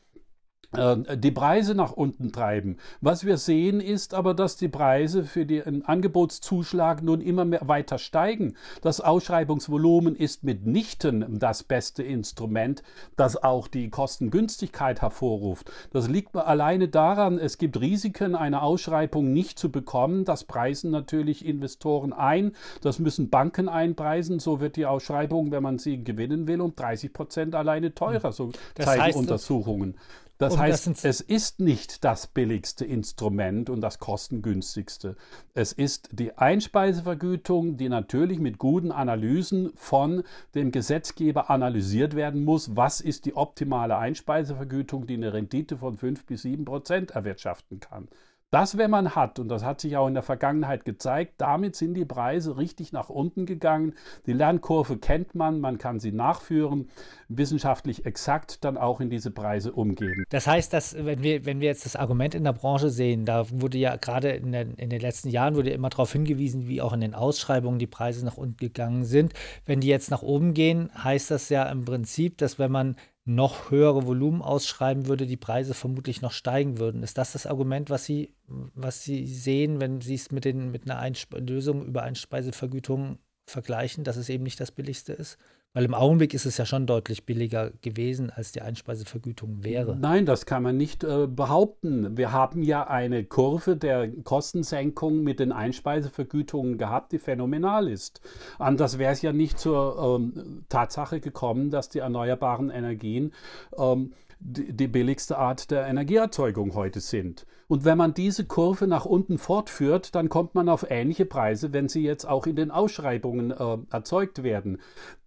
die 0.70 1.30
Preise 1.30 1.74
nach 1.74 1.92
unten 1.92 2.30
treiben. 2.30 2.76
Was 3.00 3.24
wir 3.24 3.38
sehen 3.38 3.80
ist 3.80 4.12
aber, 4.12 4.34
dass 4.34 4.56
die 4.56 4.68
Preise 4.68 5.24
für 5.24 5.46
den 5.46 5.86
Angebotszuschlag 5.86 7.02
nun 7.02 7.22
immer 7.22 7.46
mehr 7.46 7.62
weiter 7.66 7.96
steigen. 7.96 8.54
Das 8.82 9.00
Ausschreibungsvolumen 9.00 10.14
ist 10.14 10.44
mitnichten 10.44 11.38
das 11.38 11.62
beste 11.62 12.02
Instrument, 12.02 12.82
das 13.16 13.42
auch 13.42 13.66
die 13.66 13.88
Kostengünstigkeit 13.88 15.00
hervorruft. 15.00 15.72
Das 15.90 16.06
liegt 16.06 16.36
alleine 16.36 16.88
daran, 16.88 17.38
es 17.38 17.56
gibt 17.56 17.80
Risiken, 17.80 18.34
eine 18.34 18.60
Ausschreibung 18.60 19.32
nicht 19.32 19.58
zu 19.58 19.70
bekommen. 19.70 20.26
Das 20.26 20.44
preisen 20.44 20.90
natürlich 20.90 21.46
Investoren 21.46 22.12
ein. 22.12 22.52
Das 22.82 22.98
müssen 22.98 23.30
Banken 23.30 23.70
einpreisen. 23.70 24.38
So 24.38 24.60
wird 24.60 24.76
die 24.76 24.84
Ausschreibung, 24.84 25.50
wenn 25.50 25.62
man 25.62 25.78
sie 25.78 26.04
gewinnen 26.04 26.46
will, 26.46 26.60
um 26.60 26.76
30 26.76 27.14
Prozent 27.14 27.54
alleine 27.54 27.94
teurer. 27.94 28.32
So 28.32 28.52
das 28.74 28.84
zeigen 28.84 29.02
heißt, 29.02 29.16
Untersuchungen. 29.16 29.94
Das 30.38 30.54
und 30.54 30.60
heißt, 30.60 30.86
das 30.86 31.04
es 31.04 31.20
ist 31.20 31.58
nicht 31.58 32.04
das 32.04 32.28
billigste 32.28 32.84
Instrument 32.84 33.68
und 33.70 33.80
das 33.80 33.98
kostengünstigste. 33.98 35.16
Es 35.52 35.72
ist 35.72 36.10
die 36.12 36.38
Einspeisevergütung, 36.38 37.76
die 37.76 37.88
natürlich 37.88 38.38
mit 38.38 38.56
guten 38.58 38.92
Analysen 38.92 39.72
von 39.74 40.22
dem 40.54 40.70
Gesetzgeber 40.70 41.50
analysiert 41.50 42.14
werden 42.14 42.44
muss. 42.44 42.76
Was 42.76 43.00
ist 43.00 43.24
die 43.24 43.34
optimale 43.34 43.98
Einspeisevergütung, 43.98 45.08
die 45.08 45.14
eine 45.14 45.32
Rendite 45.32 45.76
von 45.76 45.96
fünf 45.96 46.24
bis 46.24 46.42
sieben 46.42 46.64
Prozent 46.64 47.10
erwirtschaften 47.10 47.80
kann? 47.80 48.06
Das, 48.50 48.78
wenn 48.78 48.90
man 48.90 49.14
hat, 49.14 49.38
und 49.38 49.48
das 49.48 49.62
hat 49.62 49.78
sich 49.82 49.98
auch 49.98 50.08
in 50.08 50.14
der 50.14 50.22
Vergangenheit 50.22 50.86
gezeigt, 50.86 51.34
damit 51.36 51.76
sind 51.76 51.92
die 51.92 52.06
Preise 52.06 52.56
richtig 52.56 52.92
nach 52.92 53.10
unten 53.10 53.44
gegangen. 53.44 53.92
Die 54.24 54.32
Lernkurve 54.32 54.96
kennt 54.96 55.34
man, 55.34 55.60
man 55.60 55.76
kann 55.76 56.00
sie 56.00 56.12
nachführen, 56.12 56.88
wissenschaftlich 57.28 58.06
exakt 58.06 58.64
dann 58.64 58.78
auch 58.78 59.00
in 59.00 59.10
diese 59.10 59.30
Preise 59.30 59.72
umgeben. 59.72 60.24
Das 60.30 60.46
heißt, 60.46 60.72
dass, 60.72 60.96
wenn 60.96 61.22
wir, 61.22 61.44
wenn 61.44 61.60
wir 61.60 61.68
jetzt 61.68 61.84
das 61.84 61.94
Argument 61.94 62.34
in 62.34 62.44
der 62.44 62.54
Branche 62.54 62.88
sehen, 62.88 63.26
da 63.26 63.44
wurde 63.50 63.76
ja 63.76 63.96
gerade 63.96 64.30
in, 64.30 64.52
den, 64.52 64.74
in 64.76 64.88
den 64.88 65.00
letzten 65.00 65.28
Jahren 65.28 65.54
wurde 65.54 65.68
immer 65.68 65.90
darauf 65.90 66.10
hingewiesen, 66.10 66.68
wie 66.68 66.80
auch 66.80 66.94
in 66.94 67.00
den 67.02 67.14
Ausschreibungen 67.14 67.78
die 67.78 67.86
Preise 67.86 68.24
nach 68.24 68.38
unten 68.38 68.56
gegangen 68.56 69.04
sind. 69.04 69.34
Wenn 69.66 69.80
die 69.80 69.88
jetzt 69.88 70.10
nach 70.10 70.22
oben 70.22 70.54
gehen, 70.54 70.90
heißt 71.04 71.30
das 71.30 71.50
ja 71.50 71.64
im 71.64 71.84
Prinzip, 71.84 72.38
dass 72.38 72.58
wenn 72.58 72.72
man 72.72 72.96
noch 73.28 73.70
höhere 73.70 74.06
Volumen 74.06 74.40
ausschreiben 74.40 75.06
würde, 75.06 75.26
die 75.26 75.36
Preise 75.36 75.74
vermutlich 75.74 76.22
noch 76.22 76.32
steigen 76.32 76.78
würden. 76.78 77.02
Ist 77.02 77.18
das 77.18 77.32
das 77.32 77.46
Argument, 77.46 77.90
was 77.90 78.06
Sie, 78.06 78.34
was 78.46 79.04
Sie 79.04 79.26
sehen, 79.26 79.80
wenn 79.80 80.00
Sie 80.00 80.14
es 80.14 80.30
mit, 80.30 80.46
den, 80.46 80.70
mit 80.70 80.84
einer 80.84 80.98
Einspe 80.98 81.38
Lösung 81.38 81.84
über 81.84 82.02
Einspeisevergütung 82.02 83.18
vergleichen, 83.44 84.02
dass 84.02 84.16
es 84.16 84.30
eben 84.30 84.44
nicht 84.44 84.58
das 84.60 84.72
billigste 84.72 85.12
ist? 85.12 85.36
Weil 85.74 85.84
im 85.84 85.94
Augenblick 85.94 86.32
ist 86.32 86.46
es 86.46 86.56
ja 86.56 86.64
schon 86.64 86.86
deutlich 86.86 87.26
billiger 87.26 87.70
gewesen, 87.82 88.30
als 88.30 88.52
die 88.52 88.62
Einspeisevergütung 88.62 89.62
wäre. 89.64 89.96
Nein, 89.96 90.24
das 90.24 90.46
kann 90.46 90.62
man 90.62 90.76
nicht 90.76 91.04
äh, 91.04 91.26
behaupten. 91.26 92.16
Wir 92.16 92.32
haben 92.32 92.62
ja 92.62 92.86
eine 92.86 93.24
Kurve 93.24 93.76
der 93.76 94.10
Kostensenkung 94.24 95.22
mit 95.22 95.40
den 95.40 95.52
Einspeisevergütungen 95.52 96.78
gehabt, 96.78 97.12
die 97.12 97.18
phänomenal 97.18 97.88
ist. 97.88 98.22
Anders 98.58 98.98
wäre 98.98 99.12
es 99.12 99.20
ja 99.20 99.32
nicht 99.32 99.58
zur 99.58 100.18
ähm, 100.20 100.64
Tatsache 100.70 101.20
gekommen, 101.20 101.70
dass 101.70 101.90
die 101.90 101.98
erneuerbaren 101.98 102.70
Energien 102.70 103.32
ähm, 103.76 104.12
die, 104.40 104.88
billigste 104.88 105.36
Art 105.36 105.70
der 105.70 105.86
Energieerzeugung 105.86 106.74
heute 106.74 107.00
sind. 107.00 107.46
Und 107.66 107.84
wenn 107.84 107.98
man 107.98 108.14
diese 108.14 108.44
Kurve 108.46 108.86
nach 108.86 109.04
unten 109.04 109.36
fortführt, 109.36 110.14
dann 110.14 110.28
kommt 110.28 110.54
man 110.54 110.68
auf 110.68 110.86
ähnliche 110.88 111.26
Preise, 111.26 111.72
wenn 111.72 111.88
sie 111.88 112.02
jetzt 112.02 112.24
auch 112.24 112.46
in 112.46 112.56
den 112.56 112.70
Ausschreibungen 112.70 113.50
äh, 113.50 113.78
erzeugt 113.90 114.42
werden. 114.42 114.78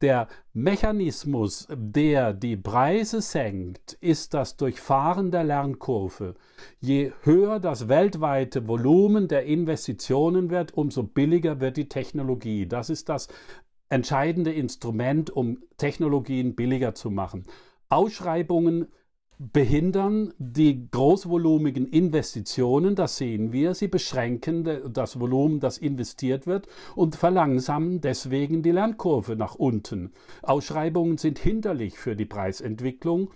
Der 0.02 0.28
Mechanismus, 0.54 1.68
der 1.72 2.34
die 2.34 2.58
Preise 2.58 3.22
senkt, 3.22 3.94
ist 4.02 4.34
das 4.34 4.58
Durchfahren 4.58 5.30
der 5.30 5.44
Lernkurve. 5.44 6.36
Je 6.80 7.12
höher 7.24 7.60
das 7.60 7.90
weltweite 7.90 8.68
Volumen 8.68 9.28
der 9.28 9.46
Investitionen 9.46 10.50
wird, 10.50 10.74
umso 10.74 11.04
billiger 11.04 11.60
wird 11.60 11.78
die 11.78 11.90
Technologie. 11.90 12.66
Das 12.66 12.90
ist 12.90 13.10
das 13.10 13.28
entscheidende 13.90 14.54
Instrument, 14.54 15.30
um 15.30 15.60
Technologien 15.78 16.56
billiger 16.56 16.96
zu 16.96 17.12
machen. 17.12 17.46
Ausschreibungen 17.90 18.88
behindern 19.42 20.34
die 20.38 20.88
großvolumigen 20.92 21.88
Investitionen, 21.88 22.96
das 22.96 23.18
sehen 23.18 23.52
wir. 23.52 23.74
Sie 23.74 23.88
beschränken 23.88 24.94
das 24.94 25.20
Volumen, 25.20 25.60
das 25.60 25.80
investiert 25.80 26.46
wird 26.46 26.68
und 26.96 27.16
verlangsamen 27.16 28.02
deswegen 28.02 28.62
die 28.62 28.72
Lernkurve 28.72 29.36
nach 29.36 29.56
unten. 29.56 30.12
Ausschreibungen 30.44 31.18
sind 31.18 31.40
hinderlich 31.40 31.98
für 31.98 32.16
die 32.16 32.26
Preisentwicklung. 32.26 33.32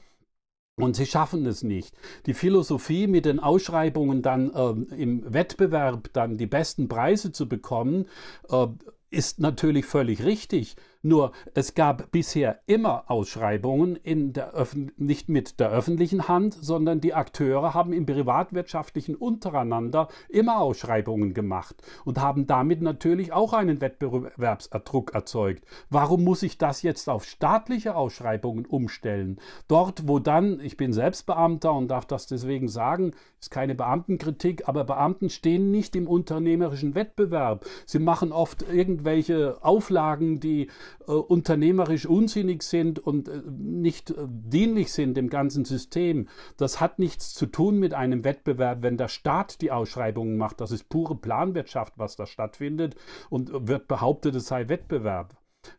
Und 0.77 0.97
sie 0.97 1.05
schaffen 1.05 1.45
es 1.45 1.63
nicht. 1.63 1.95
Die 2.25 2.33
Philosophie 2.33 3.07
mit 3.07 3.23
den 3.23 3.39
Ausschreibungen 3.39 4.21
dann 4.21 4.51
äh, 4.53 4.95
im 4.95 5.33
Wettbewerb 5.33 6.09
dann 6.11 6.37
die 6.37 6.47
besten 6.47 6.89
Preise 6.89 7.31
zu 7.31 7.47
bekommen, 7.47 8.07
äh, 8.49 8.67
ist 9.09 9.39
natürlich 9.39 9.85
völlig 9.85 10.25
richtig. 10.25 10.75
Nur 11.05 11.33
es 11.53 11.75
gab 11.75 12.09
bisher 12.09 12.61
immer 12.65 13.03
Ausschreibungen 13.11 13.95
in 13.95 14.33
der 14.33 14.53
nicht 14.97 15.29
mit 15.29 15.59
der 15.59 15.69
öffentlichen 15.69 16.27
Hand, 16.27 16.55
sondern 16.59 16.99
die 16.99 17.13
Akteure 17.13 17.75
haben 17.75 17.93
im 17.93 18.07
privatwirtschaftlichen 18.07 19.13
untereinander 19.13 20.07
immer 20.29 20.59
Ausschreibungen 20.59 21.35
gemacht 21.35 21.75
und 22.05 22.19
haben 22.19 22.47
damit 22.47 22.81
natürlich 22.81 23.33
auch 23.33 23.53
einen 23.53 23.81
Wettbewerbsdruck 23.81 25.13
erzeugt. 25.13 25.65
Warum 25.91 26.23
muss 26.23 26.41
ich 26.41 26.57
das 26.57 26.81
jetzt 26.81 27.07
auf 27.07 27.23
staatliche 27.25 27.95
Ausschreibungen 27.95 28.65
umstellen? 28.65 29.39
Dort, 29.67 30.07
wo 30.07 30.17
dann, 30.17 30.59
ich 30.59 30.75
bin 30.75 30.91
selbst 30.91 31.27
Beamter 31.27 31.73
und 31.73 31.89
darf 31.89 32.07
das 32.07 32.25
deswegen 32.25 32.67
sagen, 32.67 33.11
ist 33.39 33.51
keine 33.51 33.75
Beamtenkritik, 33.75 34.67
aber 34.67 34.83
Beamten 34.85 35.29
stehen 35.29 35.69
nicht 35.69 35.95
im 35.95 36.07
unternehmerischen 36.07 36.95
Wettbewerb. 36.95 37.63
Sie 37.85 37.99
machen 37.99 38.31
oft 38.31 38.63
irgendwelche 38.63 39.63
Auflagen, 39.63 40.39
die 40.39 40.71
äh, 41.07 41.11
unternehmerisch 41.11 42.05
unsinnig 42.05 42.63
sind 42.63 42.99
und 42.99 43.27
äh, 43.27 43.41
nicht 43.47 44.11
äh, 44.11 44.15
dienlich 44.27 44.91
sind 44.91 45.15
dem 45.15 45.29
ganzen 45.29 45.65
System. 45.65 46.27
Das 46.57 46.81
hat 46.81 46.99
nichts 46.99 47.33
zu 47.33 47.45
tun 47.45 47.79
mit 47.79 47.93
einem 47.93 48.23
Wettbewerb, 48.23 48.81
wenn 48.81 48.97
der 48.97 49.07
Staat 49.07 49.61
die 49.61 49.71
Ausschreibungen 49.71 50.37
macht. 50.37 50.61
Das 50.61 50.71
ist 50.71 50.89
pure 50.89 51.15
Planwirtschaft, 51.15 51.93
was 51.97 52.15
da 52.15 52.25
stattfindet 52.25 52.95
und 53.29 53.67
wird 53.67 53.87
behauptet, 53.87 54.35
es 54.35 54.47
sei 54.47 54.69
Wettbewerb. 54.69 55.35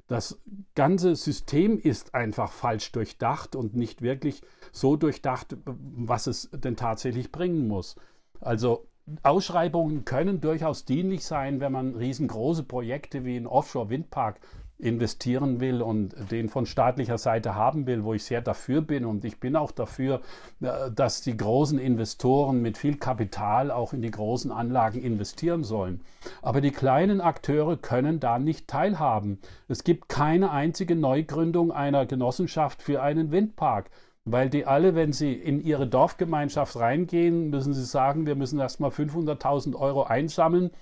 Das 0.09 0.41
ganze 0.75 1.15
System 1.15 1.79
ist 1.79 2.15
einfach 2.15 2.53
falsch 2.53 2.91
durchdacht 2.93 3.55
und 3.55 3.77
nicht 3.77 4.03
wirklich 4.03 4.43
so 4.73 4.97
durchdacht, 4.97 5.57
was 5.65 6.27
es 6.27 6.51
denn 6.53 6.77
tatsächlich 6.77 7.31
bringen 7.31 7.69
muss. 7.69 7.97
Also 8.41 8.89
Ausschreibungen 9.23 10.05
können 10.05 10.41
durchaus 10.41 10.85
dienlich 10.85 11.25
sein, 11.25 11.61
wenn 11.61 11.73
man 11.73 11.95
riesengroße 11.95 12.65
Projekte 12.65 13.25
wie 13.25 13.37
ein 13.37 13.47
Offshore-Windpark 13.47 14.41
investieren 14.79 15.61
will 15.61 15.81
und 15.81 16.15
den 16.31 16.49
von 16.49 16.67
staatlicher 16.67 17.17
Seite 17.17 17.55
haben 17.55 17.87
will, 17.87 18.05
wo 18.05 18.13
ich 18.13 18.25
sehr 18.25 18.43
dafür 18.43 18.83
bin. 18.83 19.07
Und 19.07 19.25
ich 19.25 19.41
bin 19.41 19.57
auch 19.57 19.71
dafür, 19.71 20.21
äh, 20.61 20.91
dass 20.95 21.23
die 21.23 21.37
großen 21.37 21.79
Investoren 21.79 22.61
mit 22.61 22.77
viel 22.77 22.97
Kapital 22.97 23.71
auch 23.71 23.93
in 23.93 24.03
die 24.03 24.11
großen 24.11 24.53
Anlagen 24.53 25.01
investieren 25.01 25.65
sollen. 25.65 26.03
Aber 26.43 26.61
die 26.61 26.73
kleinen 26.73 27.21
Akteure 27.21 27.77
können 27.77 28.21
da 28.21 28.39
nicht 28.39 28.69
teilhaben. 28.69 29.39
Es 29.69 29.83
gibt 29.83 30.09
keine 30.09 30.51
einzige 30.51 30.95
Neugründung 30.95 31.73
einer 31.73 32.05
Genossenschaft 32.05 32.83
für 32.83 33.03
einen 33.03 33.31
Windpark. 33.31 33.91
Weil 34.29 34.51
die 34.51 34.67
alle, 34.67 34.97
wenn 34.97 35.13
sie 35.13 35.33
in 35.35 35.63
ihre 35.63 35.87
Dorfgemeinschaft 35.87 36.75
reingehen, 36.75 37.49
müssen 37.51 37.73
sie 37.73 37.85
sagen, 37.85 38.27
wir 38.27 38.35
müssen 38.35 38.59
erstmal 38.59 38.91
500.000 38.91 39.77
Euro 39.77 40.03
einsammeln 40.03 40.73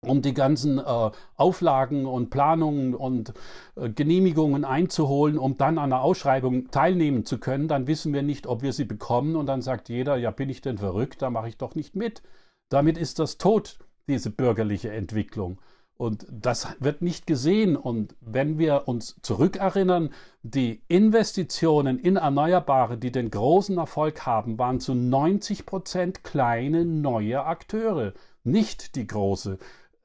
um 0.00 0.22
die 0.22 0.34
ganzen 0.34 0.78
äh, 0.78 1.10
Auflagen 1.34 2.06
und 2.06 2.30
Planungen 2.30 2.94
und 2.94 3.32
äh, 3.74 3.88
Genehmigungen 3.90 4.64
einzuholen, 4.64 5.38
um 5.38 5.56
dann 5.56 5.78
an 5.78 5.90
der 5.90 6.02
Ausschreibung 6.02 6.70
teilnehmen 6.70 7.24
zu 7.24 7.38
können, 7.38 7.66
dann 7.66 7.88
wissen 7.88 8.12
wir 8.12 8.22
nicht, 8.22 8.46
ob 8.46 8.62
wir 8.62 8.72
sie 8.72 8.84
bekommen. 8.84 9.34
Und 9.34 9.46
dann 9.46 9.60
sagt 9.60 9.88
jeder, 9.88 10.16
ja, 10.16 10.30
bin 10.30 10.50
ich 10.50 10.60
denn 10.60 10.78
verrückt, 10.78 11.22
da 11.22 11.30
mache 11.30 11.48
ich 11.48 11.56
doch 11.56 11.74
nicht 11.74 11.96
mit. 11.96 12.22
Damit 12.68 12.96
ist 12.96 13.18
das 13.18 13.38
tot, 13.38 13.78
diese 14.08 14.30
bürgerliche 14.30 14.92
Entwicklung. 14.92 15.60
Und 15.96 16.26
das 16.30 16.68
wird 16.78 17.02
nicht 17.02 17.26
gesehen. 17.26 17.74
Und 17.74 18.14
wenn 18.20 18.56
wir 18.56 18.86
uns 18.86 19.16
zurückerinnern, 19.22 20.10
die 20.44 20.80
Investitionen 20.86 21.98
in 21.98 22.14
Erneuerbare, 22.14 22.98
die 22.98 23.10
den 23.10 23.32
großen 23.32 23.78
Erfolg 23.78 24.24
haben, 24.24 24.60
waren 24.60 24.78
zu 24.78 24.94
90 24.94 25.66
Prozent 25.66 26.22
kleine 26.22 26.84
neue 26.84 27.44
Akteure, 27.44 28.12
nicht 28.44 28.94
die 28.94 29.08
große 29.08 29.58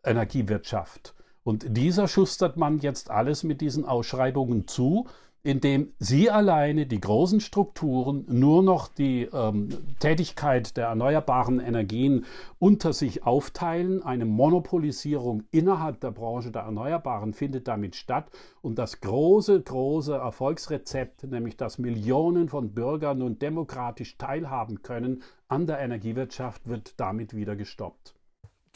Energiewirtschaft. 0.04 1.14
Und 1.44 1.66
dieser 1.78 2.08
schustert 2.08 2.58
man 2.58 2.80
jetzt 2.80 3.10
alles 3.12 3.44
mit 3.44 3.62
diesen 3.62 3.86
Ausschreibungen 3.86 4.68
zu. 4.68 5.08
indem 5.46 5.92
sie 6.00 6.32
alleine 6.32 6.86
die 6.86 7.02
großen 7.02 7.42
Strukturen 7.42 8.26
nur 8.30 8.64
noch 8.64 8.88
die 8.88 9.24
ähm, 9.24 9.68
Tätigkeit 10.00 10.78
der 10.78 10.88
erneuerbaren 10.88 11.60
Energien 11.60 12.26
unter 12.60 12.94
sich 12.94 13.26
aufteilen. 13.26 14.02
Eine 14.04 14.24
Monopolisierung 14.24 15.44
innerhalb 15.52 16.00
der 16.00 16.12
Branche 16.12 16.52
der 16.52 16.62
Erneuerbaren 16.62 17.34
findet 17.34 17.68
damit 17.68 17.98
statt. 17.98 18.32
Und 18.62 18.80
das 18.80 19.02
große, 19.02 19.62
große 19.62 20.16
Erfolgsrezept, 20.16 21.26
nämlich 21.26 21.58
dass 21.58 21.78
Millionen 21.78 22.48
von 22.48 22.74
Bürgern 22.74 23.18
nun 23.18 23.38
demokratisch 23.38 24.18
teilhaben 24.18 24.82
können 24.82 25.24
an 25.50 25.68
der 25.68 25.80
Energiewirtschaft, 25.80 26.70
wird 26.70 26.94
damit 26.98 27.36
wieder 27.36 27.58
gestoppt. 27.58 28.16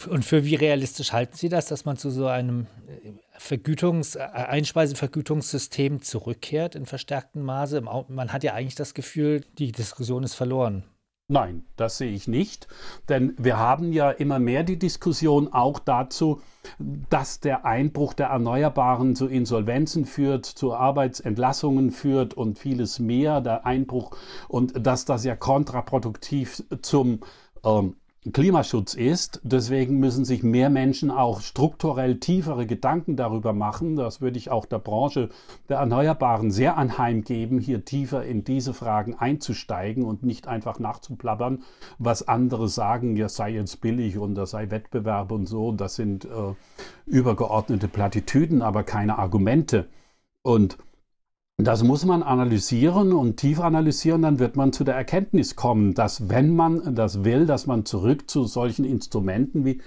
Und 0.05 0.23
für 0.23 0.45
wie 0.45 0.55
realistisch 0.55 1.11
halten 1.11 1.35
Sie 1.35 1.49
das, 1.49 1.65
dass 1.65 1.85
man 1.85 1.97
zu 1.97 2.11
so 2.11 2.27
einem 2.27 2.67
äh, 2.87 3.13
Vergütungs-, 3.39 4.15
äh, 4.15 4.21
Einspeisevergütungssystem 4.21 6.03
zurückkehrt 6.03 6.75
in 6.75 6.85
verstärktem 6.85 7.43
Maße? 7.43 7.81
Man 7.81 8.31
hat 8.31 8.43
ja 8.43 8.53
eigentlich 8.53 8.75
das 8.75 8.93
Gefühl, 8.93 9.41
die 9.57 9.71
Diskussion 9.71 10.23
ist 10.23 10.35
verloren. 10.35 10.83
Nein, 11.29 11.65
das 11.75 11.97
sehe 11.97 12.11
ich 12.11 12.29
nicht, 12.29 12.69
denn 13.09 13.33
wir 13.37 13.57
haben 13.57 13.91
ja 13.91 14.11
immer 14.11 14.39
mehr 14.39 14.63
die 14.63 14.79
Diskussion 14.79 15.51
auch 15.51 15.77
dazu, 15.79 16.41
dass 17.09 17.41
der 17.41 17.65
Einbruch 17.65 18.13
der 18.13 18.27
Erneuerbaren 18.27 19.13
zu 19.13 19.27
Insolvenzen 19.27 20.05
führt, 20.05 20.45
zu 20.45 20.73
Arbeitsentlassungen 20.73 21.91
führt 21.91 22.33
und 22.33 22.57
vieles 22.59 22.99
mehr, 22.99 23.41
der 23.41 23.65
Einbruch 23.65 24.15
und 24.47 24.87
dass 24.87 25.03
das 25.03 25.25
ja 25.25 25.35
kontraproduktiv 25.35 26.63
zum 26.81 27.19
ähm, 27.65 27.97
Klimaschutz 28.33 28.93
ist. 28.93 29.39
Deswegen 29.43 29.99
müssen 29.99 30.25
sich 30.25 30.43
mehr 30.43 30.69
Menschen 30.69 31.11
auch 31.11 31.41
strukturell 31.41 32.19
tiefere 32.19 32.65
Gedanken 32.65 33.15
darüber 33.15 33.53
machen. 33.53 33.95
Das 33.95 34.21
würde 34.21 34.37
ich 34.37 34.49
auch 34.49 34.65
der 34.65 34.79
Branche 34.79 35.29
der 35.69 35.77
Erneuerbaren 35.77 36.51
sehr 36.51 36.77
anheimgeben, 36.77 37.59
hier 37.59 37.85
tiefer 37.85 38.25
in 38.25 38.43
diese 38.43 38.73
Fragen 38.73 39.15
einzusteigen 39.15 40.03
und 40.03 40.23
nicht 40.23 40.47
einfach 40.47 40.79
nachzuplappern, 40.79 41.63
was 41.99 42.27
andere 42.27 42.67
sagen, 42.67 43.15
ja 43.15 43.29
sei 43.29 43.51
jetzt 43.51 43.81
billig 43.81 44.17
und 44.17 44.35
das 44.35 44.51
sei 44.51 44.71
Wettbewerb 44.71 45.31
und 45.31 45.45
so. 45.45 45.71
Das 45.71 45.95
sind 45.95 46.25
äh, 46.25 46.53
übergeordnete 47.05 47.87
Plattitüden, 47.87 48.61
aber 48.61 48.83
keine 48.83 49.17
Argumente. 49.19 49.87
Und 50.41 50.77
das 51.59 51.81
muss 51.81 52.05
man 52.05 52.21
analysieren 52.21 53.13
und 53.13 53.37
tief 53.37 53.59
analysieren, 53.59 54.21
dann 54.21 54.37
wird 54.37 54.55
man 54.55 54.73
zu 54.73 54.83
der 54.83 54.93
Erkenntnis 54.93 55.55
kommen, 55.55 55.95
dass 55.95 56.29
wenn 56.29 56.55
man 56.55 56.93
das 56.93 57.23
will, 57.23 57.47
dass 57.47 57.65
man 57.65 57.83
zurück 57.83 58.29
zu 58.29 58.43
solchen 58.43 58.85
Instrumenten 58.85 59.65
wie 59.65 59.81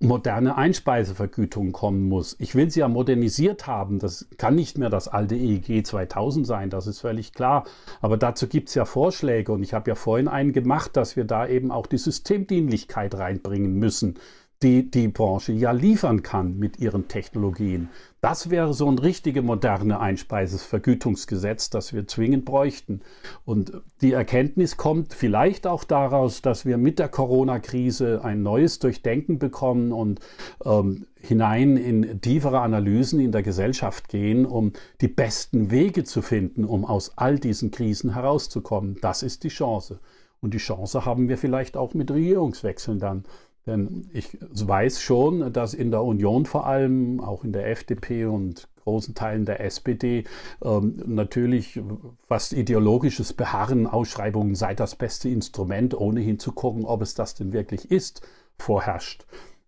moderne 0.00 0.56
Einspeisevergütung 0.56 1.70
kommen 1.70 2.08
muss. 2.08 2.34
Ich 2.40 2.56
will 2.56 2.72
sie 2.72 2.80
ja 2.80 2.88
modernisiert 2.88 3.68
haben. 3.68 4.00
Das 4.00 4.26
kann 4.36 4.56
nicht 4.56 4.78
mehr 4.78 4.90
das 4.90 5.06
alte 5.06 5.36
EEG 5.36 5.86
2000 5.86 6.44
sein, 6.44 6.70
das 6.70 6.88
ist 6.88 6.98
völlig 6.98 7.32
klar. 7.32 7.66
Aber 8.00 8.16
dazu 8.16 8.48
gibt 8.48 8.70
es 8.70 8.74
ja 8.74 8.84
Vorschläge 8.84 9.52
und 9.52 9.62
ich 9.62 9.74
habe 9.74 9.92
ja 9.92 9.94
vorhin 9.94 10.26
einen 10.26 10.52
gemacht, 10.52 10.96
dass 10.96 11.14
wir 11.14 11.24
da 11.24 11.46
eben 11.46 11.70
auch 11.70 11.86
die 11.86 11.98
Systemdienlichkeit 11.98 13.14
reinbringen 13.14 13.74
müssen 13.74 14.18
die 14.62 14.90
die 14.90 15.08
Branche 15.08 15.52
ja 15.52 15.72
liefern 15.72 16.22
kann 16.22 16.58
mit 16.58 16.78
ihren 16.78 17.08
Technologien. 17.08 17.88
Das 18.20 18.50
wäre 18.50 18.72
so 18.72 18.88
ein 18.88 18.98
richtige 18.98 19.42
moderne 19.42 19.98
Einspeisevergütungsgesetz, 19.98 21.70
das 21.70 21.92
wir 21.92 22.06
zwingend 22.06 22.44
bräuchten. 22.44 23.00
Und 23.44 23.72
die 24.00 24.12
Erkenntnis 24.12 24.76
kommt 24.76 25.12
vielleicht 25.12 25.66
auch 25.66 25.82
daraus, 25.82 26.40
dass 26.40 26.64
wir 26.64 26.78
mit 26.78 27.00
der 27.00 27.08
Corona-Krise 27.08 28.24
ein 28.24 28.42
neues 28.42 28.78
Durchdenken 28.78 29.40
bekommen 29.40 29.90
und 29.90 30.20
ähm, 30.64 31.06
hinein 31.18 31.76
in 31.76 32.20
tiefere 32.20 32.60
Analysen 32.60 33.18
in 33.18 33.32
der 33.32 33.42
Gesellschaft 33.42 34.08
gehen, 34.08 34.46
um 34.46 34.72
die 35.00 35.08
besten 35.08 35.72
Wege 35.72 36.04
zu 36.04 36.22
finden, 36.22 36.64
um 36.64 36.84
aus 36.84 37.18
all 37.18 37.40
diesen 37.40 37.72
Krisen 37.72 38.14
herauszukommen. 38.14 38.98
Das 39.00 39.24
ist 39.24 39.42
die 39.42 39.48
Chance. 39.48 39.98
Und 40.40 40.54
die 40.54 40.58
Chance 40.58 41.04
haben 41.04 41.28
wir 41.28 41.38
vielleicht 41.38 41.76
auch 41.76 41.94
mit 41.94 42.10
Regierungswechseln 42.10 42.98
dann. 42.98 43.24
Denn 43.66 44.08
ich 44.12 44.36
weiß 44.40 45.00
schon, 45.00 45.52
dass 45.52 45.74
in 45.74 45.90
der 45.90 46.02
Union 46.02 46.46
vor 46.46 46.66
allem, 46.66 47.20
auch 47.20 47.44
in 47.44 47.52
der 47.52 47.68
FDP 47.68 48.26
und 48.26 48.68
großen 48.82 49.14
Teilen 49.14 49.44
der 49.44 49.60
SPD, 49.60 50.24
ähm, 50.64 51.00
natürlich 51.06 51.80
fast 52.26 52.52
ideologisches 52.52 53.32
Beharren, 53.32 53.86
Ausschreibungen 53.86 54.56
sei 54.56 54.74
das 54.74 54.96
beste 54.96 55.28
Instrument, 55.28 55.94
ohne 55.94 56.20
hinzugucken, 56.20 56.84
ob 56.84 57.02
es 57.02 57.14
das 57.14 57.34
denn 57.34 57.52
wirklich 57.52 57.90
ist, 57.90 58.26
vorherrscht. 58.58 59.26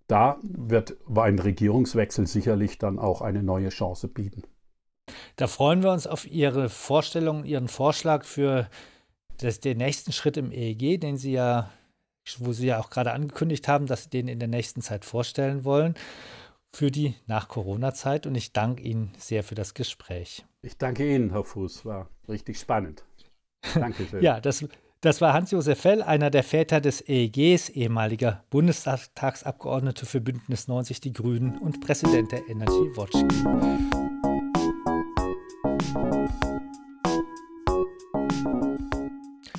Da 0.09 0.39
wird 0.43 0.97
ein 1.15 1.39
Regierungswechsel 1.39 2.27
sicherlich 2.27 2.79
dann 2.79 2.99
auch 2.99 3.23
eine 3.23 3.43
neue 3.43 3.71
Chance 3.71 4.09
bieten. 4.09 4.43
Da 5.37 5.47
freuen 5.47 5.83
wir 5.83 5.93
uns 5.93 6.07
auf 6.07 6.27
Ihre 6.27 6.69
Vorstellung, 6.69 7.45
Ihren 7.45 7.69
Vorschlag 7.69 8.25
für 8.25 8.69
das, 9.39 9.61
den 9.61 9.79
nächsten 9.79 10.13
Schritt 10.13 10.37
im 10.37 10.51
EEG, 10.53 11.01
den 11.01 11.17
Sie 11.17 11.33
ja 11.33 11.71
wo 12.39 12.53
Sie 12.53 12.67
ja 12.67 12.81
auch 12.81 12.91
gerade 12.91 13.13
angekündigt 13.13 13.69
haben, 13.69 13.87
dass 13.87 14.05
Sie 14.05 14.11
den 14.11 14.29
in 14.29 14.39
der 14.39 14.49
nächsten 14.49 14.83
Zeit 14.83 15.05
vorstellen 15.05 15.65
wollen 15.65 15.95
für 16.73 16.91
die 16.91 17.15
Nach-Corona-Zeit. 17.27 18.27
Und 18.27 18.35
ich 18.35 18.53
danke 18.53 18.83
Ihnen 18.83 19.13
sehr 19.19 19.45
für 19.45 19.55
das 19.55 19.75
Gespräch. 19.75 20.45
Ich 20.63 20.77
danke 20.77 21.15
Ihnen, 21.15 21.31
Herr 21.31 21.45
Fuß. 21.45 21.85
War 21.85 22.09
richtig 22.29 22.59
spannend. 22.59 23.05
Dankeschön. 23.75 24.23
ja, 24.23 24.41
das, 24.41 24.67
das 25.01 25.21
war 25.21 25.33
Hans-Josef 25.33 25.81
Fell, 25.81 26.03
einer 26.03 26.31
der 26.31 26.43
Väter 26.43 26.81
des 26.81 27.07
EEGs, 27.07 27.69
ehemaliger 27.71 28.43
Bundestagsabgeordneter 28.51 30.07
für 30.07 30.21
Bündnis 30.21 30.67
90 30.69 31.01
Die 31.01 31.13
Grünen 31.13 31.59
und 31.59 31.81
Präsident 31.81 32.33
der 32.33 32.49
Energy 32.49 32.97
Watch 32.97 33.15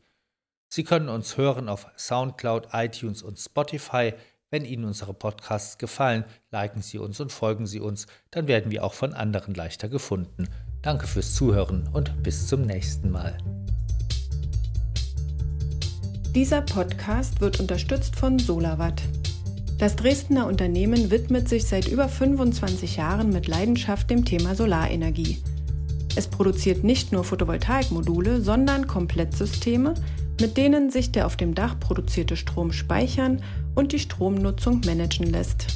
Sie 0.69 0.85
können 0.85 1.09
uns 1.09 1.37
hören 1.37 1.69
auf 1.69 1.89
Soundcloud, 1.97 2.69
iTunes 2.73 3.23
und 3.23 3.39
Spotify. 3.39 4.15
Wenn 4.55 4.67
Ihnen 4.67 4.85
unsere 4.85 5.13
Podcasts 5.13 5.79
gefallen, 5.79 6.23
liken 6.53 6.81
Sie 6.81 6.99
uns 6.99 7.19
und 7.19 7.33
folgen 7.33 7.67
Sie 7.67 7.81
uns, 7.81 8.07
dann 8.31 8.47
werden 8.47 8.71
wir 8.71 8.85
auch 8.85 8.95
von 8.95 9.13
anderen 9.13 9.53
leichter 9.53 9.89
gefunden. 9.89 10.47
Danke 10.81 11.09
fürs 11.09 11.35
Zuhören 11.35 11.89
und 11.93 12.23
bis 12.23 12.47
zum 12.47 12.63
nächsten 12.63 13.11
Mal. 13.11 13.37
Dieser 16.37 16.63
Podcast 16.63 17.41
wird 17.41 17.59
unterstützt 17.59 18.15
von 18.15 18.39
Solawatt. 18.39 19.03
Das 19.79 19.97
Dresdner 19.97 20.47
Unternehmen 20.47 21.11
widmet 21.11 21.49
sich 21.49 21.67
seit 21.67 21.89
über 21.89 22.09
25 22.09 22.95
Jahren 22.95 23.31
mit 23.31 23.49
Leidenschaft 23.49 24.09
dem 24.09 24.25
Thema 24.25 24.55
Solarenergie. 24.55 25.43
Es 26.15 26.29
produziert 26.29 26.85
nicht 26.85 27.11
nur 27.11 27.25
Photovoltaikmodule, 27.25 28.41
sondern 28.41 28.87
Komplettsysteme, 28.87 29.95
mit 30.41 30.57
denen 30.57 30.91
sich 30.91 31.13
der 31.13 31.27
auf 31.27 31.37
dem 31.37 31.55
Dach 31.55 31.79
produzierte 31.79 32.37
Strom 32.37 32.73
speichern 32.73 33.43
und 33.75 33.93
die 33.93 33.99
Stromnutzung 33.99 34.81
managen 34.85 35.27
lässt. 35.27 35.67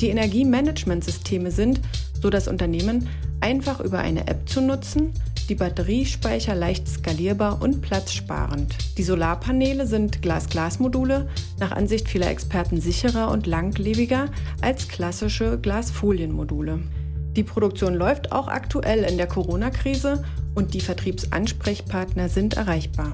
Die 0.00 0.08
Energiemanagementsysteme 0.08 1.50
sind, 1.50 1.80
so 2.20 2.30
das 2.30 2.48
Unternehmen, 2.48 3.08
einfach 3.40 3.80
über 3.80 3.98
eine 3.98 4.26
App 4.26 4.48
zu 4.48 4.60
nutzen, 4.60 5.12
die 5.48 5.54
Batteriespeicher 5.54 6.54
leicht 6.54 6.88
skalierbar 6.88 7.60
und 7.60 7.82
platzsparend. 7.82 8.74
Die 8.96 9.02
Solarpaneele 9.02 9.86
sind 9.86 10.22
Glas-Glas-Module, 10.22 11.28
nach 11.58 11.72
Ansicht 11.72 12.08
vieler 12.08 12.30
Experten 12.30 12.80
sicherer 12.80 13.30
und 13.30 13.46
langlebiger 13.46 14.26
als 14.60 14.88
klassische 14.88 15.58
Glasfolienmodule. 15.58 16.80
Die 17.36 17.42
Produktion 17.42 17.94
läuft 17.94 18.30
auch 18.30 18.48
aktuell 18.48 19.04
in 19.04 19.16
der 19.16 19.26
Corona-Krise 19.26 20.24
und 20.54 20.74
die 20.74 20.80
Vertriebsansprechpartner 20.80 22.28
sind 22.28 22.54
erreichbar. 22.54 23.12